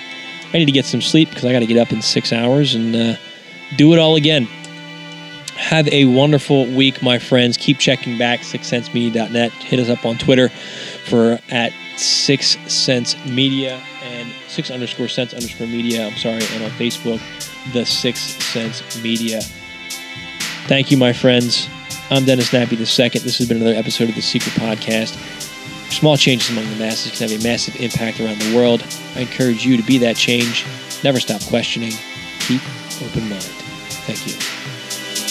I 0.53 0.57
need 0.57 0.65
to 0.65 0.71
get 0.71 0.85
some 0.85 1.01
sleep 1.01 1.29
because 1.29 1.45
I 1.45 1.51
got 1.51 1.59
to 1.59 1.65
get 1.65 1.77
up 1.77 1.91
in 1.91 2.01
six 2.01 2.31
hours 2.31 2.73
and 2.73 2.95
uh, 2.95 3.15
do 3.75 3.93
it 3.93 3.99
all 3.99 4.15
again. 4.15 4.47
Have 5.57 5.87
a 5.89 6.05
wonderful 6.05 6.65
week, 6.67 7.01
my 7.01 7.17
friends. 7.17 7.57
Keep 7.57 7.79
checking 7.79 8.17
back, 8.17 8.41
sixthsensemedia.net. 8.41 9.51
Hit 9.51 9.79
us 9.79 9.89
up 9.89 10.05
on 10.05 10.17
Twitter 10.17 10.49
for 10.49 11.39
at 11.49 11.73
Sixth 11.97 12.69
Sense 12.69 13.17
Media 13.25 13.81
and 14.03 14.31
six 14.47 14.69
underscore 14.69 15.07
cents 15.07 15.33
underscore 15.33 15.67
media. 15.67 16.07
I'm 16.07 16.15
sorry, 16.15 16.43
and 16.53 16.63
on 16.63 16.69
Facebook, 16.71 17.19
the 17.73 17.85
Sixth 17.85 18.41
Sense 18.43 19.01
Media. 19.01 19.41
Thank 20.67 20.91
you, 20.91 20.97
my 20.97 21.11
friends. 21.11 21.67
I'm 22.11 22.23
Dennis 22.23 22.51
Nappy 22.51 22.73
II. 22.73 23.19
This 23.19 23.37
has 23.39 23.47
been 23.47 23.57
another 23.57 23.75
episode 23.75 24.09
of 24.09 24.15
the 24.15 24.21
Secret 24.21 24.53
Podcast. 24.53 25.15
Small 25.91 26.17
changes 26.17 26.49
among 26.49 26.69
the 26.69 26.75
masses 26.75 27.17
can 27.17 27.29
have 27.29 27.39
a 27.39 27.43
massive 27.43 27.75
impact 27.81 28.19
around 28.19 28.39
the 28.39 28.55
world. 28.55 28.85
I 29.15 29.21
encourage 29.21 29.65
you 29.65 29.75
to 29.75 29.83
be 29.83 29.97
that 29.99 30.15
change. 30.15 30.65
Never 31.03 31.19
stop 31.19 31.41
questioning. 31.45 31.93
Keep 32.41 32.61
open 33.01 33.29
mind. 33.29 34.56